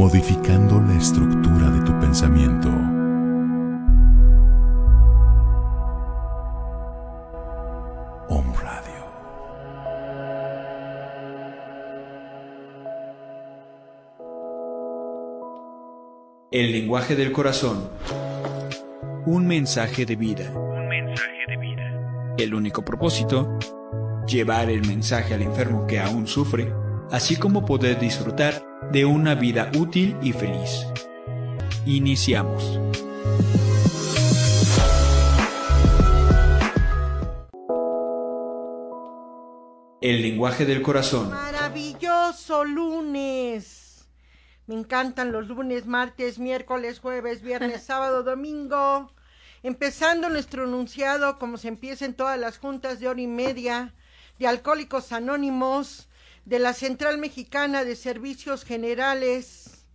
Modificando 0.00 0.80
la 0.80 0.96
estructura 0.96 1.68
de 1.68 1.84
tu 1.84 2.00
pensamiento. 2.00 2.70
Om 8.30 8.54
Radio. 8.54 9.04
El 16.50 16.72
lenguaje 16.72 17.14
del 17.14 17.30
corazón. 17.30 17.90
Un 19.26 19.46
mensaje 19.46 20.06
de 20.06 20.16
vida. 20.16 20.50
Un 20.50 20.88
mensaje 20.88 21.44
de 21.46 21.56
vida. 21.58 22.34
El 22.38 22.54
único 22.54 22.82
propósito, 22.82 23.58
llevar 24.26 24.70
el 24.70 24.80
mensaje 24.88 25.34
al 25.34 25.42
enfermo 25.42 25.86
que 25.86 26.00
aún 26.00 26.26
sufre, 26.26 26.72
así 27.10 27.36
como 27.36 27.66
poder 27.66 28.00
disfrutar 28.00 28.69
de 28.92 29.04
una 29.04 29.36
vida 29.36 29.70
útil 29.76 30.16
y 30.20 30.32
feliz. 30.32 30.84
Iniciamos. 31.86 32.80
El 40.00 40.22
lenguaje 40.22 40.64
del 40.64 40.82
corazón. 40.82 41.30
Maravilloso 41.30 42.64
lunes. 42.64 44.08
Me 44.66 44.74
encantan 44.74 45.30
los 45.30 45.46
lunes, 45.46 45.86
martes, 45.86 46.40
miércoles, 46.40 46.98
jueves, 46.98 47.42
viernes, 47.42 47.82
sábado, 47.86 48.24
domingo. 48.24 49.12
Empezando 49.62 50.28
nuestro 50.30 50.64
enunciado 50.64 51.38
como 51.38 51.58
se 51.58 51.68
empieza 51.68 52.06
en 52.06 52.14
todas 52.14 52.40
las 52.40 52.58
juntas 52.58 52.98
de 52.98 53.08
hora 53.08 53.20
y 53.20 53.28
media 53.28 53.94
de 54.40 54.48
Alcohólicos 54.48 55.12
Anónimos 55.12 56.09
de 56.44 56.58
la 56.58 56.72
Central 56.72 57.18
Mexicana 57.18 57.84
de 57.84 57.96
Servicios 57.96 58.64
Generales. 58.64 59.86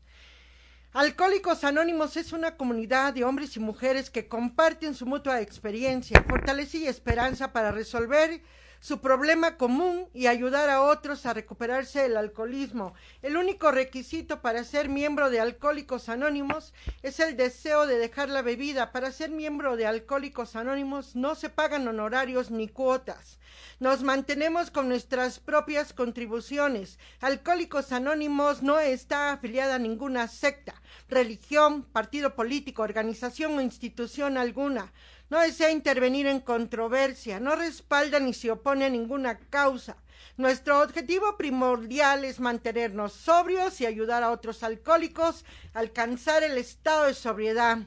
Alcohólicos 0.94 1.64
Anónimos 1.64 2.16
es 2.16 2.32
una 2.32 2.56
comunidad 2.56 3.14
de 3.14 3.26
hombres 3.26 3.58
y 3.58 3.60
mujeres 3.60 4.10
que 4.10 4.28
comparten 4.28 4.96
su 4.96 5.06
mutua 5.06 5.42
experiencia, 5.42 6.24
fortaleza 6.28 6.78
y 6.78 6.88
esperanza 6.88 7.52
para 7.52 7.72
resolver 7.72 8.42
su 8.85 9.01
problema 9.01 9.57
común 9.57 10.07
y 10.13 10.28
ayudar 10.28 10.69
a 10.69 10.84
otros 10.84 11.25
a 11.25 11.34
recuperarse 11.34 12.03
del 12.03 12.18
alcoholismo. 12.18 12.94
El 13.23 13.35
único 13.35 13.72
requisito 13.72 14.44
para 14.44 14.63
ser 14.63 14.90
miembro 14.90 15.31
de 15.31 15.40
Alcohólicos 15.40 16.07
Anónimos 16.07 16.72
es 17.01 17.19
el 17.19 17.35
deseo 17.35 17.88
de 17.88 17.97
dejar 17.97 18.29
la 18.29 18.44
bebida. 18.44 18.91
Para 18.91 19.12
ser 19.12 19.31
miembro 19.31 19.75
de 19.75 19.88
Alcohólicos 19.88 20.56
Anónimos 20.56 21.16
no 21.16 21.34
se 21.34 21.50
pagan 21.50 21.88
honorarios 21.88 22.51
ni 22.51 22.68
cuotas. 22.68 23.40
Nos 23.79 24.03
mantenemos 24.03 24.69
con 24.69 24.88
nuestras 24.88 25.40
propias 25.40 25.91
contribuciones. 25.91 27.00
Alcohólicos 27.22 27.91
Anónimos 27.91 28.62
no 28.62 28.79
está 28.79 29.34
afiliada 29.34 29.75
a 29.75 29.79
ninguna 29.79 30.28
secta, 30.28 30.79
religión, 31.10 31.84
partido 31.84 32.36
político, 32.36 32.84
organización 32.84 33.58
o 33.58 33.62
institución 33.62 34.38
alguna 34.38 34.92
no 35.30 35.40
desea 35.40 35.72
intervenir 35.72 36.28
en 36.28 36.40
controversia, 36.40 37.40
no 37.40 37.56
respalda 37.56 38.20
ni 38.20 38.34
se 38.34 38.52
opone 38.52 38.86
a 38.86 38.90
ninguna 38.90 39.40
causa. 39.50 39.98
Nuestro 40.38 40.82
objetivo 40.82 41.38
primordial 41.38 42.26
es 42.26 42.40
mantenernos 42.40 43.14
sobrios 43.14 43.80
y 43.82 43.86
ayudar 43.86 44.24
a 44.24 44.32
otros 44.32 44.64
alcohólicos 44.64 45.46
a 45.74 45.80
alcanzar 45.80 46.44
el 46.44 46.58
estado 46.58 47.06
de 47.06 47.14
sobriedad. 47.14 47.80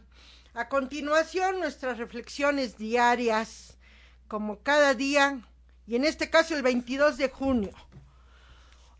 A 0.55 0.69
continuación, 0.69 1.61
nuestras 1.61 1.99
reflexiones 1.99 2.77
diarias, 2.77 3.77
como 4.27 4.63
cada 4.63 4.95
día, 4.95 5.41
y 5.87 5.95
en 5.95 6.05
este 6.05 6.31
caso 6.31 6.57
el 6.57 6.63
22 6.63 7.19
de 7.19 7.29
junio. 7.29 7.73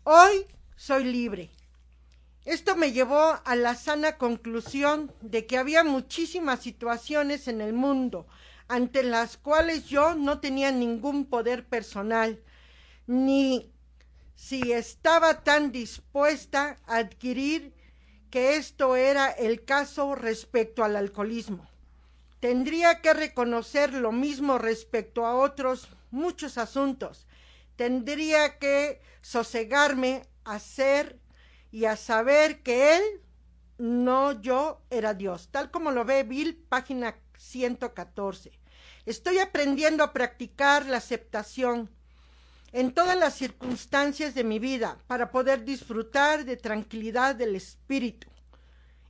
Hoy 0.03 0.45
soy 0.75 1.03
libre. 1.03 1.49
Esto 2.49 2.75
me 2.75 2.91
llevó 2.91 3.39
a 3.45 3.55
la 3.55 3.75
sana 3.75 4.17
conclusión 4.17 5.13
de 5.21 5.45
que 5.45 5.59
había 5.59 5.83
muchísimas 5.83 6.61
situaciones 6.61 7.47
en 7.47 7.61
el 7.61 7.73
mundo 7.73 8.25
ante 8.67 9.03
las 9.03 9.37
cuales 9.37 9.85
yo 9.85 10.15
no 10.15 10.39
tenía 10.39 10.71
ningún 10.71 11.25
poder 11.25 11.67
personal, 11.67 12.41
ni 13.05 13.71
si 14.33 14.71
estaba 14.71 15.43
tan 15.43 15.71
dispuesta 15.71 16.79
a 16.87 16.97
adquirir 16.97 17.71
que 18.31 18.55
esto 18.55 18.95
era 18.95 19.29
el 19.29 19.63
caso 19.63 20.15
respecto 20.15 20.83
al 20.83 20.95
alcoholismo. 20.95 21.69
Tendría 22.39 22.99
que 23.01 23.13
reconocer 23.13 23.93
lo 23.93 24.11
mismo 24.11 24.57
respecto 24.57 25.27
a 25.27 25.35
otros 25.35 25.87
muchos 26.09 26.57
asuntos. 26.57 27.27
Tendría 27.75 28.57
que 28.57 29.01
sosegarme 29.21 30.23
a 30.45 30.57
ser 30.57 31.19
y 31.71 31.85
a 31.85 31.95
saber 31.95 32.61
que 32.61 32.97
Él, 32.97 33.03
no 33.77 34.41
yo, 34.41 34.81
era 34.89 35.13
Dios, 35.13 35.49
tal 35.51 35.71
como 35.71 35.91
lo 35.91 36.05
ve 36.05 36.23
Bill, 36.23 36.55
página 36.69 37.15
114. 37.37 38.51
Estoy 39.05 39.39
aprendiendo 39.39 40.03
a 40.03 40.13
practicar 40.13 40.85
la 40.85 40.97
aceptación 40.97 41.89
en 42.71 42.93
todas 42.93 43.17
las 43.17 43.33
circunstancias 43.33 44.35
de 44.35 44.43
mi 44.43 44.59
vida 44.59 44.99
para 45.07 45.31
poder 45.31 45.65
disfrutar 45.65 46.45
de 46.45 46.57
tranquilidad 46.57 47.35
del 47.35 47.55
espíritu. 47.55 48.27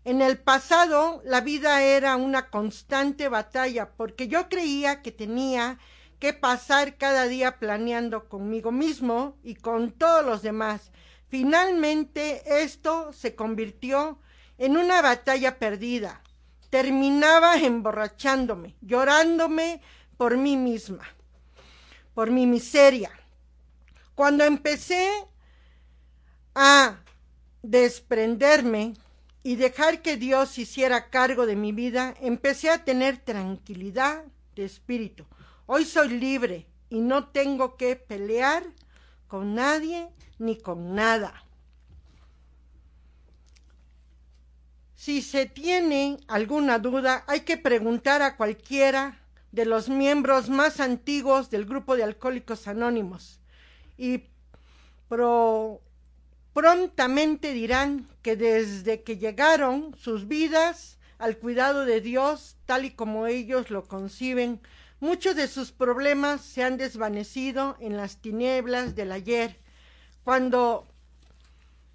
En 0.05 0.21
el 0.21 0.37
pasado 0.37 1.21
la 1.25 1.41
vida 1.41 1.83
era 1.83 2.15
una 2.15 2.49
constante 2.49 3.27
batalla 3.27 3.91
porque 3.97 4.27
yo 4.27 4.47
creía 4.47 5.01
que 5.01 5.11
tenía 5.11 5.77
que 6.19 6.33
pasar 6.33 6.97
cada 6.97 7.25
día 7.27 7.59
planeando 7.59 8.29
conmigo 8.29 8.71
mismo 8.71 9.37
y 9.43 9.55
con 9.55 9.91
todos 9.91 10.25
los 10.25 10.41
demás 10.41 10.91
Finalmente 11.29 12.41
esto 12.63 13.13
se 13.13 13.35
convirtió 13.35 14.19
en 14.57 14.77
una 14.77 15.01
batalla 15.01 15.59
perdida. 15.59 16.21
Terminaba 16.69 17.57
emborrachándome, 17.57 18.75
llorándome 18.81 19.81
por 20.17 20.37
mí 20.37 20.57
misma, 20.57 21.07
por 22.13 22.31
mi 22.31 22.45
miseria. 22.45 23.11
Cuando 24.15 24.43
empecé 24.43 25.07
a 26.55 26.97
desprenderme 27.61 28.95
y 29.43 29.55
dejar 29.55 30.01
que 30.01 30.17
Dios 30.17 30.57
hiciera 30.57 31.09
cargo 31.09 31.45
de 31.45 31.55
mi 31.55 31.71
vida, 31.71 32.15
empecé 32.21 32.69
a 32.69 32.83
tener 32.83 33.17
tranquilidad 33.17 34.25
de 34.55 34.65
espíritu. 34.65 35.25
Hoy 35.67 35.85
soy 35.85 36.09
libre 36.09 36.67
y 36.89 36.99
no 36.99 37.27
tengo 37.29 37.77
que 37.77 37.95
pelear 37.95 38.63
con 39.29 39.55
nadie 39.55 40.09
ni 40.39 40.57
con 40.57 40.95
nada. 40.95 41.45
Si 44.95 45.21
se 45.21 45.45
tiene 45.45 46.17
alguna 46.27 46.79
duda, 46.79 47.23
hay 47.27 47.41
que 47.41 47.55
preguntar 47.55 48.21
a 48.21 48.35
cualquiera 48.35 49.21
de 49.53 49.65
los 49.65 49.87
miembros 49.87 50.49
más 50.49 50.81
antiguos 50.81 51.49
del 51.49 51.63
grupo 51.65 51.95
de 51.95 52.03
alcohólicos 52.03 52.67
anónimos 52.67 53.39
y 53.97 54.23
prontamente 56.53 57.53
dirán 57.53 58.09
que 58.21 58.35
desde 58.35 59.03
que 59.03 59.17
llegaron 59.17 59.95
sus 59.95 60.27
vidas 60.27 60.99
al 61.17 61.37
cuidado 61.37 61.85
de 61.85 62.01
Dios, 62.01 62.57
tal 62.65 62.85
y 62.85 62.91
como 62.91 63.27
ellos 63.27 63.69
lo 63.69 63.87
conciben, 63.87 64.61
muchos 64.99 65.35
de 65.35 65.47
sus 65.47 65.71
problemas 65.71 66.41
se 66.41 66.63
han 66.63 66.77
desvanecido 66.77 67.77
en 67.79 67.97
las 67.97 68.21
tinieblas 68.21 68.95
del 68.95 69.11
ayer, 69.11 69.59
cuando 70.23 70.87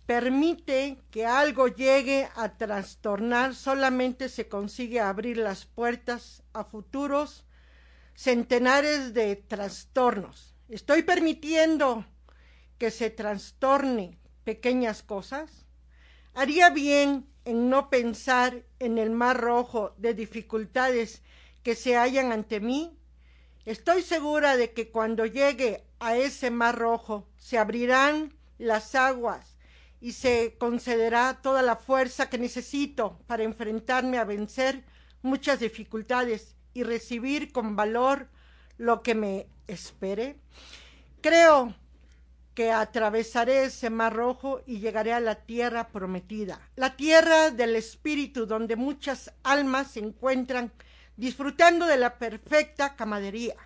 permite 0.06 0.98
que 1.10 1.26
algo 1.26 1.68
llegue 1.68 2.28
a 2.36 2.56
trastornar, 2.56 3.54
solamente 3.54 4.28
se 4.28 4.48
consigue 4.48 5.00
abrir 5.00 5.38
las 5.38 5.64
puertas 5.64 6.42
a 6.52 6.64
futuros 6.64 7.44
centenares 8.14 9.14
de 9.14 9.36
trastornos. 9.36 10.54
Estoy 10.68 11.02
permitiendo 11.02 12.04
que 12.78 12.90
se 12.90 13.10
trastorne 13.10 14.18
pequeñas 14.44 15.02
cosas. 15.02 15.66
Haría 16.34 16.70
bien 16.70 17.28
en 17.44 17.68
no 17.68 17.90
pensar 17.90 18.64
en 18.78 18.98
el 18.98 19.10
mar 19.10 19.40
rojo 19.40 19.94
de 19.98 20.14
dificultades 20.14 21.22
que 21.64 21.74
se 21.74 21.96
hallan 21.96 22.30
ante 22.30 22.60
mí. 22.60 22.96
Estoy 23.64 24.02
segura 24.02 24.56
de 24.56 24.72
que 24.72 24.90
cuando 24.90 25.26
llegue 25.26 25.82
a 25.98 26.16
ese 26.16 26.50
mar 26.50 26.78
rojo 26.78 27.26
se 27.38 27.58
abrirán 27.58 28.34
las 28.58 28.94
aguas 28.94 29.56
y 30.00 30.12
se 30.12 30.56
concederá 30.58 31.40
toda 31.42 31.62
la 31.62 31.76
fuerza 31.76 32.28
que 32.28 32.38
necesito 32.38 33.18
para 33.26 33.42
enfrentarme 33.42 34.18
a 34.18 34.24
vencer 34.24 34.84
muchas 35.22 35.60
dificultades 35.60 36.54
y 36.74 36.82
recibir 36.82 37.50
con 37.50 37.74
valor 37.74 38.28
lo 38.76 39.02
que 39.02 39.14
me 39.14 39.46
espere. 39.66 40.36
Creo 41.22 41.74
que 42.52 42.70
atravesaré 42.70 43.64
ese 43.64 43.88
mar 43.88 44.12
rojo 44.12 44.60
y 44.66 44.80
llegaré 44.80 45.14
a 45.14 45.20
la 45.20 45.36
tierra 45.36 45.88
prometida, 45.88 46.60
la 46.76 46.96
tierra 46.96 47.50
del 47.50 47.74
espíritu 47.74 48.44
donde 48.44 48.76
muchas 48.76 49.32
almas 49.42 49.92
se 49.92 50.00
encuentran 50.00 50.70
disfrutando 51.16 51.86
de 51.86 51.96
la 51.96 52.18
perfecta 52.18 52.96
camadería. 52.96 53.56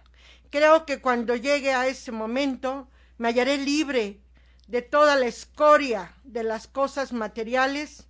Creo 0.51 0.87
que 0.87 1.01
cuando 1.01 1.37
llegue 1.37 1.73
a 1.73 1.87
ese 1.87 2.13
momento 2.13 2.89
me 3.19 3.29
hallaré 3.29 3.59
libre 3.59 4.21
de 4.67 4.83
toda 4.83 5.17
la 5.17 5.27
escoria 5.27 6.15
de 6.25 6.43
las 6.43 6.69
cosas 6.69 7.13
materiales 7.13 8.07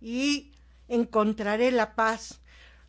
y 0.00 0.52
encontraré 0.88 1.70
la 1.70 1.94
paz. 1.94 2.40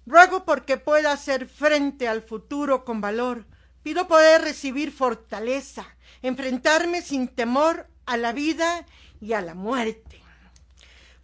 Ruego 0.06 0.46
porque 0.46 0.78
pueda 0.78 1.12
hacer 1.12 1.48
frente 1.48 2.08
al 2.08 2.22
futuro 2.22 2.86
con 2.86 3.02
valor. 3.02 3.46
Pido 3.84 4.08
poder 4.08 4.42
recibir 4.42 4.92
fortaleza, 4.92 5.86
enfrentarme 6.22 7.02
sin 7.02 7.28
temor 7.28 7.88
a 8.06 8.18
la 8.18 8.32
vida 8.34 8.86
y 9.22 9.34
a 9.34 9.42
la 9.42 9.54
muerte. 9.54 10.25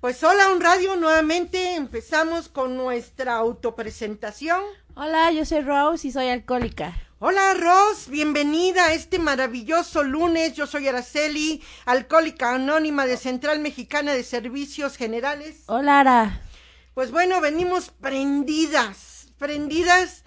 Pues 0.02 0.24
hola, 0.24 0.50
un 0.50 0.62
radio, 0.62 0.96
nuevamente 0.96 1.76
empezamos 1.76 2.50
con 2.50 2.76
nuestra 2.76 3.36
autopresentación. 3.36 4.60
Hola, 4.96 5.30
yo 5.30 5.46
soy 5.46 5.62
Rose 5.62 6.08
y 6.08 6.12
soy 6.12 6.28
alcohólica. 6.28 7.00
Hola 7.20 7.54
Ros, 7.54 8.08
bienvenida 8.10 8.86
a 8.86 8.94
este 8.94 9.20
maravilloso 9.20 10.02
lunes. 10.02 10.56
Yo 10.56 10.66
soy 10.66 10.88
Araceli, 10.88 11.62
alcohólica 11.86 12.56
anónima 12.56 13.06
de 13.06 13.16
Central 13.16 13.60
Mexicana 13.60 14.14
de 14.14 14.24
Servicios 14.24 14.98
Generales. 14.98 15.66
Hola 15.68 16.00
Ara. 16.00 16.42
Pues 16.96 17.12
bueno, 17.12 17.40
venimos 17.40 17.92
prendidas, 17.92 19.28
prendidas 19.38 20.24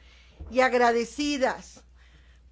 y 0.53 0.61
agradecidas 0.61 1.83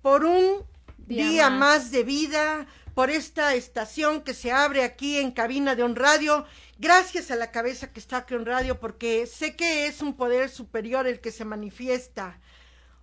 por 0.01 0.25
un 0.25 0.65
día, 0.99 1.51
más. 1.51 1.93
de 1.93 2.03
vida, 2.03 2.67
por 2.95 3.11
esta 3.11 3.55
estación 3.55 4.23
que 4.23 4.35
se 4.35 4.53
abre 4.53 4.83
aquí 4.85 5.19
en 5.19 5.31
cabina 5.31 5.75
de 5.75 5.85
un 5.85 5.97
radio. 5.97 6.45
Gracias 6.83 7.31
a 7.31 7.37
la 7.37 7.53
cabeza 7.53 7.93
que 7.93 8.01
está 8.01 8.17
aquí 8.17 8.35
en 8.35 8.45
radio, 8.45 8.81
porque 8.81 9.29
sé 9.29 9.55
que 9.55 9.87
es 9.87 10.03
un 10.03 10.17
poder 10.17 10.51
superior 10.51 11.07
el 11.07 11.21
que 11.21 11.31
se 11.31 11.45
manifiesta 11.45 12.41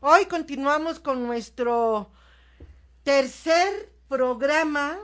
Hoy 0.01 0.25
continuamos 0.25 0.99
con 0.99 1.25
nuestro 1.25 2.11
tercer 3.03 3.89
programa 4.09 4.99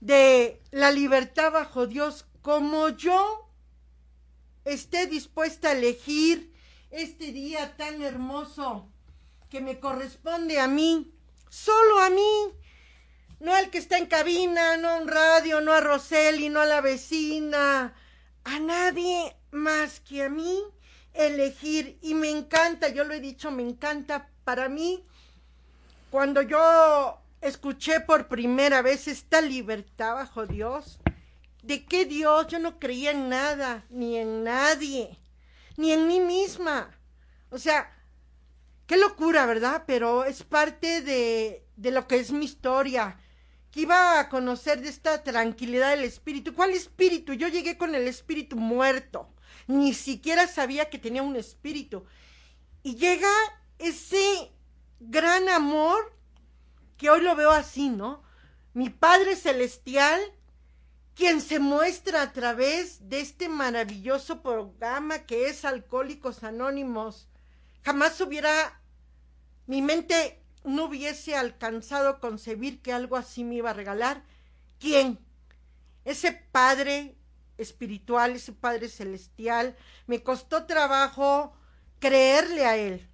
de 0.00 0.62
La 0.70 0.90
libertad 0.90 1.52
bajo 1.52 1.86
Dios. 1.86 2.24
Como 2.40 2.88
yo 2.88 3.50
esté 4.64 5.06
dispuesta 5.06 5.68
a 5.68 5.72
elegir 5.72 6.50
este 6.90 7.30
día 7.30 7.76
tan 7.76 8.00
hermoso 8.00 8.88
que 9.50 9.60
me 9.60 9.80
corresponde 9.80 10.58
a 10.58 10.66
mí, 10.66 11.12
solo 11.50 11.98
a 11.98 12.08
mí, 12.08 12.54
no 13.42 13.52
al 13.56 13.70
que 13.70 13.78
está 13.78 13.98
en 13.98 14.06
cabina, 14.06 14.76
no 14.76 14.88
a 14.88 14.96
un 14.98 15.08
radio, 15.08 15.60
no 15.60 15.72
a 15.72 15.80
Roseli, 15.80 16.48
no 16.48 16.60
a 16.60 16.66
la 16.66 16.80
vecina, 16.80 17.92
a 18.44 18.58
nadie 18.60 19.36
más 19.50 19.98
que 19.98 20.22
a 20.22 20.28
mí 20.28 20.62
elegir 21.12 21.98
y 22.02 22.14
me 22.14 22.30
encanta, 22.30 22.90
yo 22.90 23.02
lo 23.02 23.14
he 23.14 23.20
dicho, 23.20 23.50
me 23.50 23.64
encanta 23.64 24.28
para 24.44 24.68
mí 24.68 25.04
cuando 26.08 26.42
yo 26.42 27.18
escuché 27.40 27.98
por 27.98 28.28
primera 28.28 28.80
vez 28.80 29.08
esta 29.08 29.40
libertad 29.40 30.14
bajo 30.14 30.46
Dios, 30.46 31.00
¿de 31.64 31.84
qué 31.84 32.04
Dios? 32.04 32.46
Yo 32.46 32.60
no 32.60 32.78
creía 32.78 33.10
en 33.10 33.28
nada, 33.28 33.84
ni 33.90 34.18
en 34.18 34.44
nadie, 34.44 35.18
ni 35.76 35.90
en 35.90 36.06
mí 36.06 36.20
misma. 36.20 36.96
O 37.50 37.58
sea, 37.58 37.92
qué 38.86 38.96
locura, 38.96 39.46
¿verdad? 39.46 39.82
Pero 39.84 40.24
es 40.24 40.44
parte 40.44 41.02
de, 41.02 41.66
de 41.74 41.90
lo 41.90 42.06
que 42.06 42.20
es 42.20 42.30
mi 42.30 42.44
historia, 42.44 43.18
que 43.72 43.80
iba 43.80 44.20
a 44.20 44.28
conocer 44.28 44.80
de 44.80 44.90
esta 44.90 45.24
tranquilidad 45.24 45.90
del 45.90 46.04
espíritu. 46.04 46.54
¿Cuál 46.54 46.70
espíritu? 46.70 47.32
Yo 47.32 47.48
llegué 47.48 47.76
con 47.76 47.94
el 47.96 48.06
espíritu 48.06 48.56
muerto 48.56 49.32
ni 49.66 49.94
siquiera 49.94 50.46
sabía 50.46 50.90
que 50.90 50.98
tenía 50.98 51.22
un 51.22 51.36
espíritu. 51.36 52.04
Y 52.82 52.96
llega 52.96 53.30
ese 53.78 54.52
gran 55.00 55.48
amor 55.48 56.16
que 56.96 57.10
hoy 57.10 57.22
lo 57.22 57.34
veo 57.34 57.50
así, 57.50 57.88
¿no? 57.88 58.22
Mi 58.74 58.90
Padre 58.90 59.36
Celestial, 59.36 60.20
quien 61.14 61.40
se 61.40 61.58
muestra 61.58 62.22
a 62.22 62.32
través 62.32 63.08
de 63.08 63.20
este 63.20 63.48
maravilloso 63.48 64.42
programa 64.42 65.20
que 65.20 65.48
es 65.48 65.64
Alcohólicos 65.64 66.42
Anónimos. 66.42 67.28
Jamás 67.84 68.20
hubiera, 68.20 68.80
mi 69.66 69.82
mente 69.82 70.41
no 70.64 70.84
hubiese 70.84 71.36
alcanzado 71.36 72.20
concebir 72.20 72.82
que 72.82 72.92
algo 72.92 73.16
así 73.16 73.44
me 73.44 73.56
iba 73.56 73.70
a 73.70 73.74
regalar. 73.74 74.22
¿Quién? 74.78 75.18
Ese 76.04 76.32
Padre 76.32 77.16
espiritual, 77.58 78.32
ese 78.32 78.52
Padre 78.52 78.88
Celestial. 78.88 79.76
Me 80.06 80.22
costó 80.22 80.66
trabajo 80.66 81.56
creerle 81.98 82.66
a 82.66 82.76
Él, 82.76 83.08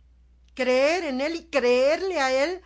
creer 0.54 1.04
en 1.04 1.20
Él 1.20 1.36
y 1.36 1.44
creerle 1.46 2.20
a 2.20 2.32
Él, 2.32 2.62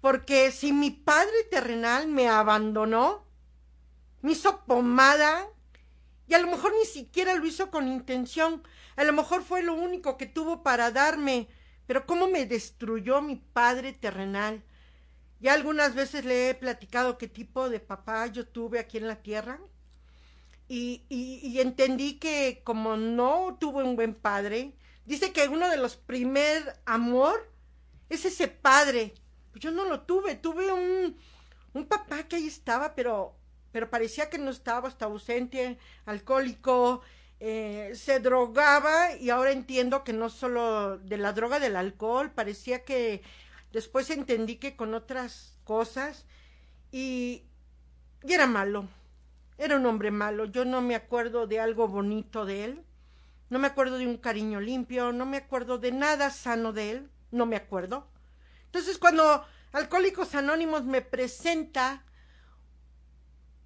porque 0.00 0.52
si 0.52 0.72
mi 0.72 0.90
Padre 0.90 1.44
terrenal 1.50 2.08
me 2.08 2.28
abandonó, 2.28 3.24
me 4.22 4.32
hizo 4.32 4.64
pomada, 4.64 5.46
y 6.26 6.34
a 6.34 6.38
lo 6.38 6.46
mejor 6.46 6.72
ni 6.78 6.86
siquiera 6.86 7.34
lo 7.34 7.44
hizo 7.44 7.70
con 7.70 7.88
intención, 7.88 8.62
a 8.96 9.04
lo 9.04 9.12
mejor 9.12 9.42
fue 9.42 9.62
lo 9.62 9.74
único 9.74 10.16
que 10.16 10.26
tuvo 10.26 10.62
para 10.62 10.90
darme, 10.90 11.48
pero 11.86 12.06
cómo 12.06 12.28
me 12.28 12.46
destruyó 12.46 13.20
mi 13.22 13.36
Padre 13.36 13.92
terrenal. 13.92 14.62
Ya 15.40 15.52
algunas 15.54 15.94
veces 15.94 16.24
le 16.24 16.50
he 16.50 16.54
platicado 16.54 17.18
qué 17.18 17.28
tipo 17.28 17.68
de 17.68 17.80
papá 17.80 18.26
yo 18.28 18.46
tuve 18.46 18.78
aquí 18.78 18.96
en 18.98 19.08
la 19.08 19.22
tierra 19.22 19.60
y, 20.68 21.58
entendí 21.60 22.18
que 22.18 22.62
como 22.64 22.96
no 22.96 23.56
tuve 23.60 23.84
un 23.84 23.96
buen 23.96 24.14
padre, 24.14 24.72
dice 25.04 25.32
que 25.32 25.48
uno 25.48 25.68
de 25.68 25.76
los 25.76 25.96
primer 25.96 26.80
amor 26.86 27.50
es 28.08 28.24
ese 28.24 28.48
padre. 28.48 29.14
Pues 29.50 29.62
yo 29.62 29.70
no 29.70 29.84
lo 29.84 30.02
tuve, 30.02 30.34
tuve 30.34 30.72
un, 30.72 31.16
un 31.74 31.86
papá 31.86 32.24
que 32.24 32.36
ahí 32.36 32.46
estaba, 32.46 32.94
pero, 32.94 33.36
pero 33.72 33.90
parecía 33.90 34.30
que 34.30 34.38
no 34.38 34.50
estaba, 34.50 34.88
estaba 34.88 35.12
ausente, 35.12 35.78
alcohólico, 36.06 37.02
eh, 37.46 37.94
se 37.94 38.20
drogaba 38.20 39.14
y 39.16 39.28
ahora 39.28 39.52
entiendo 39.52 40.02
que 40.02 40.14
no 40.14 40.30
solo 40.30 40.96
de 40.96 41.18
la 41.18 41.34
droga 41.34 41.60
del 41.60 41.76
alcohol, 41.76 42.30
parecía 42.30 42.86
que 42.86 43.20
después 43.70 44.08
entendí 44.08 44.56
que 44.56 44.76
con 44.76 44.94
otras 44.94 45.58
cosas 45.62 46.24
y, 46.90 47.42
y 48.22 48.32
era 48.32 48.46
malo. 48.46 48.88
Era 49.58 49.76
un 49.76 49.84
hombre 49.84 50.10
malo. 50.10 50.46
Yo 50.46 50.64
no 50.64 50.80
me 50.80 50.94
acuerdo 50.94 51.46
de 51.46 51.60
algo 51.60 51.86
bonito 51.86 52.46
de 52.46 52.64
él. 52.64 52.82
No 53.50 53.58
me 53.58 53.66
acuerdo 53.66 53.98
de 53.98 54.06
un 54.06 54.16
cariño 54.16 54.58
limpio. 54.58 55.12
No 55.12 55.26
me 55.26 55.36
acuerdo 55.36 55.76
de 55.76 55.92
nada 55.92 56.30
sano 56.30 56.72
de 56.72 56.92
él. 56.92 57.10
No 57.30 57.44
me 57.44 57.56
acuerdo. 57.56 58.08
Entonces, 58.64 58.96
cuando 58.96 59.44
Alcohólicos 59.72 60.34
Anónimos 60.34 60.84
me 60.84 61.02
presenta 61.02 62.06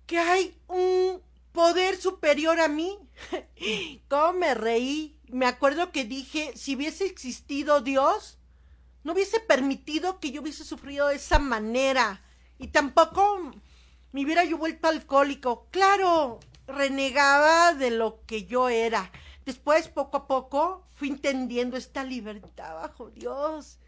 que 0.05 0.19
hay 0.19 0.61
un 0.67 1.23
poder 1.52 1.97
superior 1.97 2.61
a 2.61 2.69
mí, 2.69 2.99
¿cómo 4.09 4.35
me 4.35 4.55
reí? 4.55 5.19
Me 5.28 5.47
acuerdo 5.47 5.93
que 5.93 6.05
dije, 6.05 6.52
si 6.57 6.76
hubiese 6.76 7.07
existido 7.07 7.81
Dios, 7.81 8.38
no 9.05 9.12
hubiese 9.12 9.40
permitido 9.40 10.21
que 10.21 10.31
yo 10.31 10.43
hubiese 10.43 10.64
sufrido 10.64 11.09
de 11.09 11.17
esa 11.17 11.38
manera. 11.38 12.23
Y 12.59 12.69
tampoco 12.69 13.52
me 14.12 14.25
hubiera 14.25 14.45
yo 14.45 14.59
vuelto 14.59 14.88
alcohólico. 14.88 15.69
Claro, 15.71 16.40
renegaba 16.67 17.75
de 17.75 17.90
lo 17.90 18.25
que 18.26 18.45
yo 18.45 18.69
era. 18.69 19.11
Después, 19.45 19.88
poco 19.88 20.19
a 20.19 20.26
poco, 20.26 20.87
fui 20.95 21.09
entendiendo 21.09 21.76
esta 21.76 22.05
libertad 22.05 22.75
bajo 22.75 23.11
Dios. 23.11 23.78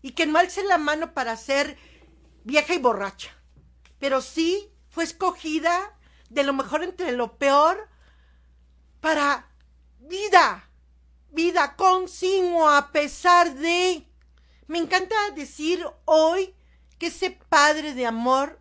Y 0.00 0.12
que 0.12 0.26
no 0.26 0.38
alce 0.38 0.64
la 0.64 0.78
mano 0.78 1.12
para 1.14 1.36
ser 1.36 1.76
vieja 2.44 2.74
y 2.74 2.78
borracha. 2.78 3.30
Pero 3.98 4.20
sí 4.20 4.70
fue 4.88 5.04
escogida 5.04 5.98
de 6.32 6.44
lo 6.44 6.52
mejor 6.52 6.82
entre 6.82 7.12
lo 7.12 7.36
peor 7.36 7.88
para 9.00 9.48
vida, 9.98 10.68
vida 11.30 11.76
continua 11.76 12.78
a 12.78 12.92
pesar 12.92 13.54
de... 13.54 14.06
Me 14.66 14.78
encanta 14.78 15.14
decir 15.34 15.84
hoy 16.04 16.54
que 16.98 17.08
ese 17.08 17.30
Padre 17.48 17.94
de 17.94 18.06
amor 18.06 18.58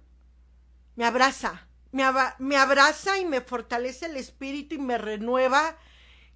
me 0.95 1.05
abraza, 1.05 1.67
me, 1.91 2.03
me 2.39 2.57
abraza 2.57 3.17
y 3.17 3.25
me 3.25 3.39
fortalece 3.39 4.07
el 4.07 4.17
espíritu 4.17 4.75
y 4.75 4.79
me 4.79 4.97
renueva 4.97 5.77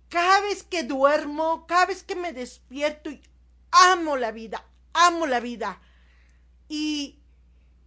cada 0.08 0.40
vez 0.42 0.64
que 0.64 0.84
duermo, 0.84 1.66
cada 1.68 1.88
vez 1.88 2.04
que 2.04 2.16
me 2.16 2.32
despierto 2.32 3.10
y 3.10 3.22
amo 3.72 4.16
la 4.16 4.32
vida, 4.32 4.66
amo 4.94 5.28
la 5.28 5.42
vida. 5.42 5.82
Y, 6.70 7.20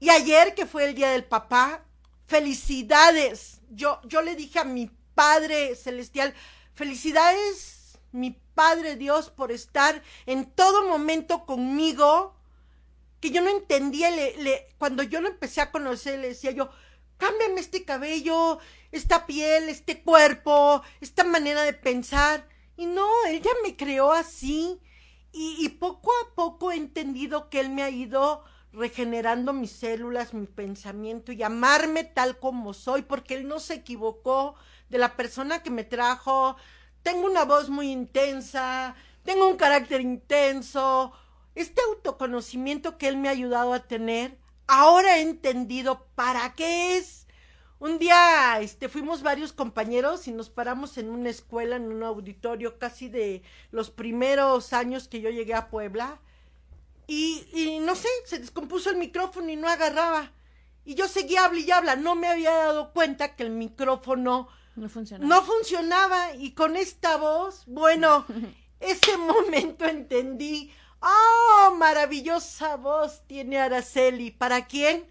y 0.00 0.10
ayer 0.10 0.54
que 0.54 0.66
fue 0.66 0.84
el 0.84 0.94
día 0.94 1.10
del 1.10 1.24
papá, 1.24 1.84
felicidades. 2.28 3.60
Yo, 3.70 4.00
yo 4.04 4.22
le 4.22 4.36
dije 4.36 4.60
a 4.60 4.64
mi 4.64 4.90
Padre 5.14 5.74
Celestial, 5.74 6.34
felicidades, 6.74 7.98
mi 8.12 8.40
Padre 8.54 8.96
Dios, 8.96 9.30
por 9.30 9.50
estar 9.50 10.02
en 10.26 10.50
todo 10.52 10.88
momento 10.88 11.44
conmigo 11.44 12.36
que 13.20 13.30
yo 13.30 13.42
no 13.42 13.50
entendía, 13.50 14.10
le, 14.10 14.68
cuando 14.78 15.02
yo 15.02 15.20
lo 15.20 15.28
empecé 15.28 15.60
a 15.60 15.72
conocer, 15.72 16.20
le 16.20 16.28
decía 16.28 16.52
yo, 16.52 16.70
cámbiame 17.16 17.60
este 17.60 17.84
cabello, 17.84 18.60
esta 18.92 19.26
piel, 19.26 19.68
este 19.68 20.02
cuerpo, 20.02 20.82
esta 21.00 21.24
manera 21.24 21.62
de 21.62 21.72
pensar. 21.72 22.48
Y 22.76 22.86
no, 22.86 23.08
él 23.26 23.42
ya 23.42 23.50
me 23.64 23.76
creó 23.76 24.12
así. 24.12 24.80
Y, 25.32 25.56
y 25.58 25.68
poco 25.70 26.12
a 26.24 26.34
poco 26.34 26.70
he 26.70 26.76
entendido 26.76 27.50
que 27.50 27.60
él 27.60 27.70
me 27.70 27.82
ha 27.82 27.90
ido 27.90 28.44
regenerando 28.72 29.52
mis 29.52 29.72
células, 29.72 30.34
mi 30.34 30.46
pensamiento 30.46 31.32
y 31.32 31.42
amarme 31.42 32.04
tal 32.04 32.38
como 32.38 32.74
soy, 32.74 33.02
porque 33.02 33.34
él 33.34 33.48
no 33.48 33.60
se 33.60 33.74
equivocó 33.74 34.54
de 34.88 34.98
la 34.98 35.16
persona 35.16 35.62
que 35.62 35.70
me 35.70 35.84
trajo. 35.84 36.56
Tengo 37.02 37.26
una 37.26 37.44
voz 37.44 37.70
muy 37.70 37.90
intensa, 37.90 38.94
tengo 39.24 39.48
un 39.48 39.56
carácter 39.56 40.00
intenso, 40.00 41.12
este 41.54 41.80
autoconocimiento 41.82 42.98
que 42.98 43.08
él 43.08 43.16
me 43.16 43.28
ha 43.28 43.32
ayudado 43.32 43.72
a 43.72 43.86
tener, 43.86 44.38
ahora 44.66 45.18
he 45.18 45.22
entendido 45.22 46.06
para 46.14 46.54
qué 46.54 46.96
es. 46.96 47.26
Un 47.80 47.98
día 47.98 48.60
este, 48.60 48.88
fuimos 48.88 49.22
varios 49.22 49.52
compañeros 49.52 50.26
y 50.26 50.32
nos 50.32 50.50
paramos 50.50 50.98
en 50.98 51.10
una 51.10 51.30
escuela, 51.30 51.76
en 51.76 51.92
un 51.92 52.02
auditorio 52.02 52.78
casi 52.78 53.08
de 53.08 53.42
los 53.70 53.90
primeros 53.90 54.72
años 54.72 55.06
que 55.06 55.20
yo 55.20 55.30
llegué 55.30 55.54
a 55.54 55.68
Puebla. 55.68 56.20
Y, 57.08 57.48
y 57.52 57.80
no 57.80 57.96
sé, 57.96 58.08
se 58.26 58.38
descompuso 58.38 58.90
el 58.90 58.96
micrófono 58.96 59.50
y 59.50 59.56
no 59.56 59.68
agarraba. 59.68 60.30
Y 60.84 60.94
yo 60.94 61.08
seguía 61.08 61.44
habla 61.44 61.58
y 61.58 61.70
habla. 61.72 61.96
No 61.96 62.14
me 62.14 62.28
había 62.28 62.52
dado 62.52 62.92
cuenta 62.92 63.34
que 63.34 63.42
el 63.42 63.50
micrófono 63.50 64.48
no 64.76 64.88
funcionaba. 64.88 65.28
No 65.28 65.42
funcionaba. 65.42 66.34
Y 66.34 66.52
con 66.52 66.76
esta 66.76 67.16
voz, 67.16 67.64
bueno, 67.66 68.24
ese 68.80 69.16
momento 69.16 69.84
entendí 69.86 70.70
¡Oh, 71.00 71.74
maravillosa 71.76 72.76
voz 72.76 73.22
tiene 73.26 73.58
Araceli! 73.58 74.30
¿Para 74.30 74.66
quién? 74.66 75.06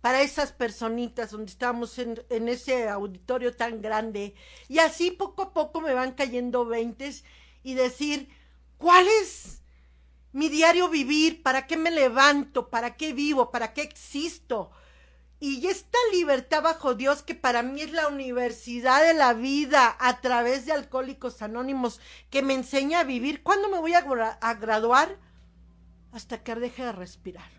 Para 0.00 0.22
esas 0.22 0.52
personitas 0.52 1.30
donde 1.30 1.50
estamos 1.50 1.98
en, 1.98 2.22
en 2.28 2.48
ese 2.48 2.88
auditorio 2.88 3.54
tan 3.56 3.80
grande. 3.80 4.34
Y 4.68 4.78
así 4.78 5.10
poco 5.10 5.42
a 5.42 5.52
poco 5.54 5.80
me 5.80 5.94
van 5.94 6.12
cayendo 6.12 6.66
veintes 6.66 7.24
y 7.62 7.74
decir, 7.74 8.28
¿cuál 8.76 9.06
es 9.22 9.59
mi 10.32 10.48
diario 10.48 10.88
vivir? 10.88 11.42
¿Para 11.42 11.66
qué 11.66 11.76
me 11.76 11.90
levanto? 11.90 12.68
¿Para 12.70 12.96
qué 12.96 13.12
vivo? 13.12 13.50
¿Para 13.50 13.72
qué 13.72 13.82
existo? 13.82 14.70
Y 15.38 15.66
esta 15.66 15.98
libertad 16.12 16.62
bajo 16.62 16.94
Dios, 16.94 17.22
que 17.22 17.34
para 17.34 17.62
mí 17.62 17.80
es 17.80 17.92
la 17.92 18.08
universidad 18.08 19.02
de 19.02 19.14
la 19.14 19.32
vida 19.32 19.96
a 19.98 20.20
través 20.20 20.66
de 20.66 20.72
Alcohólicos 20.72 21.40
Anónimos, 21.40 22.00
que 22.28 22.42
me 22.42 22.54
enseña 22.54 23.00
a 23.00 23.04
vivir. 23.04 23.42
¿Cuándo 23.42 23.68
me 23.70 23.78
voy 23.78 23.94
a, 23.94 24.00
a 24.40 24.54
graduar? 24.54 25.16
hasta 26.12 26.42
que 26.42 26.54
deje 26.54 26.84
de 26.84 26.92
respirar. 26.92 27.50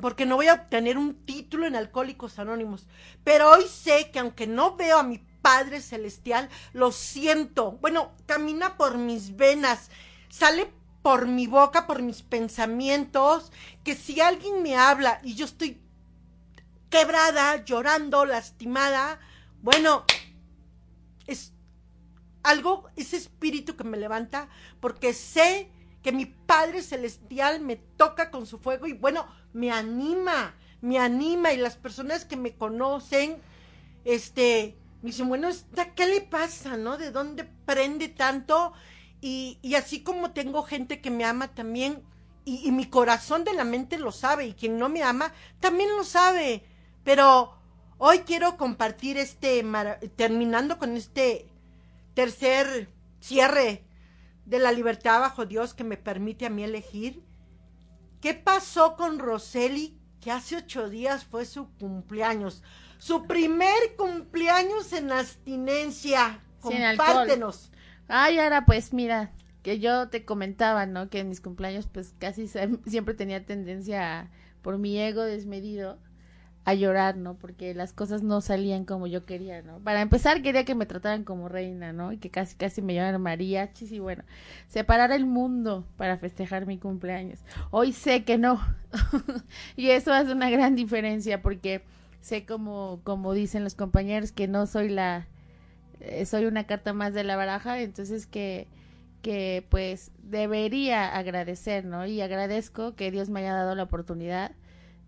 Porque 0.00 0.26
no 0.26 0.36
voy 0.36 0.48
a 0.48 0.54
obtener 0.54 0.98
un 0.98 1.24
título 1.24 1.66
en 1.66 1.76
Alcohólicos 1.76 2.38
Anónimos. 2.38 2.88
Pero 3.22 3.50
hoy 3.50 3.66
sé 3.68 4.10
que 4.10 4.18
aunque 4.18 4.46
no 4.46 4.76
veo 4.76 4.98
a 4.98 5.04
mi 5.04 5.18
Padre 5.40 5.80
Celestial, 5.80 6.48
lo 6.72 6.90
siento. 6.90 7.72
Bueno, 7.72 8.12
camina 8.26 8.76
por 8.76 8.98
mis 8.98 9.36
venas, 9.36 9.90
sale 10.28 10.72
por 11.04 11.26
mi 11.26 11.46
boca, 11.46 11.86
por 11.86 12.00
mis 12.00 12.22
pensamientos, 12.22 13.52
que 13.84 13.94
si 13.94 14.22
alguien 14.22 14.62
me 14.62 14.74
habla 14.74 15.20
y 15.22 15.34
yo 15.34 15.44
estoy 15.44 15.82
quebrada, 16.88 17.62
llorando, 17.62 18.24
lastimada, 18.24 19.20
bueno, 19.60 20.06
es 21.26 21.52
algo, 22.42 22.88
ese 22.96 23.18
espíritu 23.18 23.76
que 23.76 23.84
me 23.84 23.98
levanta, 23.98 24.48
porque 24.80 25.12
sé 25.12 25.68
que 26.02 26.10
mi 26.10 26.24
Padre 26.24 26.80
Celestial 26.80 27.60
me 27.60 27.76
toca 27.76 28.30
con 28.30 28.46
su 28.46 28.58
fuego 28.58 28.86
y 28.86 28.94
bueno, 28.94 29.26
me 29.52 29.70
anima, 29.70 30.54
me 30.80 30.98
anima 30.98 31.52
y 31.52 31.58
las 31.58 31.76
personas 31.76 32.24
que 32.24 32.38
me 32.38 32.56
conocen, 32.56 33.42
este, 34.06 34.78
me 35.02 35.10
dicen, 35.10 35.28
bueno, 35.28 35.50
¿qué 35.96 36.06
le 36.06 36.22
pasa, 36.22 36.78
no? 36.78 36.96
¿De 36.96 37.10
dónde 37.10 37.44
prende 37.44 38.08
tanto? 38.08 38.72
Y, 39.26 39.58
y 39.62 39.74
así 39.74 40.02
como 40.02 40.32
tengo 40.32 40.64
gente 40.64 41.00
que 41.00 41.10
me 41.10 41.24
ama 41.24 41.48
también, 41.48 42.02
y, 42.44 42.68
y, 42.68 42.72
mi 42.72 42.84
corazón 42.90 43.42
de 43.42 43.54
la 43.54 43.64
mente 43.64 43.96
lo 43.96 44.12
sabe, 44.12 44.48
y 44.48 44.52
quien 44.52 44.78
no 44.78 44.90
me 44.90 45.02
ama 45.02 45.32
también 45.60 45.88
lo 45.96 46.04
sabe, 46.04 46.62
pero 47.04 47.58
hoy 47.96 48.18
quiero 48.18 48.58
compartir 48.58 49.16
este, 49.16 49.64
terminando 50.14 50.78
con 50.78 50.94
este 50.94 51.48
tercer 52.12 52.90
cierre 53.18 53.86
de 54.44 54.58
la 54.58 54.72
libertad 54.72 55.20
bajo 55.20 55.46
Dios 55.46 55.72
que 55.72 55.84
me 55.84 55.96
permite 55.96 56.44
a 56.44 56.50
mí 56.50 56.62
elegir? 56.62 57.22
¿Qué 58.20 58.34
pasó 58.34 58.94
con 58.94 59.18
Roseli, 59.18 59.98
que 60.20 60.32
hace 60.32 60.56
ocho 60.56 60.90
días 60.90 61.24
fue 61.24 61.46
su 61.46 61.70
cumpleaños? 61.78 62.62
Su 62.98 63.26
primer 63.26 63.96
cumpleaños 63.96 64.92
en 64.92 65.12
abstinencia. 65.12 66.44
Compártenos. 66.60 67.70
Ay, 68.08 68.38
ahora 68.38 68.64
pues 68.66 68.92
mira, 68.92 69.32
que 69.62 69.78
yo 69.80 70.08
te 70.08 70.24
comentaba, 70.24 70.86
¿no? 70.86 71.08
Que 71.08 71.20
en 71.20 71.28
mis 71.28 71.40
cumpleaños 71.40 71.88
pues 71.90 72.14
casi 72.18 72.48
siempre 72.86 73.14
tenía 73.14 73.44
tendencia 73.44 74.30
por 74.62 74.78
mi 74.78 74.98
ego 74.98 75.22
desmedido 75.22 75.98
a 76.64 76.74
llorar, 76.74 77.16
¿no? 77.16 77.34
Porque 77.34 77.74
las 77.74 77.92
cosas 77.92 78.22
no 78.22 78.40
salían 78.40 78.84
como 78.84 79.06
yo 79.06 79.26
quería, 79.26 79.62
¿no? 79.62 79.78
Para 79.80 80.00
empezar, 80.00 80.42
quería 80.42 80.64
que 80.64 80.74
me 80.74 80.86
trataran 80.86 81.24
como 81.24 81.48
reina, 81.48 81.92
¿no? 81.92 82.12
Y 82.12 82.18
que 82.18 82.30
casi, 82.30 82.56
casi 82.56 82.80
me 82.80 82.94
llamaran 82.94 83.20
mariachis 83.20 83.92
y 83.92 83.98
bueno, 83.98 84.24
separar 84.68 85.12
el 85.12 85.26
mundo 85.26 85.86
para 85.96 86.16
festejar 86.16 86.66
mi 86.66 86.78
cumpleaños. 86.78 87.40
Hoy 87.70 87.92
sé 87.92 88.24
que 88.24 88.38
no. 88.38 88.60
y 89.76 89.90
eso 89.90 90.12
hace 90.12 90.32
una 90.32 90.48
gran 90.50 90.74
diferencia 90.74 91.42
porque 91.42 91.82
sé 92.20 92.46
como, 92.46 93.00
como 93.04 93.34
dicen 93.34 93.64
los 93.64 93.74
compañeros 93.74 94.32
que 94.32 94.48
no 94.48 94.66
soy 94.66 94.88
la, 94.88 95.26
soy 96.26 96.46
una 96.46 96.66
carta 96.66 96.92
más 96.92 97.14
de 97.14 97.24
la 97.24 97.36
baraja, 97.36 97.80
entonces 97.80 98.26
que 98.26 98.68
que 99.24 99.66
pues 99.70 100.12
debería 100.22 101.16
agradecer, 101.16 101.86
¿no? 101.86 102.04
Y 102.06 102.20
agradezco 102.20 102.94
que 102.94 103.10
Dios 103.10 103.30
me 103.30 103.40
haya 103.40 103.54
dado 103.54 103.74
la 103.74 103.84
oportunidad 103.84 104.52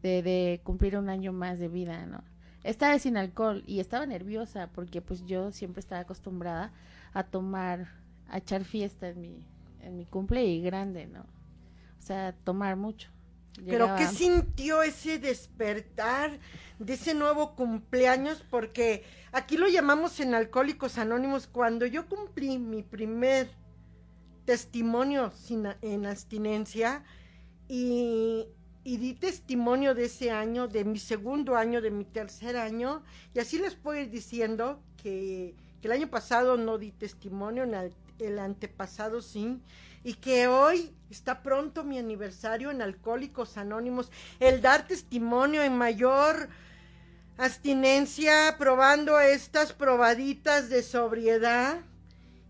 de, 0.02 0.60
cumplir 0.64 0.96
un 0.96 1.10
año 1.10 1.32
más 1.34 1.58
de 1.58 1.68
vida, 1.68 2.06
¿no? 2.06 2.24
Estaba 2.64 2.98
sin 2.98 3.18
alcohol 3.18 3.62
y 3.66 3.80
estaba 3.80 4.06
nerviosa 4.06 4.70
porque 4.74 5.02
pues 5.02 5.26
yo 5.26 5.52
siempre 5.52 5.80
estaba 5.80 6.00
acostumbrada 6.00 6.72
a 7.12 7.24
tomar, 7.24 7.88
a 8.28 8.38
echar 8.38 8.64
fiesta 8.64 9.08
en 9.08 9.20
mi, 9.20 9.44
en 9.80 9.98
mi 9.98 10.06
cumple 10.06 10.46
y 10.46 10.62
grande, 10.62 11.06
¿no? 11.06 11.20
O 11.20 12.02
sea, 12.02 12.32
tomar 12.42 12.76
mucho. 12.76 13.10
Pero 13.64 13.96
¿qué 13.96 14.06
sintió 14.06 14.82
ese 14.82 15.18
despertar 15.18 16.38
de 16.78 16.94
ese 16.94 17.14
nuevo 17.14 17.54
cumpleaños? 17.54 18.44
Porque 18.50 19.04
aquí 19.32 19.56
lo 19.56 19.68
llamamos 19.68 20.20
en 20.20 20.34
Alcohólicos 20.34 20.98
Anónimos. 20.98 21.46
Cuando 21.46 21.86
yo 21.86 22.08
cumplí 22.08 22.58
mi 22.58 22.82
primer 22.82 23.48
testimonio 24.44 25.30
sin, 25.30 25.66
en 25.82 26.06
abstinencia 26.06 27.04
y, 27.68 28.46
y 28.84 28.96
di 28.98 29.14
testimonio 29.14 29.94
de 29.94 30.04
ese 30.04 30.30
año, 30.30 30.68
de 30.68 30.84
mi 30.84 30.98
segundo 30.98 31.56
año, 31.56 31.80
de 31.80 31.90
mi 31.90 32.04
tercer 32.04 32.56
año, 32.56 33.02
y 33.34 33.40
así 33.40 33.58
les 33.58 33.74
puedo 33.74 34.00
ir 34.00 34.10
diciendo 34.10 34.80
que, 35.02 35.54
que 35.80 35.88
el 35.88 35.92
año 35.92 36.08
pasado 36.08 36.56
no 36.56 36.78
di 36.78 36.92
testimonio, 36.92 37.64
en 37.64 37.74
el, 37.74 37.92
el 38.18 38.38
antepasado 38.38 39.20
sí, 39.20 39.60
y 40.06 40.14
que 40.14 40.46
hoy 40.46 40.94
está 41.10 41.42
pronto 41.42 41.82
mi 41.82 41.98
aniversario 41.98 42.70
en 42.70 42.80
Alcohólicos 42.80 43.56
Anónimos, 43.56 44.12
el 44.38 44.62
dar 44.62 44.86
testimonio 44.86 45.64
en 45.64 45.76
mayor 45.76 46.48
abstinencia, 47.36 48.54
probando 48.56 49.18
estas 49.18 49.72
probaditas 49.72 50.68
de 50.68 50.84
sobriedad 50.84 51.80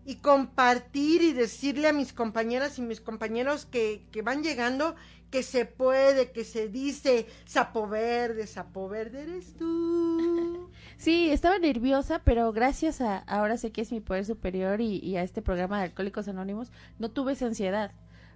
y 0.05 0.17
compartir 0.17 1.23
y 1.23 1.33
decirle 1.33 1.87
a 1.87 1.93
mis 1.93 2.13
compañeras 2.13 2.77
y 2.77 2.83
mis 2.83 3.01
compañeros 3.01 3.65
que, 3.65 4.03
que 4.11 4.21
van 4.21 4.43
llegando 4.43 4.95
que 5.29 5.43
se 5.43 5.65
puede, 5.65 6.31
que 6.31 6.43
se 6.43 6.69
dice, 6.69 7.27
sapo 7.45 7.87
verde, 7.87 8.47
sapo 8.47 8.87
verde 8.89 9.23
eres 9.23 9.55
tú. 9.55 10.69
Sí, 10.97 11.29
estaba 11.29 11.59
nerviosa, 11.59 12.23
pero 12.23 12.51
gracias 12.51 13.01
a 13.01 13.19
ahora 13.19 13.57
sé 13.57 13.71
que 13.71 13.81
es 13.81 13.91
mi 13.91 13.99
poder 13.99 14.25
superior 14.25 14.81
y, 14.81 14.97
y 14.97 15.17
a 15.17 15.21
este 15.21 15.43
programa 15.43 15.77
de 15.77 15.85
Alcohólicos 15.85 16.27
Anónimos, 16.27 16.71
no 16.97 17.11
tuve 17.11 17.33
esa 17.33 17.45
ansiedad. 17.45 17.91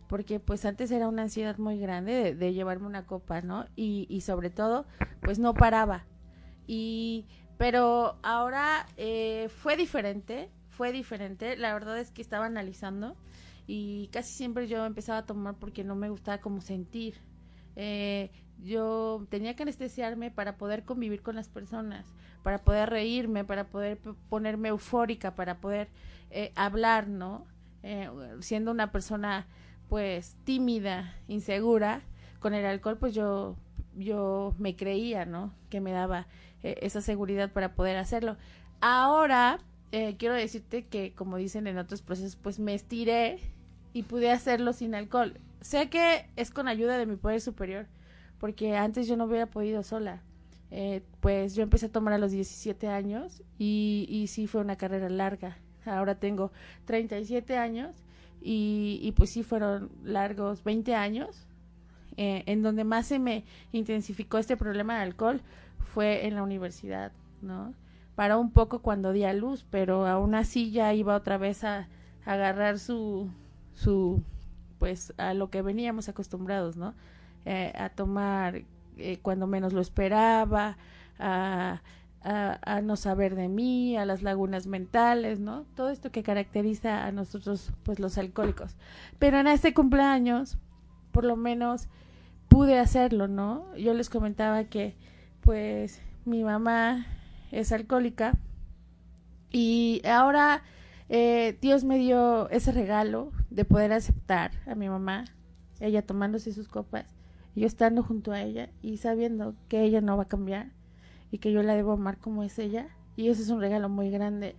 Porque 0.08 0.40
pues 0.40 0.64
antes 0.66 0.92
era 0.92 1.08
una 1.08 1.24
ansiedad 1.24 1.58
muy 1.58 1.80
grande 1.80 2.12
de, 2.14 2.36
de 2.36 2.54
llevarme 2.54 2.86
una 2.86 3.08
copa, 3.08 3.42
¿no? 3.42 3.66
Y, 3.76 4.06
y 4.10 4.22
sobre 4.22 4.52
todo, 4.52 4.86
pues 5.22 5.40
no 5.40 5.56
paraba. 5.56 6.06
Y, 6.68 7.26
pero 7.58 8.18
ahora 8.22 8.86
eh, 8.98 9.50
fue 9.50 9.78
diferente, 9.78 10.50
fue 10.70 10.92
diferente. 10.92 11.56
La 11.58 11.74
verdad 11.74 12.00
es 12.00 12.12
que 12.12 12.22
estaba 12.22 12.46
analizando 12.46 13.16
y 13.74 14.10
casi 14.12 14.34
siempre 14.34 14.68
yo 14.68 14.86
empezaba 14.86 15.20
a 15.20 15.26
tomar 15.26 15.56
porque 15.56 15.86
no 15.86 15.96
me 15.96 16.10
gustaba 16.10 16.40
como 16.40 16.60
sentir. 16.60 17.22
Eh, 17.78 18.30
yo 18.62 19.26
tenía 19.30 19.56
que 19.56 19.64
anestesiarme 19.64 20.30
para 20.30 20.58
poder 20.58 20.84
convivir 20.84 21.22
con 21.22 21.38
las 21.38 21.48
personas, 21.48 22.06
para 22.44 22.66
poder 22.66 22.90
reírme, 22.90 23.46
para 23.46 23.70
poder 23.70 23.98
ponerme 24.28 24.68
eufórica, 24.68 25.36
para 25.36 25.62
poder 25.62 25.88
eh, 26.32 26.52
hablar, 26.56 27.08
¿no? 27.08 27.48
Eh, 27.82 28.10
siendo 28.42 28.72
una 28.72 28.92
persona 28.92 29.48
pues 29.88 30.36
tímida, 30.44 31.16
insegura, 31.30 32.02
con 32.42 32.54
el 32.54 32.66
alcohol 32.66 32.98
pues 32.98 33.14
yo 33.14 33.56
yo 33.96 34.54
me 34.60 34.76
creía, 34.76 35.24
¿no? 35.24 35.54
Que 35.70 35.80
me 35.80 35.94
daba 35.94 36.28
eh, 36.62 36.78
esa 36.82 37.00
seguridad 37.00 37.54
para 37.54 37.74
poder 37.74 37.96
hacerlo. 37.96 38.36
Ahora 38.82 39.60
eh, 39.94 40.16
quiero 40.18 40.36
decirte 40.36 40.88
que 40.88 41.14
como 41.14 41.38
dicen 41.38 41.68
en 41.68 41.78
otros 41.78 42.02
procesos 42.02 42.36
pues 42.36 42.60
me 42.60 42.74
estiré 42.74 43.40
y 43.94 44.04
pude 44.04 44.32
hacerlo 44.32 44.74
sin 44.74 44.96
alcohol. 44.96 45.40
Sé 45.62 45.90
que 45.90 46.26
es 46.36 46.52
con 46.52 46.68
ayuda 46.68 46.98
de 46.98 47.06
mi 47.06 47.16
poder 47.16 47.42
superior, 47.42 47.88
porque 48.40 48.76
antes 48.76 49.08
yo 49.08 49.16
no 49.18 49.26
hubiera 49.26 49.46
podido 49.46 49.84
sola. 49.84 50.22
Eh, 50.72 51.04
pues 51.20 51.54
yo 51.54 51.64
empecé 51.64 51.88
a 51.88 51.92
tomar 51.92 52.14
a 52.14 52.18
los 52.18 52.32
17 52.32 52.88
años 52.88 53.44
y, 53.58 54.08
y 54.10 54.28
sí 54.28 54.48
fue 54.48 54.62
una 54.62 54.78
carrera 54.78 55.10
larga. 55.10 55.58
Ahora 55.86 56.16
tengo 56.16 56.52
37 56.86 57.58
años 57.58 57.96
y, 58.42 59.00
y 59.02 59.12
pues 59.12 59.32
sí 59.32 59.44
fueron 59.44 59.92
largos 60.04 60.64
20 60.64 60.96
años. 60.96 61.48
Eh, 62.18 62.44
en 62.46 62.62
donde 62.62 62.84
más 62.84 63.08
se 63.08 63.20
me 63.20 63.46
intensificó 63.72 64.38
este 64.38 64.58
problema 64.58 64.96
de 64.96 65.04
alcohol 65.04 65.42
fue 65.80 66.28
en 66.28 66.36
la 66.36 66.44
universidad, 66.44 67.12
¿no? 67.42 67.74
Paró 68.16 68.40
un 68.40 68.52
poco 68.52 68.82
cuando 68.82 69.14
di 69.14 69.24
a 69.24 69.34
luz, 69.34 69.66
pero 69.70 70.06
aún 70.06 70.36
así 70.36 70.72
ya 70.72 70.94
iba 70.94 71.16
otra 71.16 71.38
vez 71.38 71.64
a, 71.64 71.88
a 72.26 72.34
agarrar 72.34 72.80
su, 72.80 73.30
su, 73.74 74.22
pues 74.80 75.14
a 75.18 75.34
lo 75.34 75.50
que 75.50 75.62
veníamos 75.62 76.10
acostumbrados, 76.10 76.78
¿no? 76.78 76.94
Eh, 77.46 77.74
a 77.76 77.90
tomar 77.90 78.64
eh, 78.98 79.20
cuando 79.22 79.48
menos 79.48 79.74
lo 79.74 79.82
esperaba, 79.82 80.78
a, 81.20 81.82
a, 82.24 82.60
a 82.62 82.82
no 82.82 82.96
saber 82.96 83.36
de 83.36 83.48
mí, 83.48 83.98
a 83.98 84.06
las 84.06 84.22
lagunas 84.22 84.68
mentales, 84.68 85.40
¿no? 85.40 85.66
Todo 85.76 85.90
esto 85.90 86.12
que 86.12 86.24
caracteriza 86.24 87.06
a 87.06 87.12
nosotros, 87.12 87.72
pues 87.84 88.00
los 88.00 88.18
alcohólicos. 88.18 88.76
Pero 89.20 89.40
en 89.40 89.48
este 89.48 89.74
cumpleaños, 89.74 90.58
por 91.12 91.26
lo 91.26 91.36
menos 91.36 91.88
pude 92.48 92.80
hacerlo, 92.80 93.28
¿no? 93.28 93.76
Yo 93.78 93.94
les 93.94 94.10
comentaba 94.10 94.66
que, 94.66 94.96
pues, 95.42 96.02
mi 96.26 96.44
mamá 96.44 97.08
es 97.52 97.72
alcohólica 97.72 98.34
y 99.52 100.02
ahora 100.06 100.62
eh, 101.14 101.58
Dios 101.60 101.84
me 101.84 101.98
dio 101.98 102.50
ese 102.52 102.72
regalo 102.72 103.34
de 103.50 103.66
poder 103.66 103.92
aceptar 103.92 104.52
a 104.66 104.76
mi 104.76 104.88
mamá, 104.88 105.26
ella 105.82 106.02
tomándose 106.02 106.54
sus 106.54 106.70
copas, 106.70 107.06
yo 107.54 107.68
estando 107.68 108.02
junto 108.02 108.32
a 108.32 108.42
ella 108.42 108.70
y 108.82 108.96
sabiendo 108.96 109.54
que 109.68 109.84
ella 109.84 110.00
no 110.00 110.16
va 110.16 110.24
a 110.24 110.28
cambiar 110.30 110.72
y 111.30 111.40
que 111.40 111.52
yo 111.52 111.64
la 111.64 111.76
debo 111.76 111.92
amar 111.92 112.18
como 112.18 112.44
es 112.44 112.58
ella. 112.60 112.88
Y 113.18 113.28
eso 113.28 113.42
es 113.42 113.50
un 113.50 113.60
regalo 113.60 113.90
muy 113.90 114.10
grande 114.10 114.56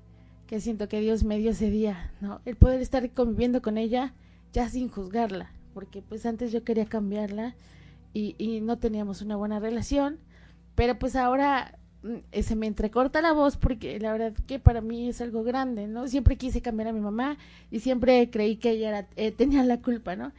que 0.47 0.61
siento 0.61 0.91
que 0.91 1.01
Dios 1.01 1.25
me 1.25 1.39
dio 1.39 1.53
ese 1.53 1.71
día, 1.71 2.13
¿no? 2.21 2.43
El 2.45 2.57
poder 2.57 2.83
estar 2.83 3.09
conviviendo 3.13 3.63
con 3.63 3.79
ella 3.79 4.13
ya 4.53 4.69
sin 4.69 4.91
juzgarla, 4.91 5.51
porque 5.73 6.03
pues 6.03 6.27
antes 6.27 6.53
yo 6.53 6.65
quería 6.65 6.85
cambiarla 6.85 7.55
y, 8.13 8.35
y 8.37 8.61
no 8.61 8.77
teníamos 8.77 9.23
una 9.23 9.37
buena 9.37 9.59
relación, 9.59 10.19
pero 10.75 10.99
pues 10.99 11.17
ahora 11.17 11.79
se 12.43 12.57
me 12.57 12.67
entrecorta 12.67 13.23
la 13.23 13.33
voz 13.33 13.57
porque 13.57 13.99
la 14.01 14.13
verdad 14.13 14.33
que 14.47 14.59
para 14.59 14.81
mí 14.81 15.09
es 15.09 15.21
algo 15.21 15.45
grande, 15.45 15.87
¿no? 15.87 16.09
Siempre 16.09 16.37
quise 16.37 16.61
cambiar 16.61 16.89
a 16.89 16.93
mi 16.93 17.01
mamá 17.01 17.37
y 17.71 17.81
siempre 17.81 18.29
creí 18.31 18.57
que 18.57 18.71
ella 18.71 18.89
era, 18.89 19.09
eh, 19.17 19.31
tenía 19.37 19.63
la 19.65 19.81
culpa, 19.81 20.17
¿no? 20.17 20.33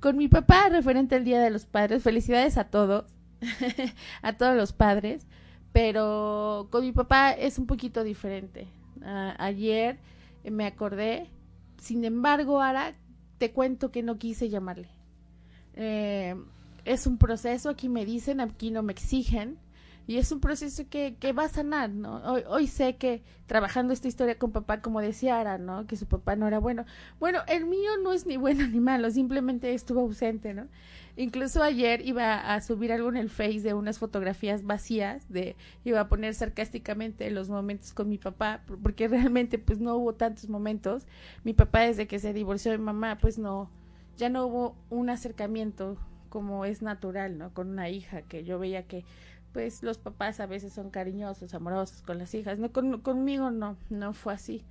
Con 0.00 0.16
mi 0.16 0.28
papá, 0.28 0.68
referente 0.70 1.14
al 1.14 1.24
Día 1.24 1.40
de 1.40 1.50
los 1.50 1.66
Padres, 1.66 2.02
felicidades 2.02 2.56
a 2.56 2.64
todos, 2.64 3.04
a 4.22 4.32
todos 4.36 4.56
los 4.56 4.72
padres, 4.72 5.26
pero 5.72 6.68
con 6.70 6.84
mi 6.84 6.92
papá 6.92 7.32
es 7.32 7.58
un 7.58 7.66
poquito 7.66 8.02
diferente. 8.02 8.66
Ayer 9.38 9.98
me 10.44 10.66
acordé, 10.66 11.28
sin 11.78 12.04
embargo, 12.04 12.62
ahora 12.62 12.94
te 13.38 13.52
cuento 13.52 13.90
que 13.90 14.02
no 14.02 14.18
quise 14.18 14.48
llamarle. 14.48 14.88
Eh, 15.74 16.34
es 16.84 17.06
un 17.06 17.18
proceso, 17.18 17.68
aquí 17.68 17.88
me 17.88 18.04
dicen, 18.04 18.40
aquí 18.40 18.70
no 18.70 18.82
me 18.82 18.92
exigen, 18.92 19.58
y 20.10 20.18
es 20.18 20.32
un 20.32 20.40
proceso 20.40 20.82
que, 20.90 21.14
que 21.20 21.32
va 21.32 21.44
a 21.44 21.48
sanar, 21.48 21.90
¿no? 21.90 22.16
Hoy, 22.24 22.42
hoy 22.48 22.66
sé 22.66 22.96
que 22.96 23.22
trabajando 23.46 23.92
esta 23.92 24.08
historia 24.08 24.38
con 24.38 24.50
papá, 24.50 24.80
como 24.82 25.00
decía 25.00 25.38
Ara, 25.38 25.56
¿no? 25.58 25.86
Que 25.86 25.94
su 25.96 26.06
papá 26.06 26.34
no 26.34 26.48
era 26.48 26.58
bueno. 26.58 26.84
Bueno, 27.20 27.40
el 27.46 27.64
mío 27.66 27.90
no 28.02 28.12
es 28.12 28.26
ni 28.26 28.36
bueno 28.36 28.66
ni 28.66 28.80
malo, 28.80 29.08
simplemente 29.10 29.72
estuvo 29.72 30.00
ausente, 30.00 30.52
¿no? 30.52 30.66
Incluso 31.16 31.62
ayer 31.62 32.04
iba 32.04 32.54
a 32.54 32.60
subir 32.60 32.92
algo 32.92 33.08
en 33.08 33.18
el 33.18 33.30
Face 33.30 33.60
de 33.60 33.72
unas 33.74 34.00
fotografías 34.00 34.64
vacías, 34.64 35.28
de 35.28 35.54
iba 35.84 36.00
a 36.00 36.08
poner 36.08 36.34
sarcásticamente 36.34 37.30
los 37.30 37.48
momentos 37.48 37.92
con 37.92 38.08
mi 38.08 38.18
papá, 38.18 38.62
por- 38.66 38.78
porque 38.80 39.06
realmente 39.08 39.58
pues 39.58 39.78
no 39.78 39.94
hubo 39.96 40.14
tantos 40.14 40.48
momentos. 40.48 41.06
Mi 41.44 41.52
papá 41.52 41.82
desde 41.82 42.08
que 42.08 42.18
se 42.18 42.32
divorció 42.32 42.72
de 42.72 42.78
mamá, 42.78 43.18
pues 43.20 43.38
no, 43.38 43.70
ya 44.16 44.28
no 44.28 44.46
hubo 44.46 44.76
un 44.90 45.08
acercamiento 45.10 45.96
como 46.30 46.64
es 46.64 46.80
natural, 46.82 47.38
¿no? 47.38 47.52
Con 47.54 47.68
una 47.70 47.90
hija 47.90 48.22
que 48.22 48.44
yo 48.44 48.58
veía 48.58 48.84
que 48.86 49.04
pues 49.52 49.82
los 49.82 49.98
papás 49.98 50.40
a 50.40 50.46
veces 50.46 50.72
son 50.72 50.90
cariñosos, 50.90 51.54
amorosos 51.54 52.02
con 52.02 52.18
las 52.18 52.34
hijas. 52.34 52.58
No, 52.58 52.72
con- 52.72 53.00
conmigo 53.00 53.50
no, 53.50 53.76
no 53.90 54.12
fue 54.14 54.34
así. 54.34 54.64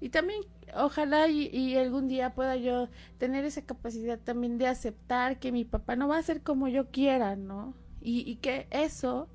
Y 0.00 0.10
también, 0.10 0.40
ojalá 0.76 1.28
y, 1.28 1.76
algún 1.76 2.06
día 2.08 2.34
pueda 2.34 2.56
yo 2.56 2.88
tener 3.18 3.44
esa 3.44 3.62
capacidad 3.62 4.18
también 4.18 4.58
de 4.58 4.66
aceptar 4.66 5.38
que 5.38 5.52
mi 5.52 5.64
papá 5.64 5.96
no 5.96 6.08
va 6.08 6.18
a 6.18 6.22
ser 6.22 6.42
como 6.42 6.68
yo 6.68 6.90
quiera, 6.90 7.34
¿no? 7.36 7.74
Y, 8.02 8.20
y 8.30 8.36
que 8.36 8.66
eso, 8.70 9.28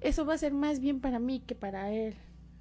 eso 0.00 0.24
va 0.26 0.34
a 0.34 0.38
ser 0.38 0.52
más 0.54 0.80
bien 0.80 1.00
para 1.00 1.18
mí 1.18 1.40
que 1.40 1.54
para 1.54 1.92
él, 1.92 2.14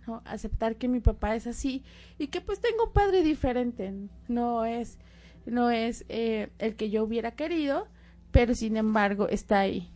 ¿no? 0.07 0.21
Aceptar 0.25 0.77
que 0.77 0.87
mi 0.87 0.99
papá 1.01 1.35
es 1.35 1.47
así 1.47 1.83
y 2.17 2.27
que 2.27 2.41
pues 2.41 2.59
tengo 2.61 2.85
un 2.85 2.93
padre 2.93 3.23
diferente, 3.23 3.93
no 4.27 4.65
es, 4.65 4.97
no 5.45 5.69
es 5.71 6.05
eh, 6.09 6.49
el 6.59 6.75
que 6.75 6.89
yo 6.89 7.03
hubiera 7.03 7.31
querido, 7.35 7.87
pero 8.31 8.55
sin 8.55 8.77
embargo 8.77 9.27
está 9.29 9.59
ahí. 9.59 9.91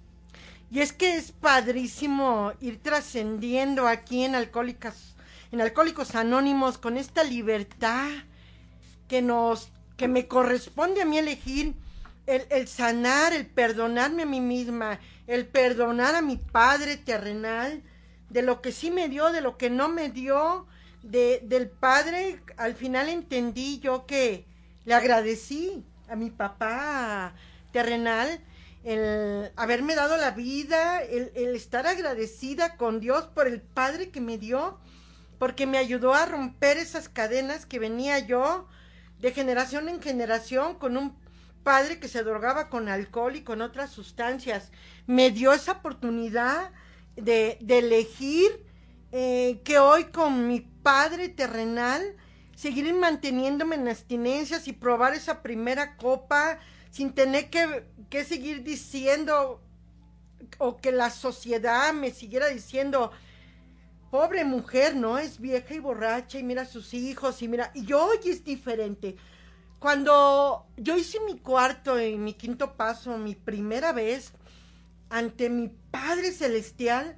Y 0.71 0.81
es 0.81 0.93
que 0.93 1.15
es 1.15 1.31
padrísimo 1.31 2.53
ir 2.59 2.81
trascendiendo 2.81 3.87
aquí 3.87 4.23
en 4.23 4.35
Alcohólicas, 4.35 5.15
en 5.51 5.61
Alcohólicos 5.61 6.15
Anónimos 6.15 6.77
con 6.77 6.97
esta 6.97 7.23
libertad 7.23 8.09
que 9.07 9.21
nos, 9.21 9.71
que 9.97 10.07
me 10.07 10.27
corresponde 10.27 11.01
a 11.01 11.05
mí 11.05 11.17
elegir 11.17 11.73
el, 12.27 12.45
el 12.51 12.67
sanar, 12.67 13.33
el 13.33 13.47
perdonarme 13.47 14.23
a 14.23 14.27
mí 14.27 14.41
misma, 14.41 14.99
el 15.25 15.47
perdonar 15.47 16.13
a 16.13 16.21
mi 16.21 16.37
padre 16.37 16.97
terrenal, 16.97 17.81
de 18.29 18.43
lo 18.43 18.61
que 18.61 18.71
sí 18.71 18.91
me 18.91 19.09
dio, 19.09 19.31
de 19.31 19.41
lo 19.41 19.57
que 19.57 19.71
no 19.71 19.89
me 19.89 20.09
dio, 20.09 20.67
de, 21.01 21.41
del 21.43 21.67
padre, 21.67 22.41
al 22.57 22.75
final 22.75 23.09
entendí 23.09 23.79
yo 23.79 24.05
que 24.05 24.45
le 24.85 24.93
agradecí 24.93 25.83
a 26.07 26.15
mi 26.15 26.29
papá 26.29 27.33
terrenal 27.71 28.39
el 28.89 29.51
haberme 29.55 29.93
dado 29.93 30.17
la 30.17 30.31
vida, 30.31 31.03
el, 31.03 31.31
estar 31.55 31.85
agradecida 31.85 32.75
con 32.75 32.99
Dios 32.99 33.27
por 33.27 33.45
el 33.45 33.61
Padre 33.61 34.09
que 34.09 34.19
me 34.19 34.39
dio, 34.39 34.79
porque 35.37 35.67
me 35.67 35.77
ayudó 35.77 36.15
a 36.15 36.25
romper 36.25 36.77
esas 36.77 37.07
cadenas 37.07 37.67
que 37.67 37.77
venía 37.77 38.17
yo 38.17 38.67
de 39.19 39.31
generación 39.31 39.89
en 39.89 40.01
generación 40.01 40.73
con 40.73 40.97
un 40.97 41.15
padre 41.63 41.99
que 41.99 42.07
se 42.07 42.23
drogaba 42.23 42.69
con 42.69 42.89
alcohol 42.89 43.35
y 43.35 43.43
con 43.43 43.61
otras 43.61 43.91
sustancias. 43.91 44.71
Me 45.05 45.29
dio 45.29 45.53
esa 45.53 45.73
oportunidad 45.73 46.71
de, 47.15 47.59
de 47.61 47.79
elegir 47.79 48.65
eh, 49.11 49.61
que 49.63 49.77
hoy 49.77 50.05
con 50.05 50.47
mi 50.47 50.61
padre 50.61 51.29
terrenal 51.29 52.15
seguir 52.55 52.91
manteniéndome 52.93 53.75
en 53.75 53.87
abstinencias 53.87 54.67
y 54.67 54.73
probar 54.73 55.13
esa 55.13 55.43
primera 55.43 55.95
copa 55.95 56.59
sin 56.89 57.13
tener 57.13 57.49
que, 57.49 57.85
que 58.09 58.23
seguir 58.23 58.63
diciendo 58.63 59.61
o 60.57 60.77
que 60.77 60.91
la 60.91 61.09
sociedad 61.09 61.93
me 61.93 62.11
siguiera 62.11 62.47
diciendo, 62.47 63.11
pobre 64.09 64.43
mujer, 64.45 64.95
¿no? 64.95 65.17
Es 65.17 65.39
vieja 65.39 65.73
y 65.73 65.79
borracha 65.79 66.39
y 66.39 66.43
mira 66.43 66.63
a 66.63 66.65
sus 66.65 66.93
hijos 66.93 67.41
y 67.41 67.47
mira, 67.47 67.71
y 67.73 67.85
yo 67.85 68.05
hoy 68.05 68.19
es 68.25 68.43
diferente. 68.43 69.15
Cuando 69.79 70.65
yo 70.75 70.97
hice 70.97 71.19
mi 71.21 71.37
cuarto 71.37 72.01
y 72.01 72.17
mi 72.17 72.33
quinto 72.33 72.75
paso, 72.75 73.17
mi 73.17 73.35
primera 73.35 73.93
vez, 73.93 74.33
ante 75.09 75.49
mi 75.49 75.69
Padre 75.91 76.31
Celestial, 76.31 77.17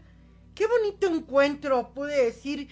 qué 0.54 0.68
bonito 0.68 1.08
encuentro, 1.08 1.94
pude 1.94 2.26
decir, 2.26 2.70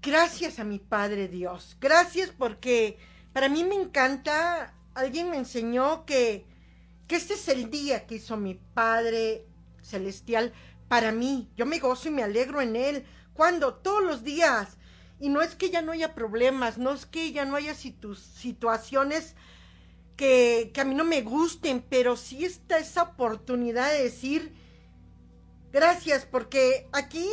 gracias 0.00 0.58
a 0.58 0.64
mi 0.64 0.78
Padre 0.78 1.28
Dios, 1.28 1.76
gracias 1.80 2.30
porque 2.30 2.98
para 3.32 3.48
mí 3.48 3.64
me 3.64 3.74
encanta, 3.74 4.72
alguien 4.96 5.30
me 5.30 5.36
enseñó 5.36 6.06
que, 6.06 6.46
que 7.06 7.16
este 7.16 7.34
es 7.34 7.48
el 7.48 7.70
día 7.70 8.06
que 8.06 8.16
hizo 8.16 8.36
mi 8.36 8.54
Padre 8.54 9.46
Celestial 9.82 10.52
para 10.88 11.12
mí, 11.12 11.50
yo 11.56 11.66
me 11.66 11.78
gozo 11.78 12.08
y 12.08 12.12
me 12.12 12.22
alegro 12.22 12.60
en 12.60 12.76
él, 12.76 13.04
cuando 13.34 13.74
todos 13.74 14.02
los 14.02 14.24
días, 14.24 14.78
y 15.20 15.28
no 15.28 15.42
es 15.42 15.54
que 15.54 15.70
ya 15.70 15.82
no 15.82 15.92
haya 15.92 16.14
problemas, 16.14 16.78
no 16.78 16.92
es 16.92 17.04
que 17.04 17.32
ya 17.32 17.44
no 17.44 17.56
haya 17.56 17.74
situ 17.74 18.14
situaciones 18.14 19.34
que, 20.16 20.70
que, 20.72 20.80
a 20.80 20.84
mí 20.84 20.94
no 20.94 21.04
me 21.04 21.22
gusten, 21.22 21.84
pero 21.88 22.16
sí 22.16 22.44
está 22.44 22.78
esa 22.78 23.02
oportunidad 23.02 23.92
de 23.92 24.04
decir 24.04 24.54
gracias, 25.72 26.24
porque 26.24 26.88
aquí 26.92 27.28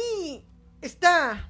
está 0.82 1.50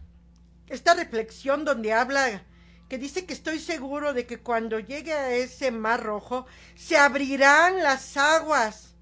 esta 0.67 0.93
reflexión 0.93 1.65
donde 1.65 1.93
habla 1.93 2.45
que 2.93 2.99
dice 2.99 3.25
que 3.25 3.33
estoy 3.33 3.57
seguro 3.57 4.13
de 4.13 4.27
que 4.27 4.37
cuando 4.37 4.79
llegue 4.79 5.13
a 5.13 5.33
ese 5.33 5.71
mar 5.71 6.03
rojo 6.03 6.45
se 6.75 6.95
abrirán 6.95 7.81
las 7.81 8.17
aguas 8.17 8.93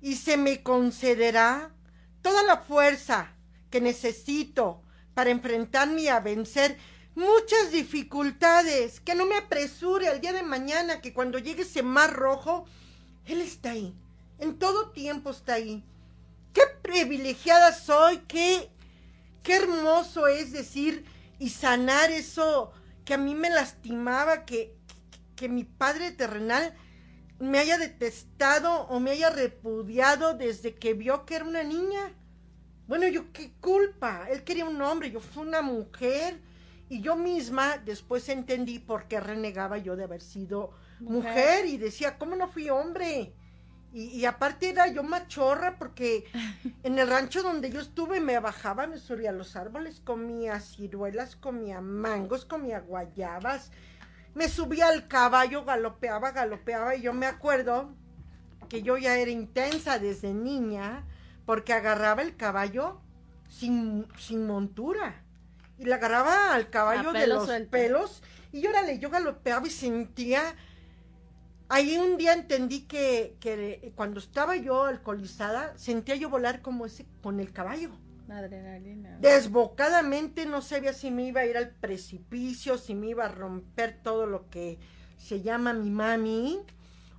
y 0.00 0.14
se 0.14 0.36
me 0.36 0.62
concederá 0.62 1.74
toda 2.22 2.44
la 2.44 2.58
fuerza 2.58 3.32
que 3.68 3.80
necesito 3.80 4.80
para 5.12 5.30
enfrentarme 5.30 6.08
a 6.08 6.20
vencer 6.20 6.78
muchas 7.16 7.72
dificultades, 7.72 9.00
que 9.00 9.16
no 9.16 9.26
me 9.26 9.38
apresure 9.38 10.06
al 10.06 10.20
día 10.20 10.32
de 10.32 10.44
mañana, 10.44 11.00
que 11.00 11.12
cuando 11.12 11.40
llegue 11.40 11.62
ese 11.62 11.82
mar 11.82 12.12
rojo, 12.12 12.64
Él 13.24 13.40
está 13.40 13.72
ahí, 13.72 13.92
en 14.38 14.56
todo 14.56 14.90
tiempo 14.92 15.30
está 15.30 15.54
ahí. 15.54 15.84
Qué 16.52 16.62
privilegiada 16.80 17.74
soy, 17.74 18.18
qué, 18.28 18.70
qué 19.42 19.56
hermoso 19.56 20.28
es 20.28 20.52
decir 20.52 21.04
y 21.40 21.50
sanar 21.50 22.12
eso 22.12 22.72
que 23.06 23.14
a 23.14 23.18
mí 23.18 23.34
me 23.34 23.48
lastimaba, 23.48 24.44
que, 24.44 24.76
que 25.36 25.48
mi 25.48 25.64
Padre 25.64 26.10
terrenal 26.10 26.74
me 27.38 27.58
haya 27.58 27.78
detestado 27.78 28.82
o 28.88 28.98
me 29.00 29.12
haya 29.12 29.30
repudiado 29.30 30.34
desde 30.34 30.74
que 30.74 30.92
vio 30.92 31.24
que 31.24 31.36
era 31.36 31.44
una 31.44 31.62
niña. 31.62 32.12
Bueno, 32.88 33.06
yo 33.06 33.32
qué 33.32 33.52
culpa. 33.60 34.26
Él 34.28 34.42
quería 34.42 34.64
un 34.64 34.82
hombre, 34.82 35.10
yo 35.10 35.20
fui 35.20 35.46
una 35.46 35.62
mujer. 35.62 36.42
Y 36.88 37.00
yo 37.00 37.16
misma 37.16 37.78
después 37.78 38.28
entendí 38.28 38.78
por 38.78 39.08
qué 39.08 39.18
renegaba 39.20 39.78
yo 39.78 39.96
de 39.96 40.04
haber 40.04 40.20
sido 40.20 40.70
mujer, 41.00 41.30
mujer 41.30 41.66
y 41.66 41.78
decía, 41.78 42.16
¿cómo 42.18 42.36
no 42.36 42.48
fui 42.48 42.70
hombre? 42.70 43.34
Y, 43.92 44.08
y, 44.08 44.26
aparte 44.26 44.68
era 44.68 44.88
yo 44.88 45.02
machorra 45.02 45.78
porque 45.78 46.24
en 46.82 46.98
el 46.98 47.08
rancho 47.08 47.42
donde 47.42 47.70
yo 47.70 47.80
estuve 47.80 48.20
me 48.20 48.38
bajaba, 48.38 48.86
me 48.86 48.98
subía 48.98 49.30
a 49.30 49.32
los 49.32 49.56
árboles, 49.56 50.00
comía 50.04 50.60
ciruelas, 50.60 51.36
comía 51.36 51.80
mangos, 51.80 52.44
comía 52.44 52.80
guayabas, 52.80 53.70
me 54.34 54.48
subía 54.48 54.88
al 54.88 55.08
caballo, 55.08 55.64
galopeaba, 55.64 56.32
galopeaba 56.32 56.94
y 56.94 57.02
yo 57.02 57.14
me 57.14 57.26
acuerdo 57.26 57.94
que 58.68 58.82
yo 58.82 58.98
ya 58.98 59.16
era 59.16 59.30
intensa 59.30 59.98
desde 59.98 60.34
niña 60.34 61.04
porque 61.46 61.72
agarraba 61.72 62.22
el 62.22 62.36
caballo 62.36 63.00
sin, 63.48 64.06
sin 64.18 64.46
montura. 64.46 65.22
Y 65.78 65.84
le 65.84 65.94
agarraba 65.94 66.54
al 66.54 66.70
caballo 66.70 67.12
de 67.12 67.26
los 67.26 67.48
pelos. 67.70 68.22
Y 68.52 68.66
órale, 68.66 68.98
yo 68.98 69.10
galopeaba 69.10 69.66
y 69.66 69.70
sentía. 69.70 70.54
Ahí 71.68 71.98
un 71.98 72.16
día 72.16 72.32
entendí 72.32 72.82
que, 72.82 73.36
que 73.40 73.92
cuando 73.96 74.20
estaba 74.20 74.56
yo 74.56 74.84
alcoholizada, 74.84 75.76
sentía 75.76 76.14
yo 76.14 76.30
volar 76.30 76.62
como 76.62 76.86
ese 76.86 77.06
con 77.22 77.40
el 77.40 77.52
caballo. 77.52 77.90
Adrenalina. 78.28 79.18
Desbocadamente 79.20 80.46
no 80.46 80.62
sabía 80.62 80.92
si 80.92 81.10
me 81.10 81.24
iba 81.24 81.42
a 81.42 81.46
ir 81.46 81.56
al 81.56 81.70
precipicio, 81.70 82.78
si 82.78 82.94
me 82.94 83.08
iba 83.08 83.24
a 83.24 83.28
romper 83.28 84.00
todo 84.02 84.26
lo 84.26 84.48
que 84.50 84.78
se 85.16 85.42
llama 85.42 85.72
mi 85.72 85.90
mami. 85.90 86.60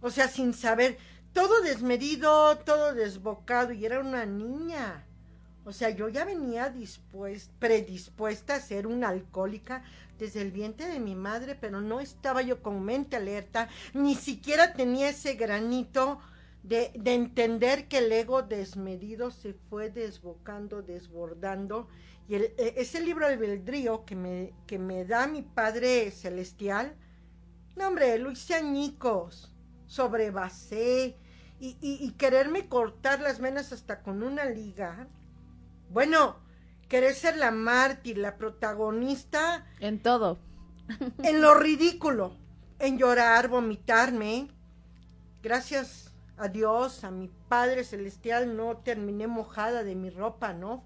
O 0.02 0.12
sea, 0.12 0.28
sin 0.28 0.54
saber 0.54 0.98
todo 1.34 1.62
desmedido, 1.62 2.58
todo 2.60 2.94
desbocado 2.94 3.74
y 3.74 3.86
era 3.86 4.00
una 4.00 4.26
niña. 4.26 5.06
O 5.66 5.74
sea, 5.74 5.90
yo 5.90 6.08
ya 6.08 6.24
venía 6.24 6.70
dispuesta, 6.70 7.54
predispuesta 7.60 8.56
a 8.56 8.62
ser 8.62 8.88
una 8.88 9.10
alcohólica 9.10 9.84
desde 10.18 10.42
el 10.42 10.52
vientre 10.52 10.88
de 10.88 11.00
mi 11.00 11.16
madre, 11.16 11.56
pero 11.56 11.82
no 11.82 12.00
estaba 12.00 12.42
yo 12.42 12.62
con 12.62 12.84
mente 12.84 13.16
alerta, 13.16 13.70
ni 13.94 14.16
siquiera 14.16 14.74
tenía 14.74 15.10
ese 15.10 15.36
granito 15.36 16.20
de, 16.64 16.92
de 16.96 17.14
entender 17.14 17.88
que 17.88 18.00
el 18.00 18.12
ego 18.12 18.42
desmedido 18.42 19.32
se 19.32 19.54
fue 19.54 19.90
desbocando, 19.90 20.82
desbordando. 20.82 21.88
Y 22.28 22.36
e, 22.36 22.54
ese 22.58 23.02
libro 23.02 23.26
albedrío 23.26 24.06
que 24.06 24.16
me, 24.16 24.54
que 24.66 24.80
me 24.80 25.06
da 25.06 25.28
mi 25.28 25.44
Padre 25.44 26.12
Celestial, 26.12 26.96
no 27.76 27.88
hombre, 27.88 28.18
lo 28.18 28.32
hice 28.32 28.56
añicos, 28.56 29.54
sobrevasé, 29.86 31.16
y, 31.60 31.70
y, 31.82 32.06
y, 32.06 32.12
quererme 32.12 32.68
cortar 32.68 33.20
las 33.20 33.40
venas 33.40 33.74
hasta 33.74 34.04
con 34.04 34.22
una 34.22 34.46
liga. 34.46 35.08
Bueno, 35.90 36.36
querer 36.88 37.14
ser 37.16 37.38
la 37.38 37.52
mártir, 37.52 38.18
la 38.18 38.38
protagonista. 38.38 39.66
En 39.80 40.02
todo. 40.02 40.40
En 41.24 41.42
lo 41.42 41.54
ridículo. 41.54 42.36
En 42.80 42.98
llorar, 42.98 43.48
vomitarme. 43.48 44.48
Gracias 45.42 46.14
a 46.38 46.48
Dios, 46.48 47.04
a 47.04 47.12
mi 47.12 47.30
Padre 47.50 47.84
Celestial, 47.84 48.56
no 48.56 48.78
terminé 48.78 49.28
mojada 49.28 49.84
de 49.84 49.96
mi 49.96 50.10
ropa, 50.10 50.54
¿no? 50.54 50.84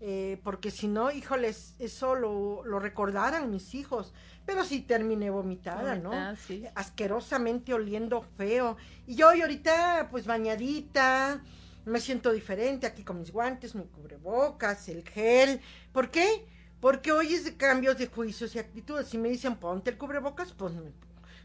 Eh, 0.00 0.40
porque 0.42 0.70
si 0.70 0.88
no, 0.88 1.10
híjoles, 1.10 1.74
eso 1.78 2.14
lo, 2.14 2.64
lo 2.64 2.78
recordaran 2.80 3.50
mis 3.50 3.74
hijos 3.74 4.14
pero 4.50 4.64
sí 4.64 4.80
terminé 4.80 5.30
vomitada, 5.30 5.94
¿no? 5.94 6.12
Sí. 6.34 6.64
Asquerosamente 6.74 7.72
oliendo 7.72 8.22
feo. 8.36 8.76
Y 9.06 9.14
yo 9.14 9.28
hoy 9.28 9.42
ahorita, 9.42 10.08
pues 10.10 10.26
bañadita, 10.26 11.40
me 11.84 12.00
siento 12.00 12.32
diferente 12.32 12.86
aquí 12.86 13.04
con 13.04 13.18
mis 13.18 13.32
guantes, 13.32 13.74
mi 13.74 13.84
cubrebocas, 13.84 14.88
el 14.88 15.06
gel. 15.08 15.60
¿Por 15.92 16.10
qué? 16.10 16.46
Porque 16.80 17.12
hoy 17.12 17.34
es 17.34 17.44
de 17.44 17.56
cambios 17.56 17.98
de 17.98 18.06
juicios 18.06 18.54
y 18.54 18.58
actitudes. 18.58 19.08
Si 19.08 19.18
me 19.18 19.28
dicen 19.28 19.56
ponte 19.56 19.90
el 19.90 19.98
cubrebocas, 19.98 20.52
pues 20.52 20.72
me, 20.74 20.92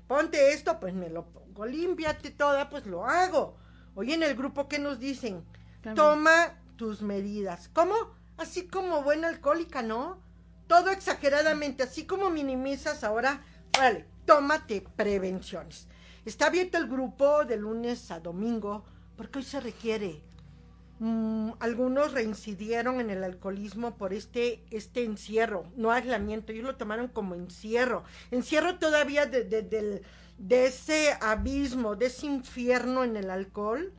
ponte 0.07 0.53
esto, 0.53 0.79
pues 0.79 0.93
me 0.93 1.09
lo 1.09 1.25
pongo. 1.25 1.65
Límpiate 1.65 2.31
toda, 2.31 2.69
pues 2.69 2.85
lo 2.85 3.05
hago. 3.05 3.57
Hoy 3.95 4.13
en 4.13 4.23
el 4.23 4.35
grupo, 4.35 4.67
¿qué 4.67 4.79
nos 4.79 4.99
dicen? 4.99 5.43
También. 5.81 5.95
Toma 5.95 6.59
tus 6.77 7.01
medidas. 7.01 7.69
¿Cómo? 7.73 7.95
Así 8.37 8.67
como 8.67 9.03
buena 9.03 9.29
alcohólica, 9.29 9.81
¿no? 9.81 10.25
todo 10.67 10.89
exageradamente, 10.89 11.83
así 11.83 12.05
como 12.05 12.29
minimizas 12.29 13.03
ahora, 13.03 13.43
vale, 13.77 14.05
tómate 14.25 14.85
prevenciones. 14.95 15.87
Está 16.25 16.47
abierto 16.47 16.77
el 16.77 16.87
grupo 16.87 17.45
de 17.45 17.57
lunes 17.57 18.09
a 18.09 18.19
domingo 18.19 18.85
porque 19.17 19.39
hoy 19.39 19.45
se 19.45 19.59
requiere. 19.59 20.21
Mm, 20.99 21.51
algunos 21.59 22.13
reincidieron 22.13 23.01
en 23.01 23.09
el 23.09 23.23
alcoholismo 23.23 23.97
por 23.97 24.13
este, 24.13 24.63
este 24.71 25.03
encierro, 25.03 25.65
no 25.75 25.91
aislamiento, 25.91 26.53
ellos 26.53 26.63
lo 26.63 26.77
tomaron 26.77 27.09
como 27.09 27.35
encierro. 27.35 28.05
Encierro 28.31 28.79
todavía 28.79 29.25
de, 29.25 29.43
de, 29.43 30.65
ese 30.65 31.17
abismo, 31.19 31.95
de 31.95 32.05
ese 32.05 32.27
infierno 32.27 33.03
en 33.03 33.17
el 33.17 33.29
alcohol. 33.29 33.91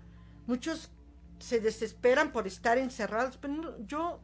Muchos 0.47 0.91
se 1.39 1.61
desesperan 1.61 2.33
por 2.33 2.47
estar 2.47 2.79
encerrados, 2.79 3.37
pero 3.37 3.77
yo 3.87 4.21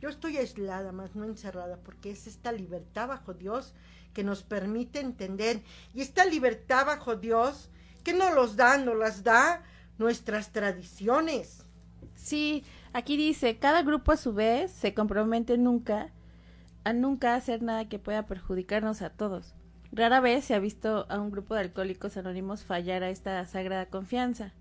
yo 0.00 0.08
estoy 0.08 0.38
aislada, 0.38 0.92
más 0.92 1.14
no 1.14 1.24
encerrada, 1.24 1.76
porque 1.76 2.10
es 2.10 2.26
esta 2.26 2.52
libertad 2.52 3.08
bajo 3.08 3.34
Dios 3.34 3.74
que 4.14 4.24
nos 4.24 4.42
permite 4.42 5.00
entender. 5.00 5.62
Y 5.92 6.00
esta 6.00 6.24
libertad 6.24 6.86
bajo 6.86 7.16
Dios, 7.16 7.68
que 8.02 8.14
no 8.14 8.32
los 8.32 8.56
da, 8.56 8.78
no 8.78 8.94
las 8.94 9.22
da 9.24 9.62
nuestras 10.00 10.50
tradiciones. 10.50 11.64
Sí, 12.14 12.64
aquí 12.92 13.16
dice, 13.16 13.58
cada 13.58 13.82
grupo 13.82 14.12
a 14.12 14.16
su 14.16 14.32
vez 14.32 14.72
se 14.72 14.94
compromete 14.94 15.58
nunca 15.58 16.10
a 16.82 16.94
nunca 16.94 17.34
hacer 17.34 17.62
nada 17.62 17.90
que 17.90 17.98
pueda 17.98 18.26
perjudicarnos 18.26 19.02
a 19.02 19.10
todos. 19.10 19.54
Rara 19.92 20.20
vez 20.20 20.46
se 20.46 20.54
ha 20.54 20.58
visto 20.58 21.04
a 21.10 21.20
un 21.20 21.30
grupo 21.30 21.54
de 21.54 21.60
alcohólicos 21.60 22.16
anónimos 22.16 22.64
fallar 22.64 23.02
a 23.02 23.10
esta 23.10 23.44
sagrada 23.44 23.86
confianza. 23.86 24.54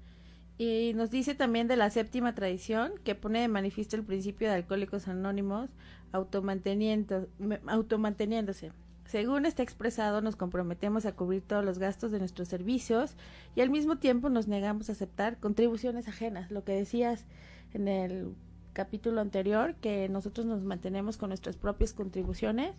Y 0.57 0.91
nos 0.95 1.09
dice 1.09 1.33
también 1.35 1.69
de 1.69 1.77
la 1.77 1.89
séptima 1.89 2.35
tradición 2.35 2.91
que 3.05 3.15
pone 3.15 3.39
de 3.39 3.47
manifiesto 3.47 3.95
el 3.95 4.03
principio 4.03 4.49
de 4.49 4.55
alcohólicos 4.55 5.07
anónimos 5.07 5.69
automanteniendo, 6.11 7.29
automanteniéndose. 7.65 8.73
Según 9.09 9.47
está 9.47 9.63
expresado, 9.63 10.21
nos 10.21 10.35
comprometemos 10.35 11.07
a 11.07 11.13
cubrir 11.13 11.41
todos 11.41 11.65
los 11.65 11.79
gastos 11.79 12.11
de 12.11 12.19
nuestros 12.19 12.47
servicios 12.47 13.15
y 13.55 13.61
al 13.61 13.71
mismo 13.71 13.97
tiempo 13.97 14.29
nos 14.29 14.47
negamos 14.47 14.87
a 14.87 14.91
aceptar 14.91 15.39
contribuciones 15.39 16.07
ajenas. 16.07 16.51
Lo 16.51 16.63
que 16.63 16.73
decías 16.73 17.25
en 17.73 17.87
el 17.87 18.35
capítulo 18.73 19.19
anterior, 19.19 19.73
que 19.81 20.07
nosotros 20.09 20.45
nos 20.45 20.61
mantenemos 20.61 21.17
con 21.17 21.29
nuestras 21.29 21.57
propias 21.57 21.91
contribuciones 21.93 22.75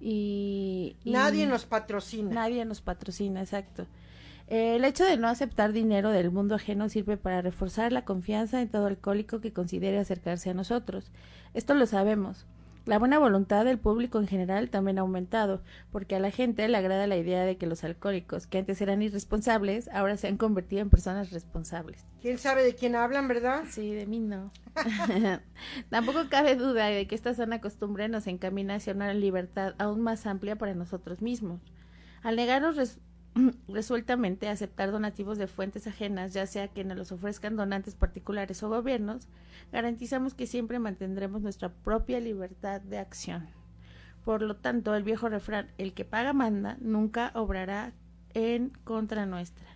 y, 0.00 0.94
y 1.02 1.10
Nadie 1.10 1.48
nos 1.48 1.64
patrocina. 1.64 2.32
Nadie 2.32 2.64
nos 2.64 2.80
patrocina, 2.80 3.40
exacto. 3.40 3.88
El 4.46 4.84
hecho 4.84 5.04
de 5.04 5.16
no 5.16 5.26
aceptar 5.26 5.72
dinero 5.72 6.10
del 6.10 6.30
mundo 6.30 6.54
ajeno 6.54 6.88
sirve 6.88 7.16
para 7.16 7.42
reforzar 7.42 7.90
la 7.90 8.04
confianza 8.04 8.62
en 8.62 8.68
todo 8.68 8.86
alcohólico 8.86 9.40
que 9.40 9.52
considere 9.52 9.98
acercarse 9.98 10.50
a 10.50 10.54
nosotros. 10.54 11.10
Esto 11.52 11.74
lo 11.74 11.86
sabemos. 11.86 12.46
La 12.86 12.98
buena 12.98 13.18
voluntad 13.18 13.64
del 13.64 13.78
público 13.78 14.18
en 14.18 14.26
general 14.26 14.68
también 14.68 14.98
ha 14.98 15.02
aumentado, 15.02 15.62
porque 15.90 16.16
a 16.16 16.18
la 16.18 16.30
gente 16.30 16.68
le 16.68 16.76
agrada 16.76 17.06
la 17.06 17.16
idea 17.16 17.44
de 17.44 17.56
que 17.56 17.66
los 17.66 17.82
alcohólicos, 17.82 18.46
que 18.46 18.58
antes 18.58 18.78
eran 18.82 19.00
irresponsables, 19.00 19.88
ahora 19.88 20.18
se 20.18 20.28
han 20.28 20.36
convertido 20.36 20.82
en 20.82 20.90
personas 20.90 21.30
responsables. 21.30 22.04
¿Quién 22.20 22.36
sabe 22.36 22.62
de 22.62 22.74
quién 22.74 22.94
hablan, 22.94 23.26
verdad? 23.26 23.64
Sí, 23.70 23.94
de 23.94 24.04
mí 24.04 24.20
no. 24.20 24.52
Tampoco 25.88 26.28
cabe 26.28 26.56
duda 26.56 26.86
de 26.86 27.06
que 27.06 27.14
esta 27.14 27.32
sana 27.32 27.62
costumbre 27.62 28.08
nos 28.08 28.26
encamina 28.26 28.74
hacia 28.74 28.92
una 28.92 29.14
libertad 29.14 29.74
aún 29.78 30.02
más 30.02 30.26
amplia 30.26 30.56
para 30.56 30.74
nosotros 30.74 31.22
mismos. 31.22 31.62
Al 32.22 32.36
negarnos 32.36 32.76
res 32.76 33.00
resueltamente 33.68 34.48
aceptar 34.48 34.92
donativos 34.92 35.38
de 35.38 35.46
fuentes 35.46 35.86
ajenas, 35.86 36.32
ya 36.32 36.46
sea 36.46 36.68
que 36.68 36.84
nos 36.84 36.96
los 36.96 37.12
ofrezcan 37.12 37.56
donantes 37.56 37.94
particulares 37.94 38.62
o 38.62 38.68
gobiernos, 38.68 39.28
garantizamos 39.72 40.34
que 40.34 40.46
siempre 40.46 40.78
mantendremos 40.78 41.42
nuestra 41.42 41.70
propia 41.70 42.20
libertad 42.20 42.80
de 42.80 42.98
acción. 42.98 43.48
Por 44.24 44.42
lo 44.42 44.56
tanto, 44.56 44.94
el 44.94 45.02
viejo 45.02 45.28
refrán, 45.28 45.70
el 45.78 45.92
que 45.92 46.04
paga 46.04 46.32
manda, 46.32 46.78
nunca 46.80 47.30
obrará 47.34 47.92
en 48.32 48.70
contra 48.84 49.26
nuestra. 49.26 49.66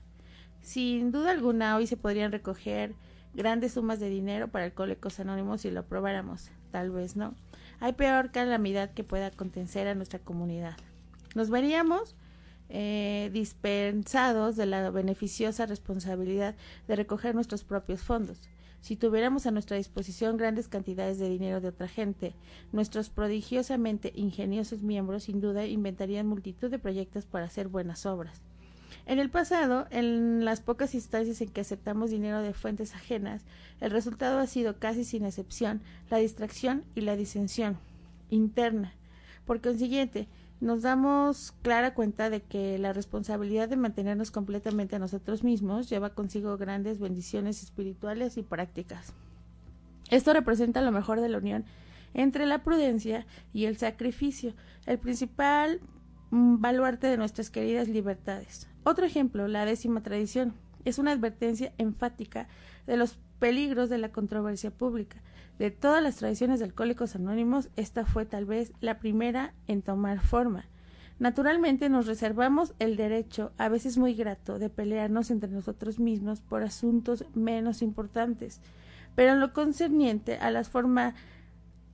Sin 0.61 1.13
duda 1.13 1.31
alguna, 1.31 1.77
hoy 1.77 1.87
se 1.87 1.97
podrían 1.97 2.33
recoger 2.33 2.95
grandes 3.35 3.73
sumas 3.73 4.01
de 4.01 4.09
dinero 4.09 4.49
para 4.49 4.65
alcohólicos 4.65 5.21
anónimos 5.21 5.61
si 5.61 5.71
lo 5.71 5.81
aprobáramos. 5.81 6.51
Tal 6.71 6.91
vez 6.91 7.17
no. 7.17 7.35
Hay 7.81 7.93
peor 7.93 8.31
calamidad 8.31 8.91
que 8.91 9.05
pueda 9.05 9.27
acontecer 9.27 9.87
a 9.87 9.95
nuestra 9.95 10.19
comunidad. 10.19 10.77
Nos 11.35 11.51
veríamos 11.51 12.17
eh, 12.69 13.31
dispensados 13.33 14.57
de 14.57 14.67
la 14.67 14.91
beneficiosa 14.91 15.67
responsabilidad 15.67 16.55
de 16.87 16.97
recoger 16.97 17.35
nuestros 17.35 17.65
propios 17.65 18.03
fondos. 18.03 18.49
Si 18.81 18.97
tuviéramos 18.97 19.47
a 19.47 19.51
nuestra 19.51 19.77
disposición 19.77 20.37
grandes 20.37 20.69
cantidades 20.69 21.19
de 21.19 21.29
dinero 21.29 21.61
de 21.61 21.69
otra 21.69 21.89
gente, 21.89 22.35
nuestros 22.73 23.11
prodigiosamente 23.11 24.13
ingeniosos 24.15 24.83
miembros 24.83 25.25
sin 25.25 25.41
duda 25.41 25.67
inventarían 25.67 26.27
multitud 26.27 26.71
de 26.71 26.79
proyectos 26.79 27.27
para 27.27 27.47
hacer 27.47 27.69
buenas 27.69 28.07
obras. 28.07 28.41
En 29.07 29.19
el 29.19 29.31
pasado, 29.31 29.87
en 29.91 30.45
las 30.45 30.61
pocas 30.61 30.95
instancias 30.95 31.41
en 31.41 31.49
que 31.49 31.63
aceptamos 31.63 32.11
dinero 32.11 32.43
de 32.43 32.53
fuentes 32.53 32.95
ajenas, 32.95 33.43
el 33.81 33.91
resultado 33.91 34.39
ha 34.39 34.47
sido 34.47 34.79
casi 34.79 35.05
sin 35.05 35.25
excepción 35.25 35.81
la 36.11 36.19
distracción 36.19 36.85
y 36.95 37.01
la 37.01 37.17
disensión 37.17 37.79
interna. 38.31 38.93
Por 39.47 39.61
consiguiente, 39.61 40.29
nos 40.61 40.83
damos 40.83 41.53
clara 41.63 41.95
cuenta 41.95 42.31
de 42.31 42.43
que 42.43 42.79
la 42.79 42.93
responsabilidad 42.93 43.69
de 43.69 43.77
mantenernos 43.77 44.31
completamente 44.31 44.97
a 44.97 44.99
nosotros 44.99 45.45
mismos 45.45 45.89
lleva 45.89 46.15
consigo 46.15 46.57
grandes 46.57 46.99
bendiciones 46.99 47.63
espirituales 47.63 48.37
y 48.37 48.43
prácticas. 48.43 49.13
Esto 50.11 50.33
representa 50.33 50.81
lo 50.81 50.91
mejor 50.91 51.21
de 51.21 51.29
la 51.29 51.39
unión 51.39 51.65
entre 52.15 52.47
la 52.47 52.63
prudencia 52.63 53.27
y 53.53 53.67
el 53.67 53.77
sacrificio, 53.77 54.55
el 54.87 54.99
principal 54.99 55.81
mm, 56.31 56.61
baluarte 56.61 57.07
de 57.07 57.19
nuestras 57.19 57.51
queridas 57.51 57.89
libertades. 57.89 58.69
Otro 58.85 59.05
ejemplo, 59.05 59.47
la 59.47 59.65
décima 59.65 60.03
tradición, 60.03 60.55
es 60.85 60.99
una 60.99 61.13
advertencia 61.13 61.73
enfática 61.79 62.49
de 62.87 62.97
los 62.97 63.19
peligros 63.39 63.91
de 63.91 63.99
la 63.99 64.11
controversia 64.11 64.71
pública. 64.71 65.23
De 65.59 65.73
todas 65.73 66.03
las 66.03 66.17
tradiciones 66.17 66.61
de 66.61 66.67
alcohólicos 66.67 67.17
anónimos, 67.17 67.69
esta 67.75 68.07
fue 68.07 68.25
tal 68.25 68.45
vez 68.45 68.73
la 68.81 69.01
primera 69.01 69.55
en 69.67 69.83
tomar 69.83 70.21
forma. 70.21 70.67
Naturalmente 71.19 71.89
nos 71.89 72.07
reservamos 72.07 72.75
el 72.79 72.97
derecho, 72.97 73.51
a 73.59 73.69
veces 73.69 73.99
muy 73.99 74.15
grato, 74.15 74.61
de 74.61 74.71
pelearnos 74.71 75.33
entre 75.33 75.51
nosotros 75.51 75.99
mismos 75.99 76.41
por 76.41 76.63
asuntos 76.63 77.25
menos 77.35 77.83
importantes, 77.83 78.61
pero 79.17 79.33
en 79.33 79.41
lo 79.41 79.53
concerniente 79.53 80.37
a 80.37 80.53
las 80.53 80.71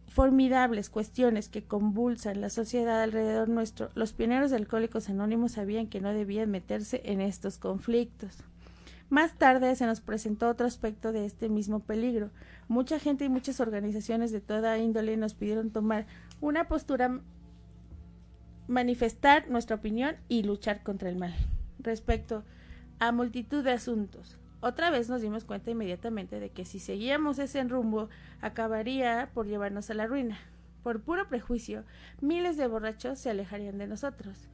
formidables 0.09 0.91
cuestiones 0.91 1.49
que 1.49 1.65
convulsan 1.65 2.43
la 2.43 2.51
sociedad 2.51 3.03
alrededor 3.03 3.49
nuestro, 3.49 3.89
los 3.95 4.13
pioneros 4.13 4.51
de 4.51 4.59
alcohólicos 4.59 5.09
anónimos 5.09 5.53
sabían 5.53 5.87
que 5.87 6.03
no 6.03 6.13
debían 6.13 6.51
meterse 6.51 7.01
en 7.07 7.23
estos 7.23 7.57
conflictos. 7.57 8.45
Más 9.11 9.35
tarde 9.35 9.77
se 9.77 9.87
nos 9.87 10.01
presentó 10.01 10.49
otro 10.49 10.67
aspecto 10.67 11.13
de 11.13 11.27
este 11.27 11.49
mismo 11.49 11.81
peligro. 11.81 12.31
Mucha 12.69 12.99
gente 12.99 13.25
y 13.25 13.29
muchas 13.29 13.61
organizaciones 13.61 14.33
de 14.33 14.41
toda 14.41 14.79
índole 14.79 15.17
nos 15.17 15.35
pidieron 15.35 15.71
tomar 15.71 16.07
una 16.41 16.67
postura, 16.67 17.21
manifestar 18.67 19.51
nuestra 19.51 19.77
opinión 19.77 20.17
y 20.29 20.43
luchar 20.43 20.83
contra 20.83 21.11
el 21.11 21.17
mal 21.17 21.35
respecto 21.79 22.45
a 22.99 23.13
multitud 23.13 23.63
de 23.63 23.73
asuntos. 23.73 24.39
Otra 24.61 24.89
vez 24.91 25.11
nos 25.11 25.21
dimos 25.21 25.45
cuenta 25.45 25.71
inmediatamente 25.71 26.41
de 26.41 26.51
que 26.51 26.65
si 26.65 26.79
seguíamos 26.79 27.39
ese 27.39 27.63
rumbo 27.65 28.09
acabaría 28.41 29.31
por 29.35 29.47
llevarnos 29.47 29.91
a 29.91 29.95
la 29.95 30.07
ruina. 30.07 30.39
Por 30.83 31.03
puro 31.03 31.29
prejuicio, 31.29 31.85
miles 32.23 32.57
de 32.57 32.67
borrachos 32.67 33.19
se 33.19 33.29
alejarían 33.29 33.77
de 33.77 33.87
nosotros. 33.87 34.49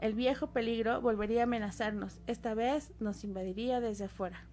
El 0.00 0.14
viejo 0.14 0.46
peligro 0.46 1.02
volvería 1.02 1.42
a 1.42 1.44
amenazarnos, 1.44 2.20
esta 2.26 2.54
vez 2.54 2.90
nos 3.00 3.22
invadiría 3.22 3.80
desde 3.80 4.06
afuera. 4.06 4.46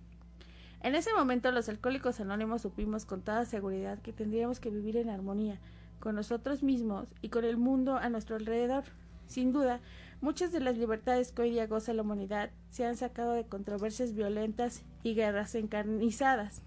En 0.82 0.94
ese 0.94 1.14
momento 1.14 1.52
los 1.52 1.70
alcohólicos 1.70 2.20
anónimos 2.20 2.64
supimos 2.64 3.06
con 3.06 3.22
toda 3.22 3.46
seguridad 3.46 4.00
que 4.00 4.12
tendríamos 4.12 4.60
que 4.60 4.70
vivir 4.70 4.98
en 4.98 5.10
armonía 5.10 5.58
con 6.02 6.16
nosotros 6.16 6.64
mismos 6.64 7.08
y 7.22 7.30
con 7.30 7.46
el 7.46 7.56
mundo 7.56 7.96
a 7.96 8.10
nuestro 8.10 8.36
alrededor. 8.36 8.84
Sin 9.26 9.54
duda, 9.54 9.80
muchas 10.20 10.52
de 10.52 10.60
las 10.60 10.78
libertades 10.78 11.32
que 11.32 11.44
hoy 11.44 11.52
día 11.52 11.66
goza 11.66 11.94
la 11.94 12.02
humanidad 12.02 12.52
se 12.70 12.86
han 12.86 12.98
sacado 12.98 13.32
de 13.32 13.46
controversias 13.46 14.14
violentas 14.14 14.84
y 15.02 15.16
guerras 15.16 15.56
encarnizadas. 15.56 16.62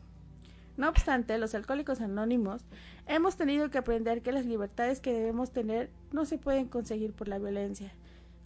No 0.79 0.89
obstante, 0.89 1.37
los 1.37 1.55
alcohólicos 1.55 2.01
anónimos 2.01 2.65
hemos 3.07 3.37
tenido 3.37 3.69
que 3.69 3.77
aprender 3.77 4.23
que 4.23 4.33
las 4.33 4.47
libertades 4.47 5.01
que 5.01 5.13
debemos 5.13 5.51
tener 5.53 5.91
no 6.13 6.25
se 6.25 6.39
pueden 6.39 6.67
conseguir 6.69 7.13
por 7.13 7.29
la 7.29 7.39
violencia, 7.39 7.93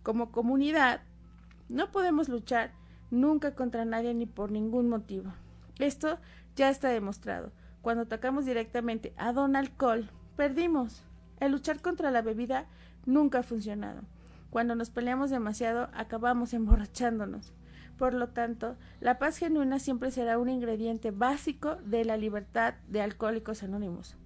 como 0.05 0.31
comunidad, 0.31 1.01
no 1.69 1.91
podemos 1.91 2.29
luchar 2.29 2.71
nunca 3.11 3.55
contra 3.57 3.85
nadie 3.85 4.15
ni 4.15 4.27
por 4.27 4.53
ningún 4.53 4.89
motivo. 4.89 5.33
Esto 5.81 6.19
ya 6.55 6.71
está 6.71 6.91
demostrado. 6.91 7.51
Cuando 7.83 8.05
atacamos 8.05 8.45
directamente 8.45 9.13
a 9.17 9.33
Don 9.33 9.57
Alcohol, 9.57 10.11
perdimos. 10.37 11.03
El 11.41 11.53
luchar 11.53 11.81
contra 11.81 12.11
la 12.11 12.23
bebida 12.23 12.67
nunca 13.07 13.41
ha 13.41 13.43
funcionado. 13.43 14.03
Cuando 14.51 14.77
nos 14.77 14.91
peleamos 14.91 15.31
demasiado, 15.31 15.89
acabamos 15.95 16.55
emborrachándonos. 16.55 17.53
Por 17.97 18.13
lo 18.13 18.29
tanto, 18.29 18.77
la 19.01 19.19
paz 19.19 19.39
genuina 19.39 19.79
siempre 19.79 20.11
será 20.11 20.39
un 20.39 20.49
ingrediente 20.49 21.13
básico 21.13 21.77
de 21.85 22.05
la 22.05 22.17
libertad 22.17 22.75
de 22.89 23.01
alcohólicos 23.01 23.63
anónimos. 23.63 24.17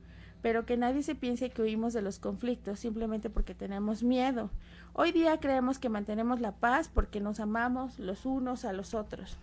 Pero 0.43 0.67
que 0.67 0.77
nadie 0.77 1.03
se 1.03 1.15
piense 1.15 1.51
que 1.51 1.63
huimos 1.63 1.93
de 1.93 2.03
los 2.03 2.19
conflictos 2.19 2.81
simplemente 2.81 3.31
porque 3.31 3.55
tenemos 3.55 4.03
miedo 4.03 4.51
Hoy 5.01 5.13
día 5.13 5.39
creemos 5.39 5.79
que 5.79 5.89
mantenemos 5.89 6.41
la 6.41 6.51
paz 6.51 6.91
porque 6.93 7.21
nos 7.21 7.39
amamos 7.39 8.01
los 8.01 8.27
unos 8.27 8.65
a 8.65 8.73
los 8.73 8.95
otros. 8.95 9.37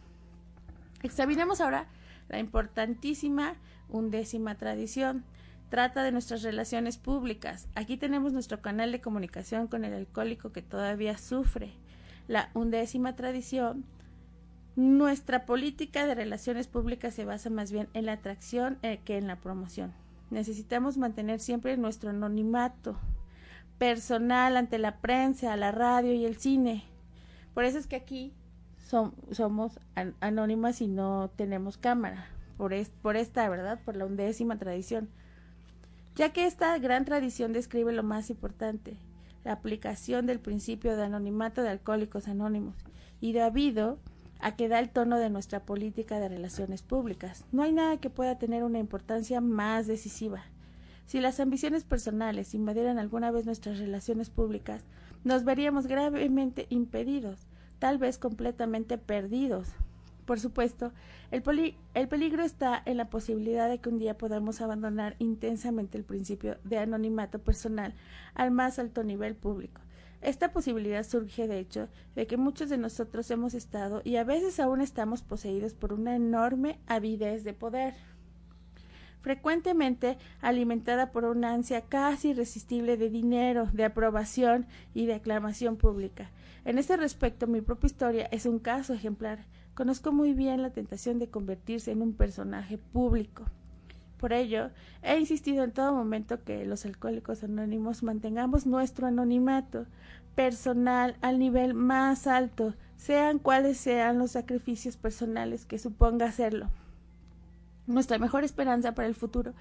Examinemos 1.01 1.61
ahora 1.61 1.87
la 2.27 2.39
importantísima 2.39 3.55
undécima 3.87 4.55
tradición. 4.55 5.23
Trata 5.69 6.03
de 6.03 6.11
nuestras 6.11 6.43
relaciones 6.43 6.97
públicas. 6.97 7.69
Aquí 7.73 7.95
tenemos 7.95 8.33
nuestro 8.33 8.61
canal 8.61 8.91
de 8.91 8.99
comunicación 8.99 9.67
con 9.67 9.85
el 9.85 9.93
alcohólico 9.93 10.51
que 10.51 10.61
todavía 10.61 11.17
sufre. 11.17 11.71
La 12.27 12.49
undécima 12.53 13.15
tradición. 13.15 13.85
Nuestra 14.75 15.45
política 15.45 16.05
de 16.05 16.15
relaciones 16.15 16.67
públicas 16.67 17.13
se 17.13 17.23
basa 17.23 17.49
más 17.49 17.71
bien 17.71 17.87
en 17.93 18.07
la 18.07 18.11
atracción 18.11 18.77
eh, 18.81 18.99
que 19.05 19.17
en 19.17 19.27
la 19.27 19.37
promoción. 19.37 19.93
Necesitamos 20.31 20.97
mantener 20.97 21.39
siempre 21.39 21.77
nuestro 21.77 22.09
anonimato, 22.09 22.99
personal 23.77 24.57
ante 24.57 24.77
la 24.77 24.97
prensa, 24.97 25.55
la 25.55 25.71
radio 25.71 26.13
y 26.13 26.25
el 26.25 26.37
cine. 26.37 26.83
Por 27.53 27.63
eso 27.63 27.77
es 27.77 27.87
que 27.87 27.95
aquí 27.95 28.33
somos 29.31 29.79
anónimas 30.19 30.81
y 30.81 30.87
no 30.87 31.31
tenemos 31.35 31.77
cámara, 31.77 32.27
por, 32.57 32.73
por 33.01 33.15
esta, 33.15 33.47
¿verdad? 33.49 33.79
Por 33.83 33.95
la 33.95 34.05
undécima 34.05 34.57
tradición. 34.57 35.09
Ya 36.15 36.31
que 36.31 36.45
esta 36.45 36.77
gran 36.77 37.03
tradición 37.05 37.51
describe 37.51 37.91
lo 37.91 38.03
más 38.03 38.29
importante, 38.29 38.97
la 39.43 39.53
aplicación 39.53 40.25
del 40.25 40.39
principio 40.39 40.95
de 40.95 41.03
anonimato 41.03 41.61
de 41.61 41.69
alcohólicos 41.69 42.27
anónimos, 42.27 42.75
y 43.19 43.33
debido 43.33 43.99
a 44.39 44.55
que 44.55 44.67
da 44.67 44.79
el 44.79 44.89
tono 44.89 45.17
de 45.17 45.29
nuestra 45.29 45.61
política 45.61 46.19
de 46.19 46.29
relaciones 46.29 46.83
públicas. 46.83 47.45
No 47.51 47.63
hay 47.63 47.71
nada 47.71 47.97
que 47.97 48.09
pueda 48.09 48.37
tener 48.37 48.63
una 48.63 48.79
importancia 48.79 49.41
más 49.41 49.87
decisiva. 49.87 50.43
Si 51.05 51.19
las 51.19 51.39
ambiciones 51.39 51.83
personales 51.83 52.55
invadieran 52.55 52.97
alguna 52.97 53.29
vez 53.31 53.45
nuestras 53.45 53.77
relaciones 53.77 54.29
públicas, 54.29 54.83
nos 55.23 55.43
veríamos 55.43 55.85
gravemente 55.87 56.65
impedidos, 56.69 57.47
tal 57.79 57.97
vez 57.97 58.17
completamente 58.17 58.97
perdidos. 58.97 59.69
Por 60.25 60.39
supuesto, 60.39 60.91
el, 61.29 61.43
el, 61.93 62.07
peligro 62.07 62.43
está 62.43 62.81
en 62.85 62.97
la 62.97 63.09
posibilidad 63.11 63.69
de 63.69 63.77
que 63.77 63.89
un 63.89 63.99
día 63.99 64.17
podamos 64.17 64.61
abandonar 64.61 65.15
intensamente 65.19 65.99
el 65.99 66.03
principio 66.03 66.57
de 66.63 66.79
anonimato 66.79 67.37
personal 67.37 67.93
al 68.33 68.49
más 68.49 68.79
alto 68.79 69.03
nivel 69.03 69.35
público. 69.35 69.81
Esta 70.21 70.51
posibilidad 70.51 71.03
surge, 71.03 71.47
de 71.47 71.59
hecho, 71.59 71.87
de 72.15 72.25
que 72.25 72.37
muchos 72.37 72.69
de 72.69 72.79
nosotros 72.79 73.29
hemos 73.29 73.53
estado 73.53 74.01
y 74.03 74.15
a 74.15 74.23
veces 74.23 74.59
aún 74.59 74.81
estamos 74.81 75.21
poseídos 75.21 75.75
por 75.75 75.93
una 75.93 76.15
enorme 76.15 76.79
avidez 76.87 77.43
de 77.43 77.53
poder 77.53 77.93
frecuentemente 79.25 80.19
alimentada 80.39 81.11
por 81.11 81.25
una 81.25 81.51
ansia 81.51 81.81
casi 81.81 82.29
irresistible 82.29 82.95
de 82.95 83.09
dinero, 83.09 83.67
de 83.73 83.83
aprobación 83.83 84.67
y 84.93 85.07
de 85.07 85.15
aclamación 85.15 85.77
pública. 85.77 86.29
En 86.63 86.77
este 86.77 86.95
respecto, 86.95 87.47
mi 87.47 87.61
propia 87.61 87.87
historia 87.87 88.25
es 88.31 88.45
un 88.45 88.59
caso 88.59 88.93
ejemplar. 88.93 89.39
Conozco 89.73 90.11
muy 90.11 90.33
bien 90.33 90.61
la 90.61 90.69
tentación 90.69 91.17
de 91.17 91.27
convertirse 91.27 91.91
en 91.91 92.03
un 92.03 92.13
personaje 92.13 92.77
público. 92.77 93.45
Por 94.19 94.31
ello, 94.31 94.69
he 95.01 95.17
insistido 95.17 95.63
en 95.63 95.71
todo 95.71 95.91
momento 95.91 96.43
que 96.43 96.63
los 96.63 96.85
alcohólicos 96.85 97.43
anónimos 97.43 98.03
mantengamos 98.03 98.67
nuestro 98.67 99.07
anonimato 99.07 99.87
personal 100.35 101.17
al 101.21 101.39
nivel 101.39 101.73
más 101.73 102.27
alto, 102.27 102.75
sean 102.95 103.39
cuales 103.39 103.77
sean 103.77 104.19
los 104.19 104.33
sacrificios 104.33 104.97
personales 104.97 105.65
que 105.65 105.79
suponga 105.79 106.27
hacerlo. 106.27 106.69
Nuestra 107.87 108.17
mejor 108.17 108.43
esperanza 108.43 108.93
para 108.93 109.07
el 109.07 109.15
futuro 109.15 109.53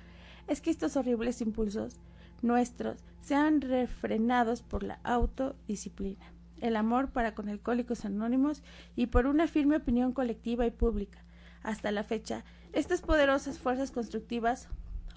es 0.46 0.60
que 0.60 0.70
estos 0.70 0.96
horribles 0.96 1.40
impulsos 1.40 1.98
nuestros 2.42 3.02
sean 3.20 3.60
refrenados 3.60 4.62
por 4.62 4.82
la 4.82 5.00
autodisciplina, 5.02 6.32
el 6.60 6.76
amor 6.76 7.10
para 7.10 7.34
con 7.34 7.48
alcohólicos 7.48 8.04
anónimos 8.04 8.62
y 8.96 9.06
por 9.06 9.26
una 9.26 9.46
firme 9.46 9.76
opinión 9.76 10.12
colectiva 10.12 10.66
y 10.66 10.70
pública. 10.70 11.24
Hasta 11.62 11.90
la 11.90 12.04
fecha, 12.04 12.44
estas 12.72 13.00
poderosas 13.00 13.58
fuerzas 13.58 13.90
constructivas, 13.90 14.68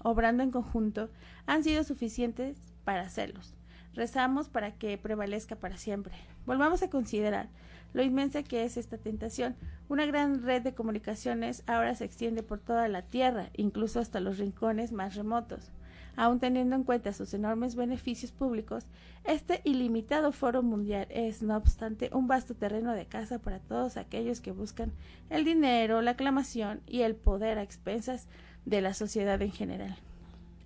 obrando 0.02 0.42
en 0.42 0.50
conjunto, 0.50 1.10
han 1.46 1.64
sido 1.64 1.84
suficientes 1.84 2.58
para 2.84 3.02
hacerlos. 3.02 3.54
Rezamos 3.94 4.48
para 4.48 4.72
que 4.76 4.96
prevalezca 4.96 5.56
para 5.56 5.76
siempre. 5.76 6.14
Volvamos 6.46 6.82
a 6.82 6.90
considerar 6.90 7.48
lo 7.92 8.02
inmensa 8.02 8.42
que 8.42 8.64
es 8.64 8.76
esta 8.76 8.98
tentación. 8.98 9.56
Una 9.88 10.06
gran 10.06 10.42
red 10.42 10.62
de 10.62 10.74
comunicaciones 10.74 11.62
ahora 11.66 11.94
se 11.94 12.04
extiende 12.04 12.42
por 12.42 12.58
toda 12.58 12.88
la 12.88 13.02
Tierra, 13.02 13.50
incluso 13.56 14.00
hasta 14.00 14.20
los 14.20 14.38
rincones 14.38 14.92
más 14.92 15.14
remotos. 15.14 15.70
Aun 16.16 16.40
teniendo 16.40 16.74
en 16.74 16.82
cuenta 16.82 17.12
sus 17.12 17.32
enormes 17.32 17.76
beneficios 17.76 18.32
públicos, 18.32 18.84
este 19.24 19.60
ilimitado 19.62 20.32
foro 20.32 20.64
mundial 20.64 21.06
es, 21.10 21.42
no 21.42 21.56
obstante, 21.56 22.10
un 22.12 22.26
vasto 22.26 22.54
terreno 22.54 22.92
de 22.92 23.06
caza 23.06 23.38
para 23.38 23.60
todos 23.60 23.96
aquellos 23.96 24.40
que 24.40 24.50
buscan 24.50 24.90
el 25.30 25.44
dinero, 25.44 26.02
la 26.02 26.12
aclamación 26.12 26.80
y 26.88 27.02
el 27.02 27.14
poder 27.14 27.58
a 27.58 27.62
expensas 27.62 28.26
de 28.64 28.80
la 28.80 28.94
sociedad 28.94 29.40
en 29.40 29.52
general. 29.52 29.96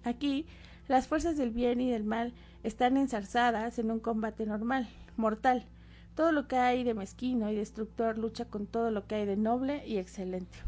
Aquí, 0.04 0.46
las 0.88 1.06
fuerzas 1.06 1.36
del 1.36 1.50
bien 1.50 1.80
y 1.82 1.90
del 1.90 2.04
mal 2.04 2.32
están 2.62 2.96
ensarzadas 2.96 3.78
en 3.78 3.90
un 3.90 4.00
combate 4.00 4.46
normal, 4.46 4.88
mortal, 5.16 5.66
todo 6.14 6.32
lo 6.32 6.48
que 6.48 6.56
hay 6.56 6.84
de 6.84 6.94
mezquino 6.94 7.50
y 7.50 7.56
destructor 7.56 8.18
lucha 8.18 8.44
con 8.44 8.66
todo 8.66 8.90
lo 8.90 9.06
que 9.06 9.16
hay 9.16 9.26
de 9.26 9.36
noble 9.36 9.86
y 9.86 9.98
excelente. 9.98 10.58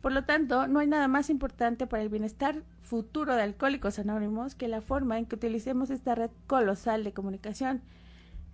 Por 0.00 0.12
lo 0.12 0.24
tanto, 0.24 0.68
no 0.68 0.78
hay 0.78 0.86
nada 0.86 1.08
más 1.08 1.28
importante 1.28 1.86
para 1.86 2.02
el 2.02 2.08
bienestar 2.08 2.62
futuro 2.82 3.34
de 3.34 3.42
Alcohólicos 3.42 3.98
Anónimos 3.98 4.54
que 4.54 4.68
la 4.68 4.80
forma 4.80 5.18
en 5.18 5.26
que 5.26 5.34
utilicemos 5.34 5.90
esta 5.90 6.14
red 6.14 6.30
colosal 6.46 7.02
de 7.02 7.12
comunicación. 7.12 7.82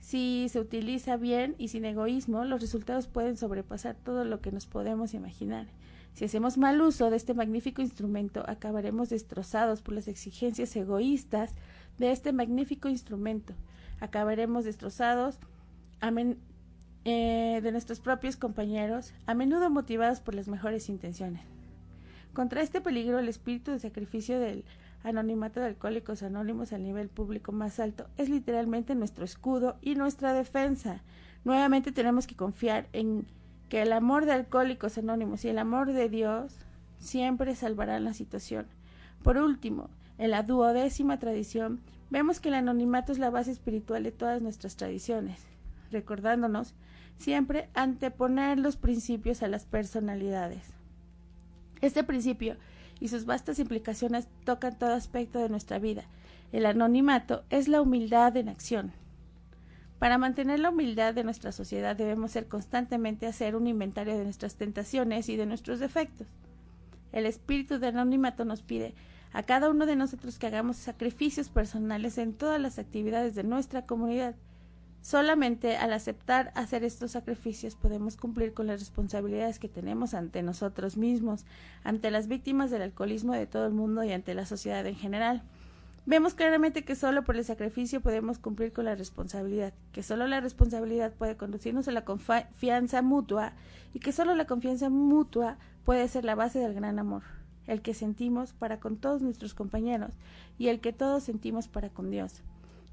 Si 0.00 0.48
se 0.48 0.60
utiliza 0.60 1.16
bien 1.16 1.54
y 1.58 1.68
sin 1.68 1.84
egoísmo, 1.84 2.44
los 2.44 2.60
resultados 2.60 3.06
pueden 3.06 3.36
sobrepasar 3.36 3.96
todo 3.96 4.24
lo 4.24 4.40
que 4.40 4.52
nos 4.52 4.66
podemos 4.66 5.14
imaginar. 5.14 5.66
Si 6.14 6.24
hacemos 6.24 6.58
mal 6.58 6.80
uso 6.80 7.10
de 7.10 7.16
este 7.16 7.34
magnífico 7.34 7.82
instrumento, 7.82 8.44
acabaremos 8.46 9.10
destrozados 9.10 9.82
por 9.82 9.94
las 9.94 10.08
exigencias 10.08 10.74
egoístas 10.76 11.54
de 11.98 12.12
este 12.12 12.32
magnífico 12.32 12.88
instrumento. 12.88 13.54
Acabaremos 14.00 14.64
destrozados 14.64 15.38
eh, 17.06 17.60
de 17.62 17.72
nuestros 17.72 18.00
propios 18.00 18.36
compañeros, 18.36 19.12
a 19.26 19.34
menudo 19.34 19.68
motivados 19.68 20.20
por 20.20 20.34
las 20.34 20.48
mejores 20.48 20.88
intenciones. 20.88 21.42
Contra 22.32 22.62
este 22.62 22.80
peligro, 22.80 23.18
el 23.18 23.28
espíritu 23.28 23.70
de 23.70 23.78
sacrificio 23.78 24.40
del 24.40 24.64
anonimato 25.02 25.60
de 25.60 25.66
alcohólicos 25.66 26.22
anónimos 26.22 26.72
al 26.72 26.82
nivel 26.82 27.08
público 27.08 27.52
más 27.52 27.78
alto 27.78 28.06
es 28.16 28.28
literalmente 28.28 28.94
nuestro 28.94 29.24
escudo 29.24 29.76
y 29.82 29.94
nuestra 29.96 30.32
defensa. 30.32 31.02
Nuevamente 31.44 31.92
tenemos 31.92 32.26
que 32.26 32.36
confiar 32.36 32.88
en 32.92 33.26
que 33.68 33.82
el 33.82 33.92
amor 33.92 34.24
de 34.24 34.32
alcohólicos 34.32 34.98
anónimos 34.98 35.44
y 35.44 35.48
el 35.48 35.58
amor 35.58 35.92
de 35.92 36.08
Dios 36.08 36.56
siempre 36.98 37.54
salvarán 37.54 38.04
la 38.04 38.14
situación. 38.14 38.66
Por 39.22 39.36
último, 39.36 39.90
en 40.16 40.30
la 40.30 40.42
duodécima 40.42 41.18
tradición, 41.18 41.80
vemos 42.10 42.40
que 42.40 42.48
el 42.48 42.54
anonimato 42.54 43.12
es 43.12 43.18
la 43.18 43.30
base 43.30 43.50
espiritual 43.50 44.02
de 44.02 44.12
todas 44.12 44.40
nuestras 44.40 44.76
tradiciones 44.76 45.53
recordándonos 45.94 46.74
siempre 47.16 47.70
anteponer 47.72 48.58
los 48.58 48.76
principios 48.76 49.42
a 49.42 49.48
las 49.48 49.64
personalidades. 49.64 50.62
Este 51.80 52.04
principio 52.04 52.56
y 53.00 53.08
sus 53.08 53.24
vastas 53.24 53.58
implicaciones 53.58 54.28
tocan 54.44 54.78
todo 54.78 54.92
aspecto 54.92 55.38
de 55.38 55.48
nuestra 55.48 55.78
vida. 55.78 56.04
El 56.52 56.66
anonimato 56.66 57.44
es 57.50 57.68
la 57.68 57.80
humildad 57.80 58.36
en 58.36 58.48
acción. 58.48 58.92
Para 59.98 60.18
mantener 60.18 60.60
la 60.60 60.70
humildad 60.70 61.14
de 61.14 61.24
nuestra 61.24 61.52
sociedad 61.52 61.96
debemos 61.96 62.32
ser 62.32 62.46
constantemente 62.46 63.26
hacer 63.26 63.56
un 63.56 63.66
inventario 63.66 64.18
de 64.18 64.24
nuestras 64.24 64.56
tentaciones 64.56 65.28
y 65.28 65.36
de 65.36 65.46
nuestros 65.46 65.78
defectos. 65.78 66.26
El 67.12 67.26
espíritu 67.26 67.78
de 67.78 67.86
anonimato 67.88 68.44
nos 68.44 68.62
pide 68.62 68.94
a 69.32 69.42
cada 69.44 69.70
uno 69.70 69.86
de 69.86 69.96
nosotros 69.96 70.38
que 70.38 70.46
hagamos 70.46 70.76
sacrificios 70.76 71.48
personales 71.48 72.18
en 72.18 72.34
todas 72.34 72.60
las 72.60 72.78
actividades 72.78 73.34
de 73.34 73.44
nuestra 73.44 73.86
comunidad 73.86 74.34
Solamente 75.04 75.76
al 75.76 75.92
aceptar 75.92 76.50
hacer 76.54 76.82
estos 76.82 77.10
sacrificios 77.10 77.74
podemos 77.74 78.16
cumplir 78.16 78.54
con 78.54 78.66
las 78.66 78.80
responsabilidades 78.80 79.58
que 79.58 79.68
tenemos 79.68 80.14
ante 80.14 80.42
nosotros 80.42 80.96
mismos, 80.96 81.44
ante 81.82 82.10
las 82.10 82.26
víctimas 82.26 82.70
del 82.70 82.80
alcoholismo 82.80 83.34
de 83.34 83.46
todo 83.46 83.66
el 83.66 83.74
mundo 83.74 84.02
y 84.02 84.12
ante 84.12 84.32
la 84.32 84.46
sociedad 84.46 84.86
en 84.86 84.96
general. 84.96 85.42
Vemos 86.06 86.32
claramente 86.32 86.86
que 86.86 86.96
solo 86.96 87.22
por 87.22 87.36
el 87.36 87.44
sacrificio 87.44 88.00
podemos 88.00 88.38
cumplir 88.38 88.72
con 88.72 88.86
la 88.86 88.94
responsabilidad, 88.94 89.74
que 89.92 90.02
solo 90.02 90.26
la 90.26 90.40
responsabilidad 90.40 91.12
puede 91.12 91.36
conducirnos 91.36 91.86
a 91.86 91.92
la 91.92 92.06
confianza 92.06 93.02
mutua 93.02 93.52
y 93.92 93.98
que 93.98 94.10
solo 94.10 94.34
la 94.34 94.46
confianza 94.46 94.88
mutua 94.88 95.58
puede 95.84 96.08
ser 96.08 96.24
la 96.24 96.34
base 96.34 96.60
del 96.60 96.72
gran 96.72 96.98
amor, 96.98 97.24
el 97.66 97.82
que 97.82 97.92
sentimos 97.92 98.54
para 98.54 98.80
con 98.80 98.96
todos 98.96 99.20
nuestros 99.20 99.52
compañeros 99.52 100.12
y 100.56 100.68
el 100.68 100.80
que 100.80 100.94
todos 100.94 101.24
sentimos 101.24 101.68
para 101.68 101.90
con 101.90 102.10
Dios. 102.10 102.42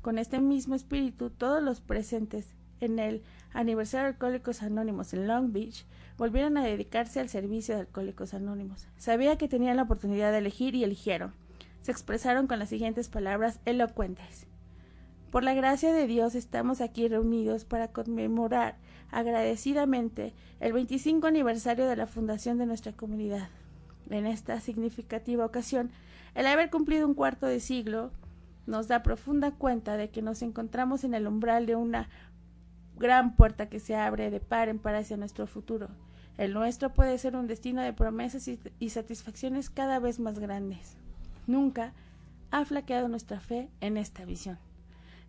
Con 0.02 0.18
este 0.18 0.40
mismo 0.40 0.74
espíritu, 0.74 1.30
todos 1.30 1.62
los 1.62 1.80
presentes 1.80 2.48
en 2.80 2.98
el 2.98 3.22
aniversario 3.54 4.06
de 4.06 4.14
Alcohólicos 4.14 4.64
Anónimos 4.64 5.14
en 5.14 5.28
Long 5.28 5.52
Beach 5.52 5.86
volvieron 6.18 6.58
a 6.58 6.64
dedicarse 6.64 7.20
al 7.20 7.30
servicio 7.30 7.76
de 7.76 7.82
Alcohólicos 7.82 8.34
Anónimos. 8.34 8.88
Sabía 8.98 9.38
que 9.38 9.48
tenían 9.48 9.78
la 9.78 9.84
oportunidad 9.84 10.32
de 10.32 10.40
elegir 10.40 10.74
y 10.74 10.84
eligieron. 10.84 11.34
Se 11.82 11.92
expresaron 11.92 12.48
con 12.48 12.58
las 12.58 12.70
siguientes 12.70 13.10
palabras 13.10 13.60
elocuentes. 13.66 14.48
Por 15.30 15.44
la 15.44 15.54
gracia 15.54 15.94
de 15.94 16.08
Dios 16.08 16.34
estamos 16.34 16.82
aquí 16.82 17.08
reunidos 17.08 17.64
para 17.64 17.90
conmemorar 17.90 18.78
agradecidamente 19.12 20.34
el 20.60 20.74
25 20.74 21.28
aniversario 21.28 21.86
de 21.86 21.96
la 21.96 22.08
fundación 22.08 22.58
de 22.58 22.66
nuestra 22.66 22.92
comunidad. 22.92 23.50
En 24.10 24.26
esta 24.26 24.60
significativa 24.62 25.46
ocasión, 25.46 25.92
el 26.34 26.48
haber 26.48 26.72
cumplido 26.72 27.08
un 27.08 27.14
cuarto 27.14 27.46
de 27.46 27.60
siglo 27.60 28.12
nos 28.72 28.88
da 28.88 29.04
profunda 29.04 29.52
cuenta 29.52 29.98
de 29.98 30.10
que 30.10 30.22
nos 30.22 30.42
encontramos 30.42 31.04
en 31.04 31.14
el 31.14 31.28
umbral 31.28 31.66
de 31.66 31.76
una 31.76 32.10
gran 32.98 33.36
puerta 33.36 33.68
que 33.68 33.80
se 33.80 33.96
abre 33.96 34.32
de 34.32 34.40
par 34.40 34.70
en 34.70 34.80
par 34.80 34.96
hacia 34.96 35.18
nuestro 35.18 35.46
futuro. 35.46 35.90
El 36.38 36.54
nuestro 36.54 36.94
puede 36.94 37.18
ser 37.18 37.36
un 37.36 37.48
destino 37.48 37.82
de 37.82 37.92
promesas 37.92 38.48
y, 38.48 38.90
satisfacciones 38.90 39.70
cada 39.70 40.00
vez 40.00 40.20
más 40.20 40.40
grandes. 40.40 40.96
Nunca 41.48 41.94
ha 42.50 42.64
flaqueado 42.64 43.10
nuestra 43.10 43.42
fe 43.42 43.70
en 43.82 43.98
esta 43.98 44.24
visión. 44.24 44.58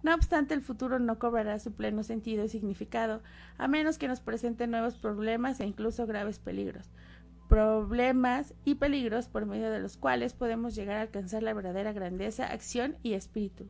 No 0.04 0.14
obstante, 0.14 0.54
el 0.54 0.62
futuro 0.62 0.98
no 0.98 1.18
cobrará 1.18 1.58
su 1.58 1.72
pleno 1.72 2.02
sentido 2.04 2.44
y 2.44 2.48
significado, 2.48 3.22
a 3.58 3.68
menos 3.68 3.98
que 3.98 4.08
nos 4.08 4.20
presente 4.20 4.66
nuevos 4.66 4.96
problemas 4.96 5.60
e 5.60 5.66
incluso 5.66 6.06
graves 6.06 6.38
peligros. 6.38 6.90
Problemas 7.48 8.54
y 8.64 8.76
peligros 8.76 9.28
por 9.28 9.46
medio 9.46 9.70
de 9.70 9.80
los 9.80 9.96
cuales 9.96 10.32
podemos 10.32 10.74
llegar 10.74 10.96
a 10.96 11.02
alcanzar 11.02 11.42
la 11.42 11.52
verdadera 11.52 11.92
grandeza, 11.92 12.46
acción 12.46 12.96
y 13.02 13.12
espíritu. 13.12 13.66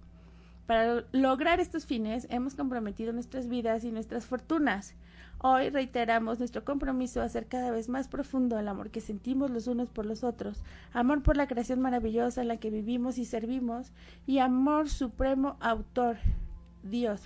Para 0.66 1.04
lograr 1.12 1.60
estos 1.60 1.86
fines 1.86 2.26
hemos 2.30 2.54
comprometido 2.54 3.12
nuestras 3.12 3.48
vidas 3.48 3.84
y 3.84 3.90
nuestras 3.90 4.26
fortunas. 4.26 4.94
Hoy 5.38 5.70
reiteramos 5.70 6.38
nuestro 6.38 6.64
compromiso 6.64 7.20
a 7.20 7.24
hacer 7.24 7.48
cada 7.48 7.72
vez 7.72 7.88
más 7.88 8.06
profundo 8.06 8.58
el 8.58 8.68
amor 8.68 8.90
que 8.90 9.00
sentimos 9.00 9.50
los 9.50 9.66
unos 9.66 9.90
por 9.90 10.06
los 10.06 10.22
otros, 10.22 10.62
amor 10.92 11.22
por 11.24 11.36
la 11.36 11.48
creación 11.48 11.80
maravillosa 11.80 12.42
en 12.42 12.48
la 12.48 12.58
que 12.58 12.70
vivimos 12.70 13.18
y 13.18 13.24
servimos, 13.24 13.90
y 14.24 14.38
amor 14.38 14.88
supremo 14.88 15.56
autor, 15.60 16.18
Dios. 16.84 17.22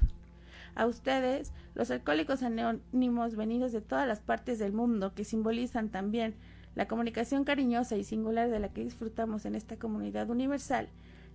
A 0.76 0.86
ustedes, 0.86 1.52
los 1.74 1.90
alcohólicos 1.90 2.42
anónimos 2.42 3.34
venidos 3.34 3.72
de 3.72 3.80
todas 3.80 4.06
las 4.06 4.20
partes 4.20 4.58
del 4.58 4.72
mundo, 4.72 5.14
que 5.14 5.24
simbolizan 5.24 5.88
también 5.88 6.36
la 6.74 6.86
comunicación 6.86 7.44
cariñosa 7.44 7.96
y 7.96 8.04
singular 8.04 8.50
de 8.50 8.60
la 8.60 8.68
que 8.68 8.84
disfrutamos 8.84 9.46
en 9.46 9.54
esta 9.54 9.76
comunidad 9.76 10.28
universal, 10.28 10.88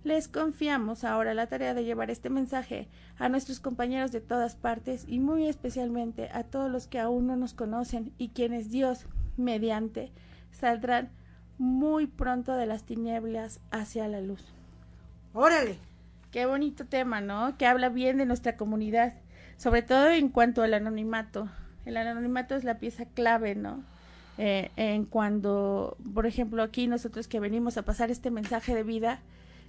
les 0.04 0.26
confiamos 0.26 1.04
ahora 1.04 1.34
la 1.34 1.46
tarea 1.46 1.74
de 1.74 1.84
llevar 1.84 2.10
este 2.10 2.30
mensaje 2.30 2.88
a 3.18 3.28
nuestros 3.28 3.60
compañeros 3.60 4.10
de 4.10 4.20
todas 4.20 4.56
partes 4.56 5.04
y 5.06 5.20
muy 5.20 5.46
especialmente 5.46 6.28
a 6.32 6.44
todos 6.44 6.70
los 6.70 6.86
que 6.88 6.98
aún 6.98 7.26
no 7.26 7.36
nos 7.36 7.54
conocen 7.54 8.12
y 8.18 8.30
quienes 8.30 8.70
Dios, 8.70 9.06
mediante, 9.36 10.12
saldrán 10.50 11.10
muy 11.58 12.06
pronto 12.06 12.54
de 12.54 12.66
las 12.66 12.84
tinieblas 12.84 13.60
hacia 13.70 14.08
la 14.08 14.20
luz. 14.20 14.44
Órale. 15.34 15.78
Qué 16.32 16.46
bonito 16.46 16.86
tema, 16.86 17.20
¿no? 17.20 17.56
Que 17.58 17.66
habla 17.66 17.88
bien 17.88 18.16
de 18.16 18.26
nuestra 18.26 18.56
comunidad, 18.56 19.14
sobre 19.56 19.82
todo 19.82 20.10
en 20.10 20.28
cuanto 20.28 20.62
al 20.62 20.74
anonimato. 20.74 21.48
El 21.84 21.96
anonimato 21.96 22.54
es 22.54 22.64
la 22.64 22.78
pieza 22.78 23.04
clave, 23.06 23.54
¿no? 23.54 23.82
Eh, 24.38 24.70
en 24.76 25.04
cuando, 25.04 25.96
por 26.14 26.26
ejemplo, 26.26 26.62
aquí 26.62 26.86
nosotros 26.86 27.28
que 27.28 27.40
venimos 27.40 27.76
a 27.76 27.82
pasar 27.82 28.10
este 28.10 28.30
mensaje 28.30 28.74
de 28.74 28.82
vida, 28.82 29.20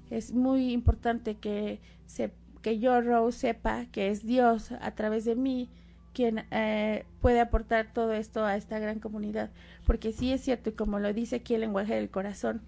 es 0.10 0.34
muy 0.34 0.72
importante 0.72 1.36
que, 1.36 1.80
se, 2.06 2.32
que 2.62 2.80
yo, 2.80 3.02
Rose, 3.02 3.40
sepa 3.40 3.86
que 3.92 4.10
es 4.10 4.26
Dios 4.26 4.72
a 4.72 4.92
través 4.92 5.26
de 5.26 5.36
mí 5.36 5.70
quien 6.14 6.46
eh, 6.52 7.06
puede 7.22 7.42
aportar 7.42 7.92
todo 7.92 8.14
esto 8.14 8.46
a 8.46 8.56
esta 8.56 8.80
gran 8.80 9.00
comunidad. 9.00 9.50
Porque 9.86 10.12
sí 10.14 10.32
es 10.32 10.42
cierto, 10.42 10.70
y 10.70 10.74
como 10.74 11.00
lo 11.00 11.12
dice 11.12 11.38
aquí 11.38 11.56
el 11.56 11.62
lenguaje 11.62 11.96
del 11.96 12.10
corazón, 12.10 12.62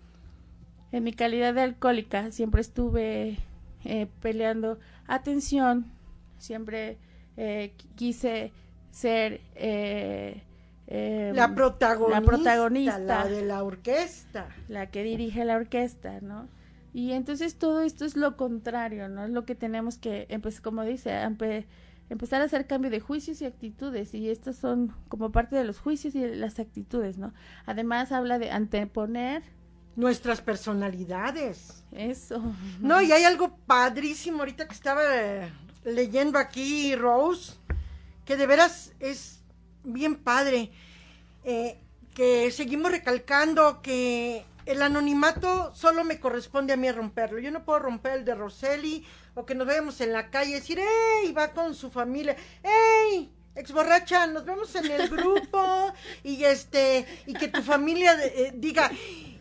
en 0.91 1.03
mi 1.03 1.13
calidad 1.13 1.53
de 1.53 1.61
alcohólica 1.61 2.31
siempre 2.31 2.61
estuve 2.61 3.37
eh, 3.83 4.07
peleando 4.21 4.79
atención, 5.07 5.85
siempre 6.37 6.97
eh, 7.37 7.75
quise 7.95 8.51
ser 8.91 9.41
em, 9.55 11.35
la 11.35 11.53
protagonista, 11.53 12.19
la 12.19 12.25
protagonista, 12.25 12.99
la 12.99 13.27
de 13.27 13.45
la 13.45 13.63
orquesta, 13.63 14.47
la 14.67 14.89
que 14.91 15.03
dirige 15.03 15.43
la 15.43 15.55
orquesta, 15.55 16.21
¿no? 16.21 16.47
Y 16.95 17.11
entonces 17.11 17.57
todo 17.57 17.81
esto 17.81 18.05
es 18.05 18.15
lo 18.15 18.37
contrario, 18.37 19.09
¿no? 19.09 19.25
Es 19.25 19.29
lo 19.31 19.43
que 19.43 19.53
tenemos 19.53 19.97
que, 19.97 20.27
pues 20.41 20.61
como 20.61 20.83
dice, 20.83 21.11
empezar 22.09 22.41
a 22.41 22.45
hacer 22.45 22.67
cambio 22.67 22.89
de 22.89 23.01
juicios 23.01 23.41
y 23.41 23.45
actitudes. 23.45 24.13
Y 24.13 24.29
estos 24.29 24.55
son 24.55 24.95
como 25.09 25.29
parte 25.33 25.57
de 25.57 25.65
los 25.65 25.77
juicios 25.77 26.15
y 26.15 26.25
las 26.25 26.57
actitudes, 26.57 27.17
¿no? 27.17 27.33
Además 27.65 28.13
habla 28.13 28.39
de 28.39 28.49
anteponer 28.49 29.43
nuestras 29.97 30.39
personalidades. 30.39 31.83
Eso. 31.91 32.41
No, 32.79 33.01
y 33.01 33.11
hay 33.11 33.25
algo 33.25 33.57
padrísimo 33.65 34.39
ahorita 34.39 34.65
que 34.65 34.73
estaba 34.73 35.01
eh, 35.13 35.51
leyendo 35.85 36.39
aquí, 36.39 36.95
Rose, 36.95 37.53
que 38.25 38.35
de 38.35 38.47
veras 38.47 38.91
es 38.99 39.39
bien 39.83 40.15
padre, 40.15 40.71
eh, 41.43 41.79
que 42.13 42.51
seguimos 42.51 42.91
recalcando 42.91 43.81
que 43.81 44.43
el 44.65 44.81
anonimato 44.81 45.73
solo 45.75 46.03
me 46.03 46.19
corresponde 46.19 46.73
a 46.73 46.77
mí 46.77 46.91
romperlo. 46.91 47.39
Yo 47.39 47.51
no 47.51 47.63
puedo 47.63 47.79
romper 47.79 48.13
el 48.13 48.25
de 48.25 48.35
Roseli 48.35 49.05
o 49.35 49.45
que 49.45 49.53
nos 49.53 49.67
veamos 49.67 50.01
en 50.01 50.11
la 50.11 50.31
calle 50.31 50.55
decir, 50.55 50.79
¡ey! 50.79 51.31
Va 51.31 51.53
con 51.53 51.75
su 51.75 51.91
familia, 51.91 52.35
¡ey! 52.63 53.31
Ex 53.53 53.71
borracha, 53.71 54.27
nos 54.27 54.43
vemos 54.43 54.75
en 54.75 54.91
el 54.91 55.07
grupo 55.07 55.93
y 56.23 56.43
este, 56.43 57.05
y 57.25 57.33
que 57.33 57.47
tu 57.47 57.61
familia 57.61 58.17
eh, 58.21 58.51
diga, 58.55 58.91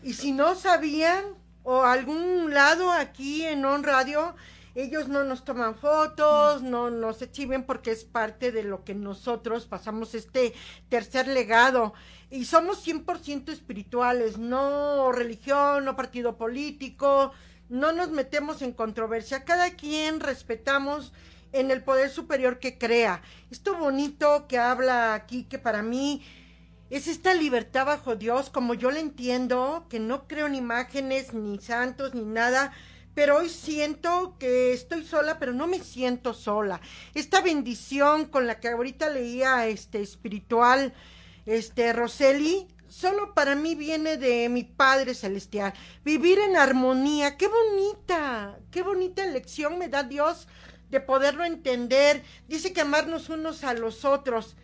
y 0.03 0.13
si 0.13 0.31
no 0.31 0.55
sabían, 0.55 1.25
o 1.63 1.81
algún 1.81 2.53
lado 2.53 2.91
aquí 2.91 3.43
en 3.43 3.65
On 3.65 3.83
Radio, 3.83 4.35
ellos 4.75 5.07
no 5.07 5.23
nos 5.23 5.45
toman 5.45 5.75
fotos, 5.75 6.61
no 6.61 6.89
nos 6.89 7.21
exhiben 7.21 7.63
porque 7.63 7.91
es 7.91 8.03
parte 8.03 8.51
de 8.51 8.63
lo 8.63 8.83
que 8.83 8.93
nosotros 8.93 9.65
pasamos 9.65 10.13
este 10.13 10.53
tercer 10.89 11.27
legado 11.27 11.93
y 12.29 12.45
somos 12.45 12.85
100% 12.85 13.49
espirituales, 13.49 14.37
no 14.37 15.11
religión, 15.13 15.85
no 15.85 15.95
partido 15.95 16.37
político, 16.37 17.31
no 17.69 17.93
nos 17.93 18.11
metemos 18.11 18.61
en 18.61 18.73
controversia, 18.73 19.45
cada 19.45 19.71
quien 19.71 20.19
respetamos 20.19 21.13
en 21.53 21.71
el 21.71 21.81
poder 21.83 22.09
superior 22.09 22.59
que 22.59 22.77
crea. 22.77 23.21
Esto 23.49 23.77
bonito 23.77 24.45
que 24.47 24.59
habla 24.59 25.13
aquí, 25.13 25.45
que 25.45 25.57
para 25.57 25.81
mí 25.81 26.21
es 26.89 27.07
esta 27.07 27.33
libertad 27.33 27.85
bajo 27.85 28.15
Dios, 28.15 28.49
como 28.49 28.73
yo 28.73 28.91
le 28.91 28.99
entiendo, 28.99 29.85
que 29.89 29.99
no 29.99 30.27
creo 30.27 30.47
en 30.47 30.55
imágenes, 30.55 31.33
ni 31.33 31.59
santos, 31.59 32.13
ni 32.13 32.25
nada, 32.25 32.73
pero 33.15 33.37
hoy 33.37 33.49
siento 33.49 34.35
que 34.37 34.73
estoy 34.73 35.05
sola, 35.05 35.39
pero 35.39 35.53
no 35.53 35.67
me 35.67 35.79
siento 35.79 36.33
sola. 36.33 36.81
Esta 37.13 37.41
bendición 37.41 38.25
con 38.25 38.45
la 38.45 38.59
que 38.59 38.67
ahorita 38.67 39.09
leía 39.09 39.67
este 39.67 40.01
espiritual, 40.01 40.93
este, 41.45 41.93
Roseli, 41.93 42.67
solo 42.89 43.33
para 43.33 43.55
mí 43.55 43.73
viene 43.73 44.17
de 44.17 44.49
mi 44.49 44.63
Padre 44.63 45.15
Celestial. 45.15 45.73
Vivir 46.03 46.39
en 46.39 46.57
armonía, 46.57 47.37
qué 47.37 47.47
bonita, 47.47 48.59
qué 48.69 48.83
bonita 48.83 49.25
lección 49.25 49.79
me 49.79 49.87
da 49.87 50.03
Dios 50.03 50.49
de 50.89 50.99
poderlo 50.99 51.45
entender. 51.45 52.21
Dice 52.49 52.73
que 52.73 52.81
amarnos 52.81 53.29
unos 53.29 53.63
a 53.63 53.73
los 53.73 54.03
otros. 54.03 54.57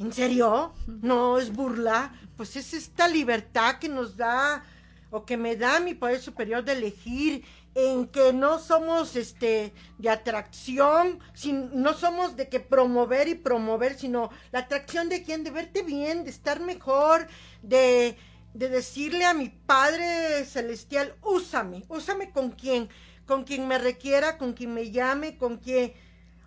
¿En 0.00 0.12
serio? 0.12 0.74
¿No 0.88 1.38
es 1.38 1.52
burla? 1.52 2.12
Pues 2.36 2.56
es 2.56 2.74
esta 2.74 3.06
libertad 3.06 3.78
que 3.78 3.88
nos 3.88 4.16
da 4.16 4.64
o 5.10 5.24
que 5.24 5.36
me 5.36 5.54
da 5.54 5.78
mi 5.78 5.94
poder 5.94 6.20
superior 6.20 6.64
de 6.64 6.72
elegir 6.72 7.44
en 7.74 8.06
que 8.06 8.32
no 8.32 8.58
somos 8.60 9.16
este 9.16 9.72
de 9.98 10.08
atracción, 10.08 11.18
sin, 11.34 11.70
no 11.82 11.94
somos 11.94 12.36
de 12.36 12.48
que 12.48 12.60
promover 12.60 13.26
y 13.28 13.34
promover, 13.34 13.98
sino 13.98 14.30
la 14.52 14.60
atracción 14.60 15.08
de 15.08 15.24
quién, 15.24 15.42
de 15.42 15.50
verte 15.50 15.82
bien, 15.82 16.24
de 16.24 16.30
estar 16.30 16.60
mejor, 16.60 17.26
de, 17.62 18.16
de 18.54 18.68
decirle 18.68 19.24
a 19.24 19.34
mi 19.34 19.48
Padre 19.48 20.44
Celestial, 20.44 21.16
úsame, 21.22 21.84
úsame 21.88 22.30
con 22.30 22.50
quien, 22.52 22.88
con 23.26 23.42
quien 23.42 23.66
me 23.66 23.78
requiera, 23.78 24.38
con 24.38 24.52
quien 24.52 24.72
me 24.72 24.92
llame, 24.92 25.36
con 25.36 25.56
quien, 25.56 25.94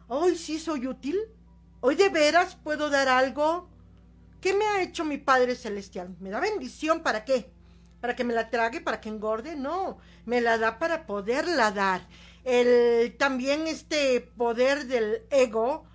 hoy 0.08 0.38
sí 0.38 0.60
soy 0.60 0.88
útil, 0.88 1.18
hoy 1.82 1.96
de 1.96 2.10
veras 2.10 2.56
puedo 2.56 2.90
dar 2.90 3.10
algo. 3.10 3.70
¿Qué 4.40 4.54
me 4.54 4.66
ha 4.66 4.82
hecho 4.82 5.04
mi 5.04 5.18
Padre 5.18 5.56
Celestial? 5.56 6.16
¿Me 6.20 6.30
da 6.30 6.40
bendición 6.40 7.02
para 7.02 7.26
qué? 7.26 7.52
Para 8.00 8.16
que 8.16 8.24
me 8.24 8.34
la 8.34 8.50
trague, 8.50 8.82
para 8.82 9.02
que 9.02 9.10
engorde, 9.10 9.56
no, 9.56 9.98
me 10.26 10.42
la 10.42 10.58
da 10.58 10.80
para 10.80 11.06
poderla 11.06 11.72
dar. 11.72 12.08
El 12.44 13.16
también 13.18 13.68
este 13.68 14.22
poder 14.22 14.86
del 14.86 15.26
ego, 15.30 15.86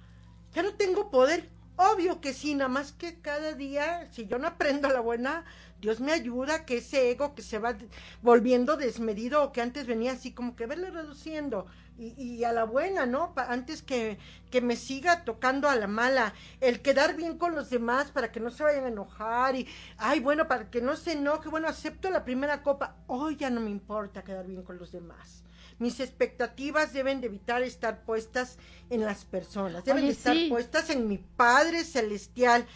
ya 0.53 0.63
no 0.63 0.75
tengo 0.75 1.11
poder, 1.11 1.49
obvio 1.77 2.21
que 2.21 2.33
sí, 2.33 2.55
nada 2.55 2.69
más 2.69 2.93
que 2.93 3.21
cada 3.21 3.55
día, 3.55 4.09
si 4.13 4.27
yo 4.27 4.39
no 4.39 4.49
aprendo 4.49 4.89
a 4.89 4.93
la 4.93 5.01
buena, 5.01 5.45
Dios 5.81 6.01
me 6.01 6.13
ayuda 6.13 6.65
que 6.65 6.79
ese 6.79 7.11
ego 7.11 7.35
que 7.35 7.43
se 7.43 7.59
va 7.59 7.77
volviendo 8.23 8.77
desmedido 8.77 9.43
o 9.43 9.53
que 9.53 9.61
antes 9.61 9.87
venía 9.87 10.13
así 10.13 10.33
como 10.33 10.55
que 10.55 10.67
verle 10.67 10.91
reduciendo 10.91 11.67
y, 11.99 12.15
y 12.23 12.45
a 12.45 12.53
la 12.53 12.65
buena, 12.65 13.07
¿no? 13.07 13.33
antes 13.37 13.83
que, 13.83 14.19
que 14.51 14.61
me 14.61 14.77
siga 14.77 15.25
tocando 15.25 15.69
a 15.69 15.77
la 15.77 15.89
mala, 15.89 16.35
el 16.61 16.83
quedar 16.83 17.17
bien 17.17 17.37
con 17.37 17.55
los 17.55 17.71
demás 17.71 18.11
para 18.11 18.33
que 18.33 18.41
no 18.41 18.51
se 18.51 18.63
vayan 18.63 18.85
a 18.85 18.89
enojar 18.89 19.57
y, 19.57 19.67
ay, 19.99 20.21
bueno, 20.21 20.49
para 20.49 20.71
que 20.71 20.81
no 20.81 20.97
se 20.97 21.13
enoje, 21.13 21.49
bueno, 21.49 21.69
acepto 21.69 22.11
la 22.11 22.25
primera 22.25 22.63
copa, 22.63 22.97
hoy 23.07 23.37
ya 23.37 23.51
no 23.51 23.61
me 23.61 23.71
importa 23.71 24.25
quedar 24.25 24.47
bien 24.47 24.63
con 24.63 24.79
los 24.79 24.93
demás. 24.93 25.45
Mis 25.79 26.01
expectativas 26.01 26.93
deben 26.93 27.21
de 27.21 27.27
evitar 27.27 27.63
estar 27.63 28.05
puestas 28.05 28.59
en 28.91 29.05
las 29.05 29.25
personas, 29.25 29.85
deben 29.85 30.07
de 30.07 30.13
estar 30.13 30.37
puestas 30.49 30.91
en 30.91 31.09
mi 31.09 31.19
Padre 31.19 31.85
Celestial 31.85 32.67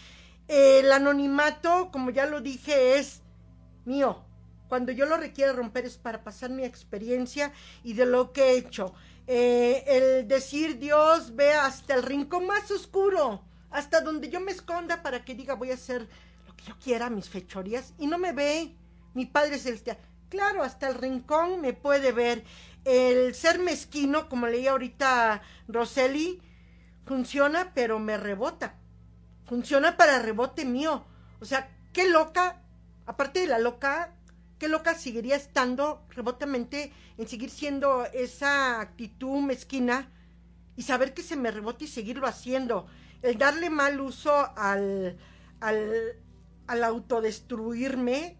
el 0.49 0.92
anonimato, 0.92 1.90
como 1.90 2.11
ya 2.11 2.26
lo 2.26 2.40
dije, 2.40 2.99
es 2.99 3.22
mío. 3.84 4.22
Cuando 4.68 4.92
yo 4.92 5.07
lo 5.07 5.16
requiero 5.16 5.53
romper 5.53 5.84
es 5.84 5.97
para 5.97 6.24
pasar 6.24 6.51
mi 6.51 6.64
experiencia 6.64 7.53
y 7.84 7.94
de 7.94 8.07
lo 8.07 8.32
que 8.32 8.51
he 8.51 8.59
hecho. 8.59 8.94
Eh, 9.26 9.84
el 9.86 10.28
decir 10.28 10.78
Dios 10.78 11.34
ve 11.34 11.53
hasta 11.53 11.94
el 11.94 12.03
rincón 12.03 12.47
más 12.47 12.70
oscuro, 12.70 13.42
hasta 13.70 14.01
donde 14.01 14.28
yo 14.28 14.40
me 14.40 14.53
esconda 14.53 15.03
para 15.03 15.24
que 15.24 15.34
diga 15.34 15.55
voy 15.55 15.70
a 15.72 15.74
hacer 15.74 16.09
lo 16.47 16.57
que 16.57 16.64
yo 16.64 16.78
quiera, 16.78 17.11
mis 17.11 17.28
fechorías, 17.28 17.92
y 17.99 18.07
no 18.07 18.18
me 18.18 18.32
ve 18.32 18.74
mi 19.14 19.26
Padre 19.26 19.59
Celestial. 19.59 19.99
Claro, 20.28 20.62
hasta 20.62 20.88
el 20.88 20.94
rincón 20.94 21.61
me 21.61 21.72
puede 21.72 22.11
ver. 22.12 22.44
El 22.87 23.34
ser 23.34 23.59
mezquino, 23.59 24.28
como 24.28 24.47
leía 24.47 24.70
ahorita 24.70 25.43
Roseli, 25.66 26.41
funciona, 27.05 27.72
pero 27.74 27.99
me 27.99 28.16
rebota. 28.16 28.76
Funciona 29.45 29.97
para 29.97 30.20
rebote 30.20 30.64
mío. 30.64 31.05
O 31.41 31.45
sea, 31.45 31.68
qué 31.93 32.09
loca, 32.09 32.62
aparte 33.05 33.41
de 33.41 33.49
la 33.49 33.59
loca, 33.59 34.14
qué 34.61 34.68
loca 34.68 34.95
seguiría 34.95 35.34
estando 35.34 36.07
rebotamente 36.11 36.93
en 37.18 37.26
seguir 37.26 37.51
siendo 37.51 38.05
esa 38.07 38.80
actitud 38.80 39.41
mezquina 39.41 40.12
y 40.76 40.82
saber 40.82 41.12
que 41.12 41.22
se 41.22 41.34
me 41.34 41.51
rebota 41.51 41.82
y 41.82 41.89
seguirlo 41.89 42.28
haciendo. 42.28 42.87
El 43.20 43.37
darle 43.37 43.68
mal 43.68 44.01
uso 44.01 44.32
al, 44.57 45.18
al, 45.59 46.22
al 46.68 46.84
autodestruirme. 46.84 48.39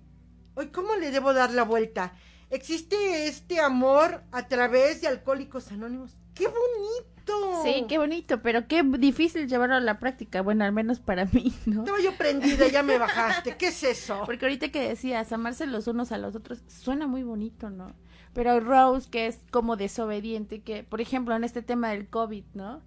Hoy, 0.55 0.69
¿cómo 0.69 0.95
le 0.95 1.11
debo 1.11 1.35
dar 1.35 1.51
la 1.51 1.65
vuelta? 1.65 2.15
Existe 2.51 3.27
este 3.27 3.61
amor 3.61 4.23
a 4.31 4.47
través 4.49 5.01
de 5.01 5.09
Alcohólicos 5.09 5.73
Anónimos. 5.73 6.17
¡Qué 6.35 6.47
bonito! 6.47 7.63
Sí, 7.65 7.87
qué 7.89 7.99
bonito, 7.99 8.41
pero 8.41 8.69
qué 8.69 8.83
difícil 8.83 9.49
llevarlo 9.49 9.75
a 9.75 9.81
la 9.81 9.99
práctica. 9.99 10.43
Bueno, 10.43 10.65
al 10.65 10.73
menos 10.73 11.01
para 11.01 11.25
mí, 11.25 11.53
¿no? 11.67 11.81
Estaba 11.81 12.01
yo 12.01 12.17
prendida, 12.17 12.69
ya 12.69 12.83
me 12.83 12.99
bajaste. 12.99 13.57
¿Qué 13.57 13.69
es 13.69 13.83
eso? 13.83 14.23
Porque 14.27 14.45
ahorita 14.45 14.69
que 14.69 14.89
decías, 14.89 15.33
amarse 15.33 15.67
los 15.67 15.89
unos 15.89 16.13
a 16.13 16.19
los 16.19 16.37
otros, 16.37 16.63
suena 16.69 17.07
muy 17.07 17.25
bonito, 17.25 17.71
¿no? 17.71 17.95
Pero 18.33 18.61
Rose, 18.61 19.09
que 19.11 19.27
es 19.27 19.41
como 19.51 19.77
desobediente, 19.77 20.61
que, 20.61 20.85
por 20.85 21.01
ejemplo, 21.01 21.35
en 21.35 21.43
este 21.43 21.63
tema 21.63 21.91
del 21.91 22.09
COVID, 22.09 22.45
¿no? 22.55 22.83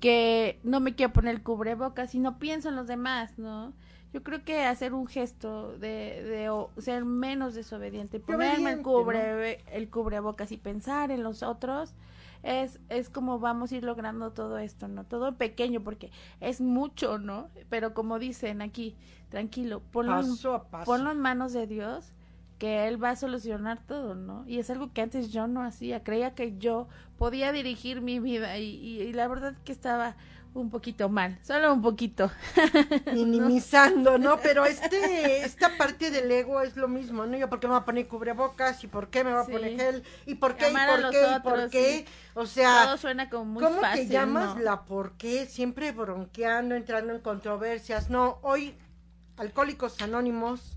Que 0.00 0.58
no 0.64 0.80
me 0.80 0.94
quiero 0.94 1.12
poner 1.12 1.34
el 1.34 1.42
cubrebocas 1.42 2.14
y 2.14 2.18
no 2.18 2.38
pienso 2.38 2.70
en 2.70 2.76
los 2.76 2.86
demás, 2.86 3.38
¿no? 3.38 3.74
Yo 4.16 4.22
creo 4.22 4.42
que 4.46 4.64
hacer 4.64 4.94
un 4.94 5.06
gesto 5.06 5.76
de, 5.76 6.22
de 6.22 6.48
o, 6.48 6.70
ser 6.78 7.04
menos 7.04 7.54
desobediente, 7.54 8.18
ponerme 8.18 8.72
el, 8.72 8.80
cubre, 8.80 9.62
el 9.70 9.90
cubrebocas 9.90 10.52
y 10.52 10.56
pensar 10.56 11.10
en 11.10 11.22
los 11.22 11.42
otros, 11.42 11.92
es, 12.42 12.80
es 12.88 13.10
como 13.10 13.38
vamos 13.40 13.72
a 13.72 13.76
ir 13.76 13.84
logrando 13.84 14.32
todo 14.32 14.56
esto, 14.56 14.88
¿no? 14.88 15.04
Todo 15.04 15.36
pequeño, 15.36 15.82
porque 15.82 16.10
es 16.40 16.62
mucho, 16.62 17.18
¿no? 17.18 17.50
Pero 17.68 17.92
como 17.92 18.18
dicen 18.18 18.62
aquí, 18.62 18.96
tranquilo, 19.28 19.82
ponlo, 19.92 20.12
Paso 20.12 20.54
a 20.54 20.64
paso. 20.64 20.90
ponlo 20.90 21.10
en 21.10 21.20
manos 21.20 21.52
de 21.52 21.66
Dios, 21.66 22.14
que 22.56 22.88
Él 22.88 23.02
va 23.04 23.10
a 23.10 23.16
solucionar 23.16 23.82
todo, 23.86 24.14
¿no? 24.14 24.44
Y 24.46 24.60
es 24.60 24.70
algo 24.70 24.94
que 24.94 25.02
antes 25.02 25.30
yo 25.30 25.46
no 25.46 25.62
hacía, 25.62 26.02
creía 26.02 26.34
que 26.34 26.56
yo 26.56 26.88
podía 27.18 27.52
dirigir 27.52 28.00
mi 28.00 28.18
vida 28.18 28.56
y, 28.56 28.76
y, 28.76 29.02
y 29.02 29.12
la 29.12 29.28
verdad 29.28 29.58
que 29.62 29.72
estaba 29.72 30.16
un 30.60 30.70
poquito 30.70 31.08
mal, 31.08 31.38
solo 31.42 31.72
un 31.72 31.82
poquito. 31.82 32.30
Minimizando, 33.12 34.18
¿no? 34.18 34.38
Pero 34.40 34.64
este, 34.64 35.44
esta 35.44 35.76
parte 35.76 36.10
del 36.10 36.30
ego 36.30 36.60
es 36.62 36.76
lo 36.76 36.88
mismo, 36.88 37.26
¿no? 37.26 37.36
Yo, 37.36 37.48
¿por 37.48 37.60
qué 37.60 37.66
me 37.66 37.74
voy 37.74 37.82
a 37.82 37.84
poner 37.84 38.08
cubrebocas? 38.08 38.82
¿Y 38.84 38.86
por 38.86 39.08
qué 39.08 39.24
me 39.24 39.32
voy 39.32 39.42
a 39.42 39.46
poner 39.46 39.76
gel? 39.76 40.02
¿Y 40.24 40.36
por 40.36 40.56
qué? 40.56 40.70
¿Y 40.70 40.72
por 40.72 41.10
qué? 41.10 41.26
¿Y 41.36 41.40
por 41.40 41.70
qué? 41.70 42.04
sí. 42.06 42.12
O 42.34 42.46
sea, 42.46 42.84
todo 42.84 42.96
suena 42.98 43.30
como 43.30 43.44
muy 43.44 43.62
¿cómo 43.62 43.80
fácil, 43.80 44.08
te 44.08 44.12
llamas 44.12 44.56
¿no? 44.56 44.62
la 44.62 44.84
por 44.84 45.12
qué? 45.12 45.46
Siempre 45.46 45.92
bronqueando, 45.92 46.74
entrando 46.74 47.14
en 47.14 47.20
controversias. 47.20 48.10
No, 48.10 48.38
hoy, 48.42 48.74
Alcohólicos 49.36 50.00
Anónimos, 50.00 50.76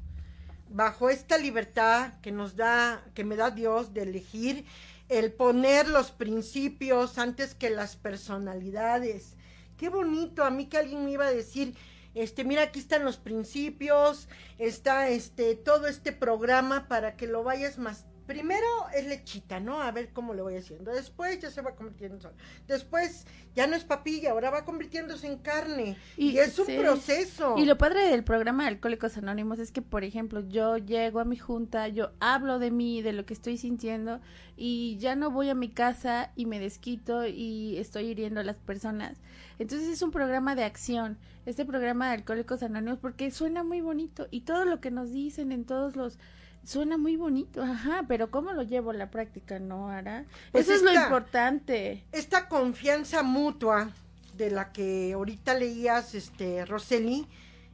bajo 0.69 1.09
esta 1.09 1.37
libertad 1.37 2.13
que 2.21 2.31
nos 2.31 2.55
da, 2.55 3.03
que 3.13 3.23
me 3.23 3.35
da 3.35 3.51
Dios 3.51 3.93
de 3.93 4.03
elegir, 4.03 4.65
el 5.09 5.31
poner 5.31 5.87
los 5.87 6.11
principios 6.11 7.17
antes 7.17 7.55
que 7.55 7.69
las 7.69 7.95
personalidades. 7.95 9.35
Qué 9.79 9.87
bonito, 9.87 10.43
a 10.43 10.49
mí 10.49 10.65
que 10.65 10.77
alguien 10.77 11.05
me 11.05 11.11
iba 11.11 11.25
a 11.25 11.31
decir, 11.31 11.73
este, 12.13 12.43
mira, 12.43 12.63
aquí 12.63 12.79
están 12.79 13.05
los 13.05 13.15
principios, 13.15 14.27
está 14.57 15.07
este, 15.07 15.55
todo 15.55 15.87
este 15.87 16.11
programa 16.11 16.89
para 16.89 17.15
que 17.15 17.27
lo 17.27 17.45
vayas 17.45 17.77
más. 17.77 18.05
Primero 18.29 18.67
es 18.93 19.07
lechita, 19.07 19.59
¿no? 19.59 19.81
A 19.81 19.89
ver 19.89 20.09
cómo 20.13 20.35
le 20.35 20.43
voy 20.43 20.55
haciendo. 20.55 20.91
Después 20.91 21.39
ya 21.39 21.49
se 21.49 21.63
va 21.63 21.73
convirtiendo 21.73 22.17
en 22.17 22.21
sol. 22.21 22.33
Después 22.67 23.25
ya 23.55 23.65
no 23.65 23.75
es 23.75 23.83
papilla, 23.83 24.29
ahora 24.29 24.51
va 24.51 24.65
convirtiéndose 24.65 25.25
en 25.25 25.39
carne. 25.39 25.97
Y, 26.15 26.37
es 26.37 26.59
un 26.59 26.67
sí. 26.67 26.77
proceso. 26.77 27.55
Y 27.57 27.65
lo 27.65 27.79
padre 27.79 28.07
del 28.07 28.23
programa 28.23 28.65
de 28.65 28.69
Alcohólicos 28.69 29.17
Anónimos 29.17 29.57
es 29.57 29.71
que, 29.71 29.81
por 29.81 30.03
ejemplo, 30.03 30.47
yo 30.47 30.77
llego 30.77 31.19
a 31.19 31.25
mi 31.25 31.37
junta, 31.37 31.87
yo 31.87 32.11
hablo 32.19 32.59
de 32.59 32.69
mí, 32.69 33.01
de 33.01 33.13
lo 33.13 33.25
que 33.25 33.33
estoy 33.33 33.57
sintiendo, 33.57 34.21
y 34.55 34.97
ya 34.99 35.15
no 35.15 35.31
voy 35.31 35.49
a 35.49 35.55
mi 35.55 35.69
casa 35.69 36.31
y 36.35 36.45
me 36.45 36.59
desquito 36.59 37.25
y 37.25 37.77
estoy 37.77 38.09
hiriendo 38.09 38.41
a 38.41 38.43
las 38.43 38.57
personas. 38.57 39.17
Entonces 39.57 39.87
es 39.89 40.03
un 40.03 40.11
programa 40.11 40.53
de 40.53 40.65
acción, 40.65 41.17
este 41.47 41.65
programa 41.65 42.09
de 42.09 42.13
Alcohólicos 42.13 42.61
Anónimos, 42.61 42.99
porque 42.99 43.31
suena 43.31 43.63
muy 43.63 43.81
bonito 43.81 44.27
y 44.29 44.41
todo 44.41 44.65
lo 44.65 44.81
que 44.81 44.91
nos 44.91 45.11
dicen 45.11 45.51
en 45.51 45.65
todos 45.65 45.95
los 45.95 46.19
suena 46.63 46.97
muy 46.97 47.15
bonito, 47.15 47.61
ajá, 47.61 48.05
pero 48.07 48.29
¿cómo 48.31 48.53
lo 48.53 48.63
llevo 48.63 48.91
a 48.91 48.93
la 48.93 49.09
práctica, 49.09 49.59
no, 49.59 49.89
Ara? 49.89 50.25
Pues 50.51 50.65
Eso 50.65 50.75
es 50.75 50.83
lo 50.83 50.93
importante. 50.93 52.03
esta 52.11 52.47
confianza 52.47 53.23
mutua 53.23 53.91
de 54.37 54.51
la 54.51 54.71
que 54.71 55.13
ahorita 55.13 55.53
leías, 55.53 56.15
este, 56.15 56.65
Roseli, 56.65 57.27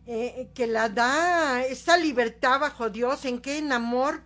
eh, 0.08 0.50
que 0.54 0.68
la 0.68 0.90
da 0.90 1.64
esa 1.66 1.98
libertad 1.98 2.60
bajo 2.60 2.90
Dios, 2.90 3.26
en 3.26 3.40
que 3.40 3.58
en 3.58 3.72
amor, 3.72 4.22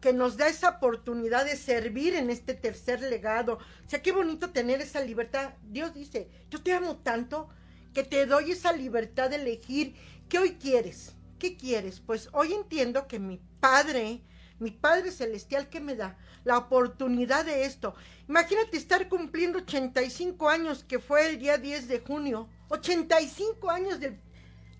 que 0.00 0.12
nos 0.12 0.36
da 0.36 0.46
esa 0.46 0.68
oportunidad 0.68 1.44
de 1.44 1.56
servir 1.56 2.14
en 2.14 2.30
este 2.30 2.54
tercer 2.54 3.00
legado. 3.00 3.54
O 3.54 3.88
sea, 3.88 4.02
qué 4.02 4.12
bonito 4.12 4.50
tener 4.50 4.80
esa 4.80 5.00
libertad. 5.00 5.54
Dios 5.64 5.94
dice, 5.94 6.28
yo 6.50 6.62
te 6.62 6.72
amo 6.72 6.96
tanto 6.98 7.48
que 7.92 8.04
te 8.04 8.24
doy 8.26 8.52
esa 8.52 8.72
libertad 8.72 9.30
de 9.30 9.36
elegir 9.36 9.96
qué 10.28 10.38
hoy 10.38 10.52
quieres. 10.60 11.15
¿Qué 11.38 11.56
quieres? 11.56 12.00
Pues 12.00 12.28
hoy 12.32 12.52
entiendo 12.52 13.06
que 13.06 13.18
mi 13.18 13.40
Padre, 13.60 14.22
mi 14.58 14.70
Padre 14.70 15.10
Celestial, 15.10 15.68
¿qué 15.68 15.80
me 15.80 15.94
da? 15.94 16.16
La 16.44 16.58
oportunidad 16.58 17.44
de 17.44 17.64
esto. 17.64 17.94
Imagínate 18.28 18.76
estar 18.76 19.08
cumpliendo 19.08 19.58
85 19.58 20.48
años, 20.48 20.84
que 20.84 20.98
fue 20.98 21.28
el 21.28 21.38
día 21.38 21.58
10 21.58 21.88
de 21.88 22.00
junio. 22.00 22.48
85 22.68 23.70
años 23.70 24.00
del 24.00 24.18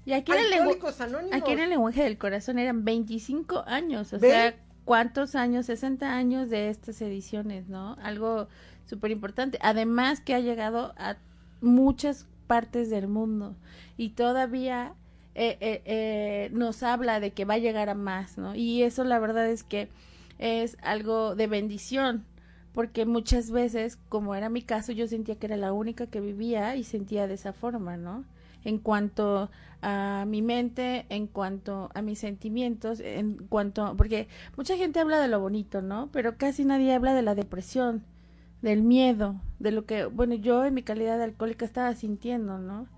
Y 0.04 0.12
aquí 0.12 0.32
en, 0.32 0.38
el 0.38 1.32
aquí 1.32 1.52
en 1.52 1.60
el 1.60 1.70
lenguaje 1.70 2.02
del 2.02 2.18
corazón 2.18 2.58
eran 2.58 2.84
25 2.84 3.64
años, 3.66 4.12
o 4.12 4.18
sea, 4.18 4.56
¿cuántos 4.84 5.34
años? 5.34 5.66
60 5.66 6.10
años 6.10 6.50
de 6.50 6.68
estas 6.68 7.00
ediciones, 7.02 7.68
¿no? 7.68 7.96
Algo 8.02 8.48
súper 8.86 9.10
importante. 9.10 9.58
Además 9.62 10.20
que 10.20 10.34
ha 10.34 10.40
llegado 10.40 10.94
a 10.96 11.16
muchas 11.60 12.26
partes 12.46 12.90
del 12.90 13.08
mundo 13.08 13.56
y 13.96 14.10
todavía 14.10 14.94
eh, 15.38 15.58
eh, 15.60 15.82
eh, 15.84 16.50
nos 16.54 16.82
habla 16.82 17.20
de 17.20 17.32
que 17.32 17.44
va 17.44 17.54
a 17.54 17.58
llegar 17.58 17.90
a 17.90 17.94
más, 17.94 18.38
¿no? 18.38 18.54
Y 18.54 18.82
eso 18.82 19.04
la 19.04 19.18
verdad 19.18 19.46
es 19.50 19.64
que 19.64 19.90
es 20.38 20.78
algo 20.80 21.36
de 21.36 21.46
bendición, 21.46 22.24
porque 22.72 23.04
muchas 23.04 23.50
veces, 23.50 23.98
como 24.08 24.34
era 24.34 24.48
mi 24.48 24.62
caso, 24.62 24.92
yo 24.92 25.06
sentía 25.06 25.34
que 25.36 25.44
era 25.44 25.58
la 25.58 25.74
única 25.74 26.06
que 26.06 26.20
vivía 26.22 26.74
y 26.76 26.84
sentía 26.84 27.26
de 27.26 27.34
esa 27.34 27.52
forma, 27.52 27.98
¿no? 27.98 28.24
En 28.64 28.78
cuanto 28.78 29.50
a 29.82 30.24
mi 30.26 30.40
mente, 30.40 31.04
en 31.10 31.26
cuanto 31.26 31.90
a 31.94 32.00
mis 32.00 32.18
sentimientos, 32.18 33.00
en 33.00 33.36
cuanto, 33.36 33.94
porque 33.98 34.28
mucha 34.56 34.78
gente 34.78 35.00
habla 35.00 35.20
de 35.20 35.28
lo 35.28 35.38
bonito, 35.38 35.82
¿no? 35.82 36.08
Pero 36.12 36.38
casi 36.38 36.64
nadie 36.64 36.94
habla 36.94 37.12
de 37.12 37.20
la 37.20 37.34
depresión, 37.34 38.04
del 38.62 38.82
miedo, 38.82 39.38
de 39.58 39.70
lo 39.70 39.84
que, 39.84 40.06
bueno, 40.06 40.34
yo 40.34 40.64
en 40.64 40.72
mi 40.72 40.82
calidad 40.82 41.18
de 41.18 41.24
alcohólica 41.24 41.66
estaba 41.66 41.94
sintiendo, 41.94 42.56
¿no? 42.58 42.88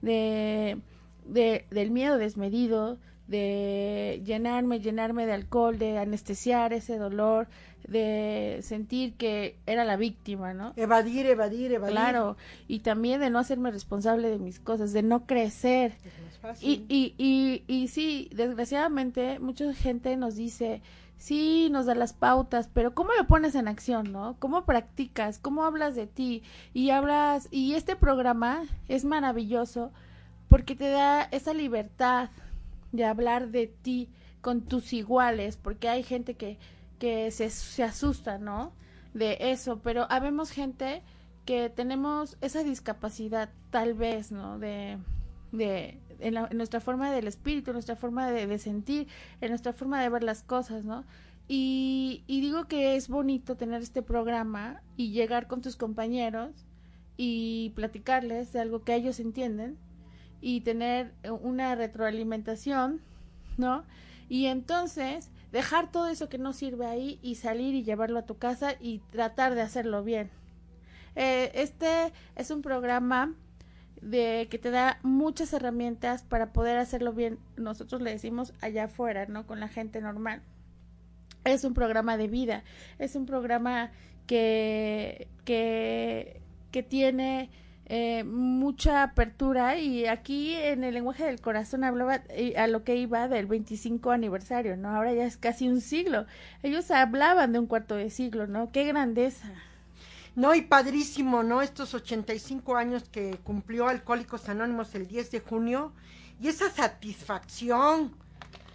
De, 0.00 0.80
de 1.28 1.66
del 1.70 1.90
miedo 1.90 2.18
desmedido, 2.18 2.98
de 3.28 4.22
llenarme, 4.24 4.80
llenarme 4.80 5.26
de 5.26 5.32
alcohol, 5.32 5.78
de 5.78 5.98
anestesiar 5.98 6.72
ese 6.72 6.96
dolor, 6.96 7.46
de 7.86 8.58
sentir 8.62 9.14
que 9.14 9.56
era 9.66 9.84
la 9.84 9.96
víctima, 9.96 10.54
¿no? 10.54 10.72
Evadir, 10.76 11.26
evadir, 11.26 11.72
evadir. 11.72 11.94
Claro, 11.94 12.36
y 12.66 12.80
también 12.80 13.20
de 13.20 13.30
no 13.30 13.38
hacerme 13.38 13.70
responsable 13.70 14.30
de 14.30 14.38
mis 14.38 14.58
cosas, 14.58 14.92
de 14.92 15.02
no 15.02 15.26
crecer. 15.26 15.92
Es 16.04 16.24
más 16.24 16.38
fácil. 16.38 16.86
Y, 16.88 16.94
y, 16.94 17.14
y, 17.18 17.64
y 17.66 17.88
sí, 17.88 18.30
desgraciadamente, 18.34 19.38
mucha 19.38 19.72
gente 19.74 20.16
nos 20.16 20.36
dice, 20.36 20.80
sí, 21.18 21.68
nos 21.70 21.86
da 21.86 21.94
las 21.94 22.14
pautas, 22.14 22.70
pero 22.72 22.94
¿cómo 22.94 23.10
lo 23.12 23.26
pones 23.26 23.54
en 23.54 23.68
acción, 23.68 24.10
no? 24.10 24.36
¿Cómo 24.38 24.64
practicas? 24.64 25.38
¿Cómo 25.38 25.64
hablas 25.64 25.94
de 25.94 26.06
ti? 26.06 26.42
Y 26.72 26.90
hablas, 26.90 27.48
y 27.50 27.74
este 27.74 27.94
programa 27.94 28.64
es 28.88 29.04
maravilloso 29.04 29.92
porque 30.48 30.74
te 30.76 30.88
da 30.88 31.22
esa 31.24 31.52
libertad 31.54 32.30
de 32.92 33.04
hablar 33.04 33.48
de 33.50 33.66
ti 33.66 34.08
con 34.40 34.62
tus 34.62 34.92
iguales, 34.92 35.56
porque 35.56 35.88
hay 35.88 36.02
gente 36.02 36.34
que, 36.34 36.58
que 36.98 37.30
se, 37.30 37.50
se 37.50 37.82
asusta, 37.84 38.38
¿no? 38.38 38.72
De 39.14 39.36
eso, 39.40 39.80
pero 39.82 40.06
habemos 40.10 40.50
gente 40.50 41.02
que 41.44 41.70
tenemos 41.70 42.36
esa 42.40 42.62
discapacidad, 42.62 43.50
tal 43.70 43.94
vez, 43.94 44.32
¿no? 44.32 44.58
De, 44.58 44.98
de 45.52 45.98
en, 46.20 46.34
la- 46.34 46.48
nuestra 46.50 46.80
forma 46.80 47.10
del 47.10 47.26
espíritu, 47.26 47.70
en 47.70 47.74
nuestra 47.74 47.96
forma 47.96 48.30
de, 48.30 48.58
sentir, 48.58 49.08
en 49.40 49.48
nuestra 49.50 49.72
forma 49.72 50.00
de 50.02 50.08
ver 50.08 50.22
las 50.22 50.42
cosas, 50.42 50.84
¿no? 50.84 51.04
Y 51.50 52.22
digo 52.28 52.68
que 52.68 52.96
es 52.96 53.08
bonito 53.08 53.56
tener 53.56 53.80
este 53.82 54.02
programa 54.02 54.82
y 54.96 55.12
llegar 55.12 55.46
con 55.46 55.62
tus 55.62 55.76
compañeros 55.76 56.50
y 57.16 57.70
platicarles 57.74 58.52
de 58.52 58.60
algo 58.60 58.84
que 58.84 58.94
ellos 58.94 59.18
entienden 59.18 59.78
y 60.40 60.60
tener 60.60 61.12
eh, 61.22 61.30
una 61.30 61.74
retroalimentación, 61.74 63.00
¿no? 63.56 63.84
Y 64.28 64.46
entonces 64.46 65.30
dejar 65.52 65.90
todo 65.90 66.08
eso 66.08 66.28
que 66.28 66.38
no 66.38 66.52
sirve 66.52 66.86
ahí 66.86 67.18
y 67.22 67.36
salir 67.36 67.74
y 67.74 67.82
llevarlo 67.82 68.18
a 68.18 68.26
tu 68.26 68.36
casa 68.36 68.74
y 68.80 68.98
tratar 69.10 69.54
de 69.54 69.62
hacerlo 69.62 70.04
bien. 70.04 70.30
Eh, 71.16 71.50
este 71.54 72.12
es 72.36 72.50
un 72.50 72.62
programa 72.62 73.34
de 74.00 74.46
que 74.50 74.58
te 74.58 74.70
da 74.70 74.98
muchas 75.02 75.52
herramientas 75.52 76.22
para 76.22 76.52
poder 76.52 76.78
hacerlo 76.78 77.12
bien. 77.12 77.38
Nosotros 77.56 78.00
le 78.02 78.10
decimos 78.10 78.52
allá 78.60 78.84
afuera, 78.84 79.26
¿no? 79.26 79.46
Con 79.46 79.60
la 79.60 79.68
gente 79.68 80.00
normal. 80.00 80.42
Es 81.44 81.64
un 81.64 81.74
programa 81.74 82.16
de 82.16 82.28
vida, 82.28 82.62
es 82.98 83.16
un 83.16 83.26
programa 83.26 83.90
que, 84.26 85.28
que, 85.44 86.40
que 86.70 86.82
tiene 86.82 87.50
eh, 87.90 88.22
mucha 88.24 89.02
apertura 89.02 89.78
y 89.78 90.04
aquí 90.04 90.54
en 90.54 90.84
el 90.84 90.92
lenguaje 90.92 91.24
del 91.24 91.40
corazón 91.40 91.84
hablaba 91.84 92.22
eh, 92.28 92.54
a 92.58 92.66
lo 92.66 92.84
que 92.84 92.96
iba 92.96 93.28
del 93.28 93.46
25 93.46 94.10
aniversario, 94.10 94.76
¿no? 94.76 94.90
Ahora 94.90 95.14
ya 95.14 95.24
es 95.24 95.38
casi 95.38 95.68
un 95.68 95.80
siglo. 95.80 96.26
Ellos 96.62 96.90
hablaban 96.90 97.52
de 97.54 97.58
un 97.58 97.66
cuarto 97.66 97.94
de 97.94 98.10
siglo, 98.10 98.46
¿no? 98.46 98.70
Qué 98.72 98.84
grandeza. 98.84 99.48
No, 100.36 100.54
y 100.54 100.60
padrísimo, 100.60 101.42
¿no? 101.42 101.62
Estos 101.62 101.94
85 101.94 102.76
años 102.76 103.08
que 103.08 103.38
cumplió 103.42 103.88
Alcohólicos 103.88 104.50
Anónimos 104.50 104.94
el 104.94 105.08
10 105.08 105.30
de 105.30 105.40
junio 105.40 105.92
y 106.42 106.48
esa 106.48 106.70
satisfacción 106.70 108.14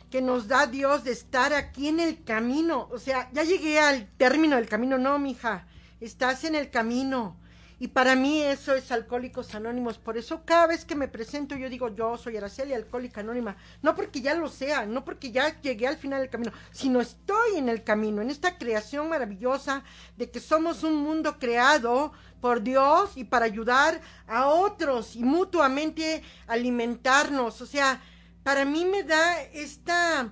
que 0.10 0.22
nos 0.24 0.48
da 0.48 0.66
Dios 0.66 1.04
de 1.04 1.12
estar 1.12 1.54
aquí 1.54 1.88
en 1.88 2.00
el 2.00 2.24
camino. 2.24 2.90
O 2.92 2.98
sea, 2.98 3.30
ya 3.32 3.44
llegué 3.44 3.80
al 3.80 4.08
término 4.18 4.56
del 4.56 4.68
camino, 4.68 4.98
no, 4.98 5.20
mija, 5.20 5.68
estás 6.02 6.44
en 6.46 6.56
el 6.56 6.72
camino 6.72 7.38
y 7.80 7.90
para 7.90 8.16
mí 8.16 8.42
eso 8.42 8.76
es 8.76 8.92
Alcohólicos 8.92 9.56
Anónimos. 9.56 9.98
Por 9.98 10.18
eso 10.18 10.44
cada 10.46 10.68
vez 10.68 10.86
que 10.86 10.96
me 10.96 11.08
presento 11.08 11.56
yo 11.56 11.70
digo, 11.70 11.94
yo 11.94 12.18
soy 12.18 12.38
Araceli, 12.38 12.74
Alcohólica 12.74 13.22
Anónima. 13.22 13.58
No 13.82 13.96
porque 13.96 14.22
ya 14.22 14.36
lo 14.36 14.48
sea, 14.48 14.86
no 14.86 15.04
porque 15.04 15.32
ya 15.32 15.60
llegué 15.62 15.88
al 15.88 15.98
final 15.98 16.22
del 16.22 16.30
camino, 16.30 16.52
sino 16.72 17.02
estoy 17.02 17.58
en 17.58 17.70
el 17.70 17.84
camino, 17.84 18.22
en 18.22 18.30
esta 18.30 18.58
creación 18.58 19.10
maravillosa 19.10 19.84
de 20.18 20.30
que 20.30 20.40
somos 20.40 20.84
un 20.84 20.96
mundo 20.96 21.40
creado 21.40 22.14
por 22.42 22.62
Dios 22.62 23.12
y 23.16 23.24
para 23.24 23.46
ayudar 23.46 24.02
a 24.28 24.48
otros 24.48 25.16
y 25.16 25.24
mutuamente 25.24 26.24
alimentarnos. 26.48 27.62
O 27.62 27.66
sea, 27.66 28.02
para 28.44 28.66
mí 28.66 28.86
me 28.86 29.04
da 29.04 29.42
esta, 29.42 30.32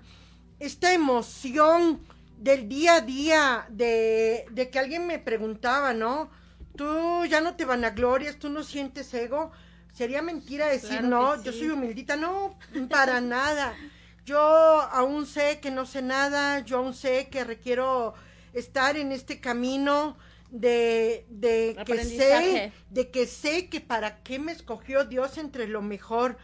esta 0.60 0.94
emoción 0.94 2.02
del 2.38 2.68
día 2.68 2.96
a 2.96 3.02
día 3.02 3.66
de, 3.70 4.46
de 4.52 4.70
que 4.70 4.80
alguien 4.80 5.08
me 5.08 5.20
preguntaba, 5.20 5.94
¿no? 5.94 6.30
Tú 6.82 7.26
ya 7.26 7.42
no 7.42 7.56
te 7.56 7.64
vanaglorias, 7.64 8.38
tú 8.38 8.50
no 8.50 8.64
sientes 8.64 9.14
ego. 9.14 9.52
Sería 9.94 10.24
mentira 10.24 10.66
decir, 10.66 11.04
no, 11.04 11.42
yo 11.44 11.54
soy 11.54 11.70
humildita. 11.70 12.16
No, 12.16 12.58
para 12.90 13.22
nada. 13.22 13.76
Yo 14.26 14.40
aún 14.40 15.28
sé 15.28 15.60
que 15.60 15.70
no 15.70 15.86
sé 15.86 16.02
nada, 16.02 16.60
yo 16.62 16.80
aún 16.80 16.96
sé 16.96 17.28
que 17.30 17.44
requiero 17.44 18.16
estar 18.54 18.98
en 18.98 19.12
este 19.12 19.40
camino 19.40 20.18
de, 20.50 21.26
de 21.30 21.78
que 21.86 22.04
sé, 22.04 22.74
de 22.90 23.12
que 23.12 23.28
sé 23.28 23.70
que 23.70 23.80
para 23.80 24.24
qué 24.24 24.40
me 24.40 24.52
escogió 24.52 25.06
Dios 25.06 25.38
entre 25.38 25.68
lo 25.68 25.84
mejor, 25.84 26.38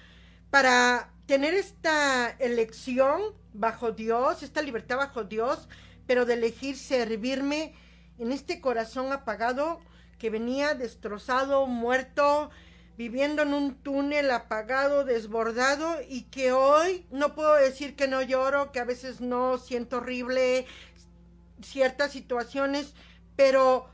para 0.52 1.12
tener 1.26 1.56
esta 1.56 2.30
elección 2.40 3.22
bajo 3.54 3.92
Dios, 3.92 4.44
esta 4.44 4.62
libertad 4.62 4.98
bajo 4.98 5.24
Dios, 5.24 5.68
pero 6.06 6.26
de 6.26 6.36
elegir 6.36 6.78
servirme 6.78 7.74
en 8.20 8.32
este 8.32 8.62
corazón 8.62 9.12
apagado, 9.12 9.80
que 10.18 10.30
venía 10.30 10.74
destrozado, 10.74 11.66
muerto, 11.68 12.50
viviendo 12.98 13.44
en 13.44 13.54
un 13.54 13.76
túnel 13.76 14.32
apagado, 14.32 15.06
desbordado 15.06 15.98
y 16.08 16.24
que 16.24 16.52
hoy 16.52 17.06
no 17.12 17.36
puedo 17.36 17.56
decir 17.56 17.96
que 17.96 18.08
no 18.08 18.22
lloro, 18.22 18.72
que 18.72 18.80
a 18.80 18.86
veces 18.86 19.22
no 19.22 19.58
siento 19.58 19.98
horrible 19.98 20.66
ciertas 21.62 22.12
situaciones, 22.12 22.94
pero 23.36 23.88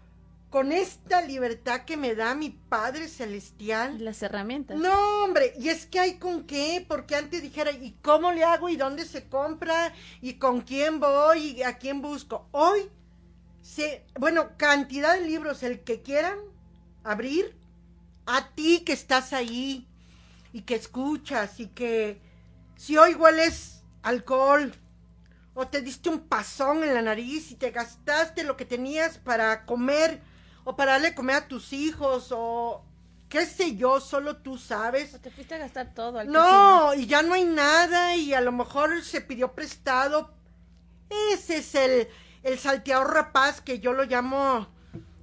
con 0.49 0.71
esta 0.71 1.21
libertad 1.21 1.81
que 1.81 1.97
me 1.97 2.13
da 2.13 2.35
mi 2.35 2.51
Padre 2.51 3.07
Celestial. 3.07 4.03
Las 4.05 4.21
herramientas. 4.21 4.77
No, 4.77 5.23
hombre, 5.23 5.53
y 5.59 5.69
es 5.69 5.87
que 5.87 5.99
hay 5.99 6.19
con 6.19 6.43
qué, 6.43 6.85
porque 6.87 7.15
antes 7.15 7.41
dijera, 7.41 7.71
¿y 7.71 7.97
cómo 8.03 8.31
le 8.31 8.43
hago? 8.43 8.69
¿Y 8.69 8.77
dónde 8.77 9.05
se 9.05 9.27
compra? 9.27 9.93
¿Y 10.21 10.35
con 10.35 10.61
quién 10.61 10.99
voy? 10.99 11.57
¿Y 11.57 11.63
a 11.63 11.79
quién 11.79 12.01
busco? 12.01 12.47
Hoy 12.51 12.87
Bueno, 14.19 14.49
cantidad 14.57 15.13
de 15.13 15.21
libros, 15.21 15.63
el 15.63 15.83
que 15.83 16.01
quieran 16.01 16.37
abrir, 17.03 17.55
a 18.25 18.49
ti 18.49 18.81
que 18.81 18.93
estás 18.93 19.33
ahí 19.33 19.87
y 20.51 20.61
que 20.61 20.75
escuchas 20.75 21.59
y 21.59 21.67
que 21.67 22.21
si 22.75 22.97
hoy 22.97 23.15
hueles 23.15 23.83
alcohol 24.01 24.73
o 25.53 25.67
te 25.67 25.81
diste 25.81 26.09
un 26.09 26.19
pasón 26.19 26.83
en 26.83 26.93
la 26.93 27.01
nariz 27.01 27.51
y 27.51 27.55
te 27.55 27.71
gastaste 27.71 28.43
lo 28.43 28.57
que 28.57 28.65
tenías 28.65 29.17
para 29.17 29.65
comer 29.65 30.21
o 30.63 30.75
para 30.75 30.93
darle 30.93 31.13
comer 31.13 31.35
a 31.35 31.47
tus 31.47 31.73
hijos 31.73 32.29
o 32.31 32.83
qué 33.29 33.45
sé 33.45 33.75
yo, 33.75 33.99
solo 33.99 34.37
tú 34.37 34.57
sabes. 34.57 35.13
O 35.13 35.19
te 35.19 35.31
fuiste 35.31 35.55
a 35.55 35.57
gastar 35.57 35.93
todo. 35.93 36.19
Al 36.19 36.31
no, 36.31 36.93
y 36.93 37.07
ya 37.07 37.21
no 37.23 37.33
hay 37.33 37.45
nada 37.45 38.15
y 38.15 38.33
a 38.33 38.41
lo 38.41 38.51
mejor 38.51 39.03
se 39.03 39.21
pidió 39.21 39.53
prestado. 39.53 40.33
Ese 41.33 41.57
es 41.57 41.75
el, 41.75 42.07
el 42.43 42.59
salteador 42.59 43.13
rapaz, 43.13 43.61
que 43.61 43.79
yo 43.79 43.93
lo 43.93 44.03
llamo 44.03 44.67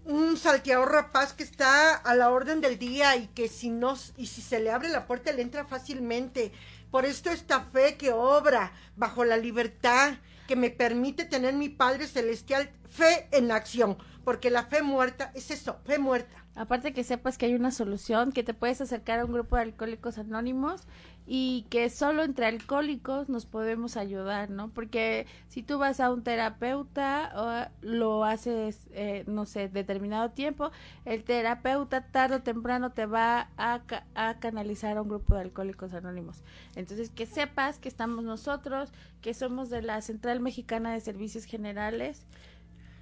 un 0.05 0.37
salteador 0.37 0.91
rapaz 0.91 1.35
que 1.35 1.45
está 1.45 1.95
a 1.95 2.14
la 2.14 2.31
orden 2.31 2.61
del 2.61 2.79
día 2.79 3.16
y 3.16 3.29
que 3.29 3.49
si 3.49 3.71
no, 3.71 3.97
y 4.16 4.27
si 4.27 4.43
se 4.43 4.59
le 4.59 4.71
abre 4.71 4.89
la 4.89 5.07
puerta 5.07 5.31
le 5.33 5.43
entra 5.43 5.66
fácilmente. 5.66 6.53
Por 6.91 7.05
esto 7.05 7.31
esta 7.31 7.61
fe 7.61 7.97
que 7.97 8.11
obra 8.11 8.73
bajo 8.97 9.25
la 9.25 9.37
libertad 9.37 10.14
que 10.49 10.57
me 10.57 10.71
permite 10.71 11.25
tener 11.25 11.55
mi 11.55 11.68
Padre 11.68 12.09
Celestial, 12.09 12.71
fe 12.91 13.29
en 13.31 13.53
acción, 13.53 13.99
porque 14.25 14.51
la 14.51 14.64
fe 14.64 14.83
muerta 14.83 15.31
es 15.35 15.53
eso, 15.53 15.79
fe 15.87 15.99
muerta. 15.99 16.39
Aparte 16.57 16.92
que 16.92 17.05
sepas 17.05 17.38
que 17.38 17.46
hay 17.46 17.55
una 17.55 17.70
solución, 17.70 18.32
que 18.32 18.42
te 18.42 18.55
puedes 18.55 18.80
acercar 18.80 19.20
a 19.20 19.24
un 19.24 19.32
grupo 19.32 19.57
de 19.57 19.62
alcohólicos 19.62 20.18
anónimos 20.18 20.82
y 21.26 21.64
que 21.70 21.90
solo 21.90 22.24
entre 22.24 22.46
alcohólicos 22.46 23.28
nos 23.28 23.46
podemos 23.46 23.96
ayudar, 23.96 24.51
¿no? 24.51 24.68
Porque 24.70 25.28
si 25.48 25.62
tú 25.62 25.78
vas 25.78 26.01
a 26.01 26.11
un 26.12 26.24
terapeuta 26.24 27.32
o 27.36 27.86
lo 27.86 28.24
haces, 28.24 28.88
eh, 28.92 29.22
no 29.28 29.46
sé, 29.46 29.68
determinado 29.68 30.30
tiempo, 30.30 30.72
el 31.05 31.22
terapeuta 31.22 32.07
tarde 32.07 32.36
o 32.36 32.42
temprano 32.42 32.90
te 32.90 33.07
va 33.07 33.51
a, 33.57 33.80
a 34.16 34.38
canalizar 34.40 34.96
a 34.96 35.03
un 35.03 35.09
grupo 35.09 35.36
de 35.36 35.42
alcohólicos 35.42 35.94
anónimos. 35.94 36.42
Entonces, 36.74 37.11
que 37.11 37.26
sepas 37.26 37.78
que 37.78 37.88
estamos 37.88 38.24
nosotros, 38.24 38.92
que 39.20 39.34
somos 39.34 39.70
de 39.70 39.82
la 39.82 40.03
Central 40.03 40.40
Mexicana 40.40 40.92
de 40.92 41.01
Servicios 41.01 41.44
Generales, 41.44 42.26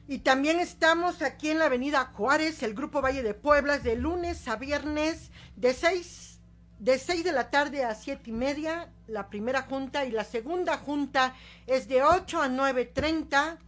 y 0.08 0.18
también 0.18 0.58
estamos 0.58 1.22
aquí 1.22 1.50
en 1.50 1.58
la 1.58 1.66
Avenida 1.66 2.06
Juárez, 2.14 2.62
el 2.62 2.74
Grupo 2.74 3.02
Valle 3.02 3.22
de 3.22 3.34
Pueblas, 3.34 3.84
de 3.84 3.94
lunes 3.94 4.48
a 4.48 4.56
viernes, 4.56 5.30
de 5.54 5.74
6 5.74 6.28
de, 6.78 6.98
seis 6.98 7.24
de 7.24 7.32
la 7.32 7.50
tarde 7.50 7.84
a 7.84 7.94
siete 7.94 8.30
y 8.30 8.32
media, 8.32 8.92
la 9.06 9.28
primera 9.28 9.62
junta, 9.62 10.04
y 10.04 10.10
la 10.10 10.24
segunda 10.24 10.78
junta 10.78 11.34
es 11.66 11.88
de 11.88 12.02
8 12.02 12.42
a 12.42 12.48
9.30. 12.48 13.58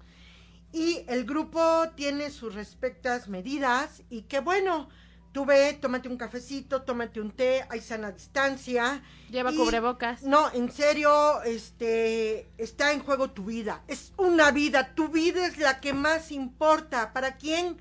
Y 0.72 1.04
el 1.08 1.24
grupo 1.24 1.90
tiene 1.96 2.30
sus 2.30 2.54
respectas 2.54 3.28
medidas 3.28 4.04
y 4.08 4.22
que 4.22 4.38
bueno, 4.38 4.88
Tú 5.32 5.44
ve, 5.44 5.78
tómate 5.80 6.08
un 6.08 6.16
cafecito, 6.16 6.82
tómate 6.82 7.20
un 7.20 7.30
té, 7.30 7.64
hay 7.68 7.80
sana 7.80 8.10
distancia. 8.10 9.00
Lleva 9.30 9.52
cubrebocas. 9.52 10.24
No, 10.24 10.50
en 10.52 10.72
serio, 10.72 11.40
este, 11.42 12.50
está 12.58 12.92
en 12.92 13.00
juego 13.00 13.30
tu 13.30 13.44
vida. 13.44 13.84
Es 13.86 14.12
una 14.16 14.50
vida, 14.50 14.92
tu 14.94 15.08
vida 15.08 15.46
es 15.46 15.58
la 15.58 15.80
que 15.80 15.92
más 15.92 16.32
importa. 16.32 17.12
¿Para 17.12 17.36
quién? 17.36 17.76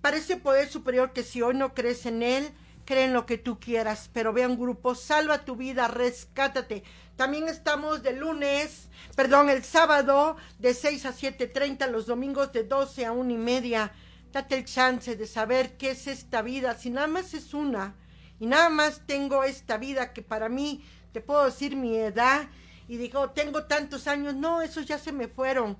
Para 0.00 0.16
ese 0.16 0.38
poder 0.38 0.70
superior 0.70 1.12
que 1.12 1.22
si 1.22 1.42
hoy 1.42 1.54
no 1.54 1.74
crees 1.74 2.06
en 2.06 2.22
él, 2.22 2.50
cree 2.86 3.04
en 3.04 3.12
lo 3.12 3.26
que 3.26 3.36
tú 3.36 3.60
quieras. 3.60 4.08
Pero 4.14 4.32
ve 4.32 4.46
un 4.46 4.58
grupo, 4.58 4.94
salva 4.94 5.44
tu 5.44 5.54
vida, 5.54 5.88
rescátate. 5.88 6.82
También 7.16 7.46
estamos 7.48 8.02
de 8.02 8.14
lunes, 8.14 8.88
perdón, 9.14 9.50
el 9.50 9.64
sábado 9.64 10.36
de 10.58 10.72
6 10.72 11.04
a 11.04 11.12
7.30, 11.12 11.90
los 11.90 12.06
domingos 12.06 12.52
de 12.52 12.64
12 12.64 13.04
a 13.04 13.12
una 13.12 13.32
y 13.34 13.38
media 13.38 13.92
date 14.36 14.54
el 14.54 14.66
chance 14.66 15.16
de 15.16 15.26
saber 15.26 15.78
qué 15.78 15.92
es 15.92 16.06
esta 16.06 16.42
vida, 16.42 16.74
si 16.74 16.90
nada 16.90 17.06
más 17.06 17.32
es 17.32 17.54
una, 17.54 17.94
y 18.38 18.44
nada 18.44 18.68
más 18.68 19.06
tengo 19.06 19.44
esta 19.44 19.78
vida 19.78 20.12
que 20.12 20.20
para 20.20 20.50
mí, 20.50 20.84
te 21.12 21.22
puedo 21.22 21.46
decir 21.46 21.74
mi 21.74 21.96
edad, 21.96 22.50
y 22.86 22.98
digo, 22.98 23.30
tengo 23.30 23.64
tantos 23.64 24.06
años, 24.06 24.34
no, 24.34 24.60
esos 24.60 24.84
ya 24.84 24.98
se 24.98 25.10
me 25.10 25.26
fueron, 25.26 25.78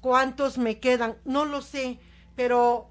¿cuántos 0.00 0.56
me 0.56 0.80
quedan? 0.80 1.18
No 1.26 1.44
lo 1.44 1.60
sé, 1.60 2.00
pero 2.34 2.90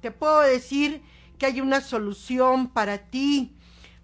te 0.00 0.10
puedo 0.10 0.40
decir 0.40 1.02
que 1.38 1.44
hay 1.44 1.60
una 1.60 1.82
solución 1.82 2.72
para 2.72 3.10
ti, 3.10 3.55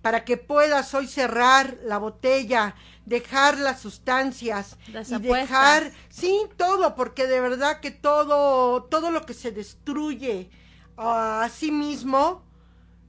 para 0.02 0.24
que 0.24 0.36
puedas 0.36 0.92
hoy 0.94 1.06
cerrar 1.06 1.78
la 1.84 1.98
botella, 1.98 2.74
dejar 3.06 3.58
las 3.58 3.80
sustancias 3.80 4.76
y 4.88 5.18
dejar, 5.20 5.92
sí, 6.08 6.40
todo, 6.56 6.94
porque 6.96 7.26
de 7.26 7.40
verdad 7.40 7.80
que 7.80 7.92
todo, 7.92 8.84
todo 8.84 9.10
lo 9.10 9.24
que 9.24 9.34
se 9.34 9.52
destruye 9.52 10.50
a 10.96 11.48
sí 11.52 11.70
mismo, 11.70 12.42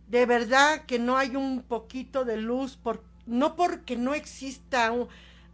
de 0.08 0.28
verdad 0.28 0.86
que 0.86 1.00
no 1.00 1.18
hay 1.18 1.36
un 1.36 1.64
poquito 1.64 2.26
de 2.26 2.38
luz, 2.38 2.78
por, 2.78 3.04
no 3.26 3.56
porque 3.56 3.96
no 3.96 4.14
exista 4.14 4.94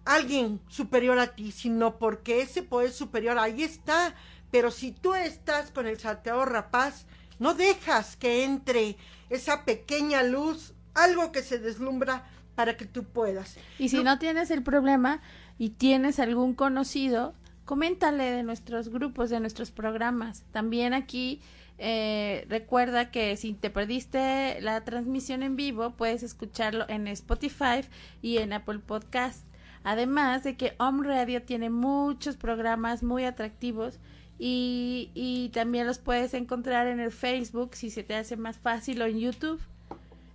alguien 0.03 0.59
superior 0.67 1.19
a 1.19 1.35
ti, 1.35 1.53
sino 1.53 1.97
porque 1.97 2.41
ese 2.41 2.63
poder 2.63 2.91
superior 2.91 3.37
ahí 3.37 3.63
está. 3.63 4.15
Pero 4.51 4.71
si 4.71 4.91
tú 4.91 5.13
estás 5.13 5.71
con 5.71 5.85
el 5.87 5.99
salteador 5.99 6.51
rapaz, 6.51 7.05
no 7.37 7.53
dejas 7.53 8.17
que 8.17 8.43
entre 8.43 8.97
esa 9.29 9.63
pequeña 9.63 10.23
luz, 10.23 10.73
algo 11.03 11.31
que 11.31 11.41
se 11.41 11.59
deslumbra 11.59 12.25
para 12.55 12.75
que 12.77 12.85
tú 12.85 13.03
puedas. 13.05 13.57
Y 13.77 13.89
si 13.89 14.03
no 14.03 14.19
tienes 14.19 14.51
el 14.51 14.63
problema 14.63 15.21
y 15.57 15.69
tienes 15.69 16.19
algún 16.19 16.53
conocido, 16.53 17.33
coméntale 17.65 18.31
de 18.31 18.43
nuestros 18.43 18.89
grupos, 18.89 19.29
de 19.29 19.39
nuestros 19.39 19.71
programas. 19.71 20.43
También 20.51 20.93
aquí 20.93 21.41
eh, 21.77 22.45
recuerda 22.49 23.11
que 23.11 23.37
si 23.37 23.53
te 23.53 23.69
perdiste 23.69 24.59
la 24.61 24.83
transmisión 24.83 25.43
en 25.43 25.55
vivo, 25.55 25.91
puedes 25.91 26.23
escucharlo 26.23 26.85
en 26.89 27.07
Spotify 27.07 27.85
y 28.21 28.39
en 28.39 28.51
Apple 28.51 28.79
Podcast. 28.79 29.45
Además 29.83 30.43
de 30.43 30.57
que 30.57 30.73
Home 30.79 31.07
Radio 31.07 31.41
tiene 31.43 31.69
muchos 31.69 32.35
programas 32.35 33.01
muy 33.01 33.23
atractivos 33.23 33.99
y, 34.37 35.11
y, 35.13 35.49
también 35.49 35.87
los 35.87 35.99
puedes 35.99 36.33
encontrar 36.33 36.87
en 36.87 36.99
el 36.99 37.11
Facebook 37.11 37.75
si 37.75 37.89
se 37.89 38.03
te 38.03 38.15
hace 38.15 38.35
más 38.35 38.57
fácil 38.57 39.01
o 39.01 39.05
en 39.05 39.19
YouTube. 39.19 39.61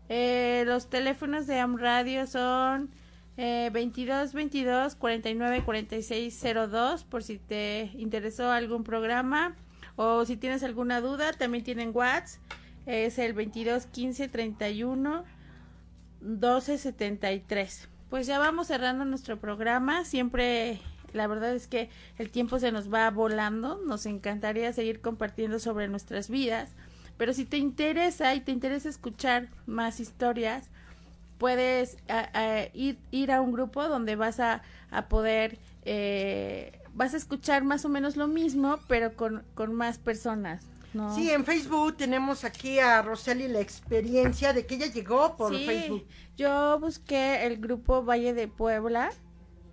Eh, 0.09 0.65
los 0.67 0.89
teléfonos 0.91 1.47
de 1.47 1.63
Home 1.63 1.81
Radio 1.81 2.27
son 2.27 2.91
eh, 3.37 3.71
22 3.73 4.33
22 4.33 4.95
49 4.95 5.63
46 5.65 6.45
02 6.71 7.05
por 7.05 7.23
si 7.23 7.39
te 7.39 7.91
interesó 7.95 8.51
algún 8.51 8.85
programa. 8.85 9.57
O 9.97 10.25
si 10.25 10.37
tienes 10.37 10.63
alguna 10.63 11.01
duda, 11.01 11.33
también 11.33 11.63
tienen 11.63 11.93
WhatsApp, 11.95 12.41
es 12.85 13.19
el 13.19 13.33
22 13.33 13.87
15 13.87 14.29
31 14.29 15.25
12 16.21 16.79
73. 16.79 17.89
Pues 18.11 18.27
ya 18.27 18.39
vamos 18.39 18.67
cerrando 18.67 19.05
nuestro 19.05 19.39
programa, 19.39 20.05
siempre 20.05 20.81
la 21.13 21.27
verdad 21.29 21.55
es 21.55 21.69
que 21.69 21.91
el 22.19 22.31
tiempo 22.31 22.59
se 22.59 22.73
nos 22.73 22.93
va 22.93 23.09
volando, 23.11 23.81
nos 23.87 24.05
encantaría 24.07 24.73
seguir 24.73 25.01
compartiendo 25.01 25.59
sobre 25.61 25.89
nuestras 25.89 26.29
vidas, 26.29 26.75
pero 27.17 27.33
si 27.33 27.45
te 27.45 27.57
interesa 27.57 28.35
y 28.35 28.41
te 28.41 28.53
interesa 28.53 28.89
escuchar 28.89 29.49
más 29.67 30.01
historias, 30.01 30.69
puedes 31.39 31.97
ir, 32.73 32.99
ir 33.11 33.33
a 33.33 33.41
un 33.41 33.53
grupo 33.53 33.87
donde 33.89 34.17
vas 34.17 34.41
a, 34.41 34.63
a 34.91 35.09
poder 35.09 35.59
eh, 35.85 36.81
vas 36.95 37.15
a 37.15 37.17
escuchar 37.17 37.65
más 37.65 37.85
o 37.85 37.89
menos 37.89 38.17
lo 38.17 38.27
mismo, 38.29 38.79
pero 38.89 39.15
con, 39.15 39.45
con 39.55 39.75
más 39.75 39.99
personas. 39.99 40.65
¿no? 40.95 41.15
Sí, 41.15 41.31
en 41.31 41.45
Facebook 41.45 41.97
tenemos 41.97 42.45
aquí 42.45 42.79
a 42.79 43.03
Roseli 43.03 43.49
la 43.49 43.61
experiencia 43.61 44.53
de 44.53 44.65
que 44.65 44.77
ella 44.77 44.87
llegó 44.87 45.37
por 45.37 45.55
sí, 45.57 45.67
Facebook. 45.67 46.07
Yo 46.37 46.79
busqué 46.79 47.45
el 47.47 47.57
grupo 47.59 48.05
Valle 48.05 48.33
de 48.33 48.47
Puebla 48.47 49.11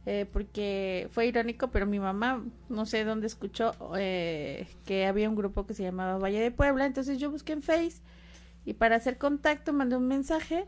eh, 0.06 0.26
porque 0.32 1.08
fue 1.12 1.28
irónico, 1.28 1.70
pero 1.70 1.86
mi 1.86 2.00
mamá 2.00 2.44
no 2.70 2.86
sé 2.86 3.04
dónde 3.04 3.28
escuchó 3.28 3.74
eh, 3.98 4.68
que 4.86 5.06
había 5.06 5.30
un 5.30 5.36
grupo 5.36 5.68
que 5.68 5.76
se 5.76 5.84
llamaba 5.84 6.18
Valle 6.18 6.40
de 6.40 6.52
Puebla, 6.52 6.86
entonces 6.86 7.20
yo 7.20 7.30
busqué 7.30 7.54
en 7.54 7.62
Face 7.62 8.02
y 8.66 8.74
para 8.74 8.96
hacer 8.96 9.18
contacto 9.18 9.74
mandé 9.74 9.96
un 9.96 10.08
mensaje. 10.08 10.66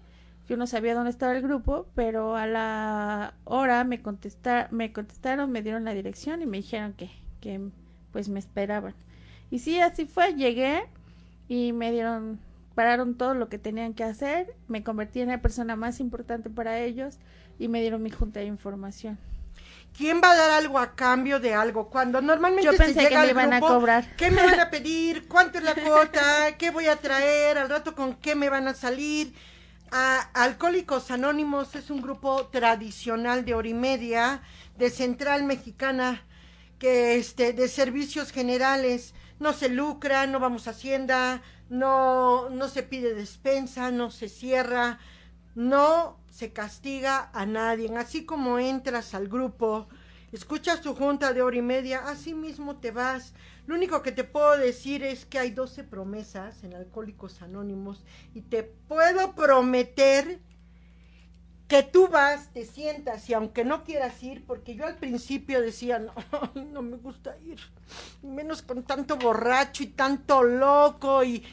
Yo 0.50 0.58
no 0.58 0.68
sabía 0.68 0.94
dónde 0.94 1.10
estaba 1.10 1.32
el 1.34 1.42
grupo, 1.42 1.88
pero 1.96 2.36
a 2.36 2.46
la 2.48 3.34
hora 3.46 3.84
me, 3.86 4.02
contestar, 4.02 4.72
me 4.74 4.92
contestaron, 4.92 5.52
me 5.52 5.62
dieron 5.62 5.86
la 5.86 5.94
dirección 5.94 6.42
y 6.42 6.46
me 6.46 6.58
dijeron 6.58 6.94
que, 6.94 7.10
que 7.40 7.62
pues 8.12 8.28
me 8.28 8.40
esperaban. 8.40 8.94
Y 9.52 9.60
sí, 9.60 9.80
así 9.80 10.06
fue, 10.06 10.36
llegué 10.36 10.84
y 11.48 11.72
me 11.72 11.92
dieron, 11.92 12.40
pararon 12.76 13.16
todo 13.16 13.36
lo 13.36 13.48
que 13.48 13.58
tenían 13.58 13.94
que 13.94 14.04
hacer, 14.04 14.54
me 14.68 14.84
convertí 14.84 15.22
en 15.22 15.30
la 15.30 15.42
persona 15.42 15.78
más 15.78 16.02
importante 16.02 16.50
para 16.50 16.80
ellos 16.80 17.20
y 17.60 17.68
me 17.68 17.82
dieron 17.82 18.04
mi 18.04 18.10
junta 18.10 18.40
de 18.40 18.46
información. 18.48 19.18
¿Quién 19.96 20.22
va 20.24 20.32
a 20.32 20.36
dar 20.36 20.52
algo 20.52 20.80
a 20.80 20.96
cambio 20.96 21.40
de 21.40 21.54
algo? 21.54 21.90
Cuando 21.90 22.20
normalmente 22.22 22.66
Yo 22.66 22.76
pensé 22.76 22.94
se 22.96 23.02
llega 23.02 23.10
que 23.10 23.16
me 23.16 23.22
al 23.22 23.30
iban 23.30 23.54
a 23.54 23.60
cobrar. 23.60 24.16
¿Qué 24.16 24.32
me 24.32 24.44
van 24.44 24.60
a 24.60 24.70
pedir? 24.72 25.28
¿Cuánto 25.28 25.60
es 25.60 25.64
la 25.64 25.76
cuota? 25.76 26.58
¿Qué 26.58 26.72
voy 26.72 26.88
a 26.88 26.96
traer? 26.96 27.60
¿Al 27.60 27.70
rato 27.70 27.94
con 27.94 28.16
qué 28.16 28.34
me 28.36 28.50
van 28.50 28.68
a 28.68 28.74
salir? 28.74 29.34
a 29.96 30.22
Alcohólicos 30.34 31.12
Anónimos 31.12 31.76
es 31.76 31.92
un 31.92 32.02
grupo 32.02 32.48
tradicional 32.48 33.46
de 33.46 33.54
hora 33.54 33.68
y 33.68 33.76
media 33.76 34.42
de 34.76 34.90
Central 34.90 35.44
Mexicana 35.44 36.24
que 36.80 37.16
este 37.18 37.54
de 37.54 37.68
servicios 37.68 38.32
generales 38.32 39.14
no 39.40 39.54
se 39.54 39.70
lucra, 39.70 40.26
no 40.26 40.40
vamos 40.40 40.68
a 40.68 40.72
Hacienda, 40.72 41.44
no 41.70 42.50
no 42.50 42.70
se 42.70 42.82
pide 42.82 43.14
despensa, 43.14 43.92
no 43.92 44.10
se 44.10 44.30
cierra, 44.30 44.98
no 45.54 46.18
se 46.34 46.52
castiga 46.52 47.30
a 47.32 47.46
nadie. 47.46 47.96
Así 47.96 48.26
como 48.26 48.58
entras 48.58 49.14
al 49.14 49.28
grupo, 49.28 49.88
escuchas 50.32 50.82
tu 50.82 50.96
junta 50.96 51.32
de 51.32 51.44
hora 51.44 51.58
y 51.58 51.62
media, 51.62 52.00
así 52.08 52.34
mismo 52.34 52.78
te 52.78 52.90
vas. 52.90 53.34
Lo 53.68 53.76
único 53.76 54.02
que 54.02 54.12
te 54.12 54.24
puedo 54.24 54.58
decir 54.58 55.04
es 55.04 55.26
que 55.26 55.38
hay 55.38 55.52
12 55.52 55.84
promesas 55.84 56.64
en 56.64 56.74
Alcohólicos 56.74 57.44
Anónimos 57.44 58.04
y 58.34 58.42
te 58.42 58.64
puedo 58.64 59.36
prometer 59.36 60.42
que 61.68 61.84
tú 61.84 62.08
vas, 62.08 62.52
te 62.52 62.66
sientas 62.66 63.30
y 63.30 63.36
aunque 63.36 63.64
no 63.64 63.84
quieras 63.84 64.22
ir, 64.24 64.44
porque 64.46 64.76
yo 64.76 64.86
al 64.86 64.98
principio 64.98 65.62
decía, 65.62 66.00
no, 66.00 66.14
no 66.56 66.82
me 66.82 66.98
gusta 66.98 67.38
ir, 67.46 67.60
menos 68.24 68.64
con 68.64 68.84
tanto 68.84 69.18
borracho 69.18 69.84
y 69.84 69.88
tanto 69.88 70.42
loco 70.44 71.24
y 71.24 71.44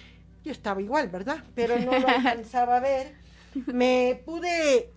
yo 0.43 0.53
estaba 0.53 0.81
igual, 0.81 1.09
¿verdad? 1.09 1.45
Pero 1.55 1.79
no 1.79 1.99
lo 1.99 2.09
alcanzaba 2.09 2.79
a 2.79 2.81
ver. 2.81 3.20
Me 3.67 4.23
pude, 4.25 4.93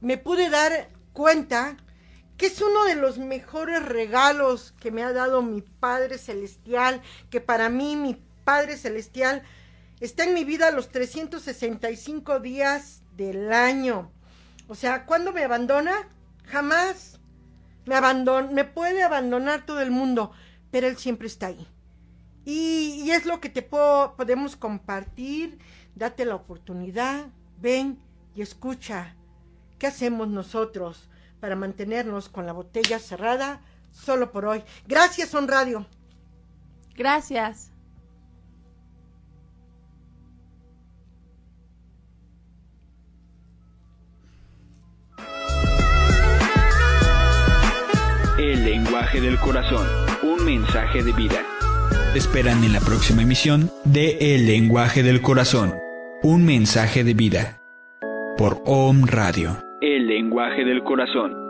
me 0.00 0.18
pude 0.18 0.48
dar 0.48 0.90
cuenta 1.12 1.76
que 2.36 2.46
es 2.46 2.60
uno 2.62 2.84
de 2.84 2.94
los 2.94 3.18
mejores 3.18 3.84
regalos 3.84 4.72
que 4.80 4.90
me 4.90 5.02
ha 5.02 5.12
dado 5.12 5.42
mi 5.42 5.60
Padre 5.60 6.16
Celestial, 6.16 7.02
que 7.28 7.40
para 7.40 7.68
mí 7.68 7.96
mi 7.96 8.16
Padre 8.44 8.76
Celestial 8.76 9.42
está 10.00 10.24
en 10.24 10.32
mi 10.32 10.44
vida 10.44 10.70
los 10.70 10.88
365 10.88 12.40
días 12.40 13.02
del 13.16 13.52
año. 13.52 14.10
O 14.68 14.74
sea, 14.74 15.04
cuando 15.04 15.32
me 15.32 15.44
abandona? 15.44 16.08
Jamás. 16.46 17.20
Me 17.84 17.94
abandona, 17.94 18.50
me 18.50 18.64
puede 18.64 19.02
abandonar 19.02 19.66
todo 19.66 19.82
el 19.82 19.90
mundo, 19.90 20.32
pero 20.70 20.86
Él 20.86 20.96
siempre 20.96 21.26
está 21.26 21.48
ahí. 21.48 21.66
Y, 22.44 23.02
y 23.04 23.10
es 23.10 23.26
lo 23.26 23.40
que 23.40 23.48
te 23.48 23.62
puedo, 23.62 24.16
podemos 24.16 24.56
compartir, 24.56 25.58
date 25.94 26.24
la 26.24 26.36
oportunidad, 26.36 27.26
ven 27.60 27.98
y 28.34 28.42
escucha. 28.42 29.16
¿Qué 29.78 29.86
hacemos 29.86 30.28
nosotros? 30.28 31.10
para 31.40 31.56
mantenernos 31.56 32.28
con 32.28 32.46
la 32.46 32.52
botella 32.52 32.98
cerrada 32.98 33.60
solo 33.92 34.30
por 34.30 34.44
hoy. 34.44 34.62
Gracias, 34.86 35.34
On 35.34 35.48
Radio. 35.48 35.86
Gracias. 36.94 37.72
El 48.38 48.64
lenguaje 48.64 49.20
del 49.20 49.38
corazón, 49.38 49.86
un 50.22 50.44
mensaje 50.44 51.02
de 51.02 51.12
vida. 51.12 51.42
Te 52.12 52.18
esperan 52.18 52.64
en 52.64 52.72
la 52.72 52.80
próxima 52.80 53.22
emisión 53.22 53.70
de 53.84 54.34
El 54.34 54.46
lenguaje 54.46 55.02
del 55.02 55.20
corazón, 55.20 55.74
un 56.22 56.44
mensaje 56.44 57.02
de 57.02 57.14
vida. 57.14 57.62
Por 58.36 58.58
OM 58.66 59.06
Radio. 59.06 59.56
El 59.80 60.06
lenguaje 60.06 60.64
del 60.66 60.82
corazón. 60.82 61.49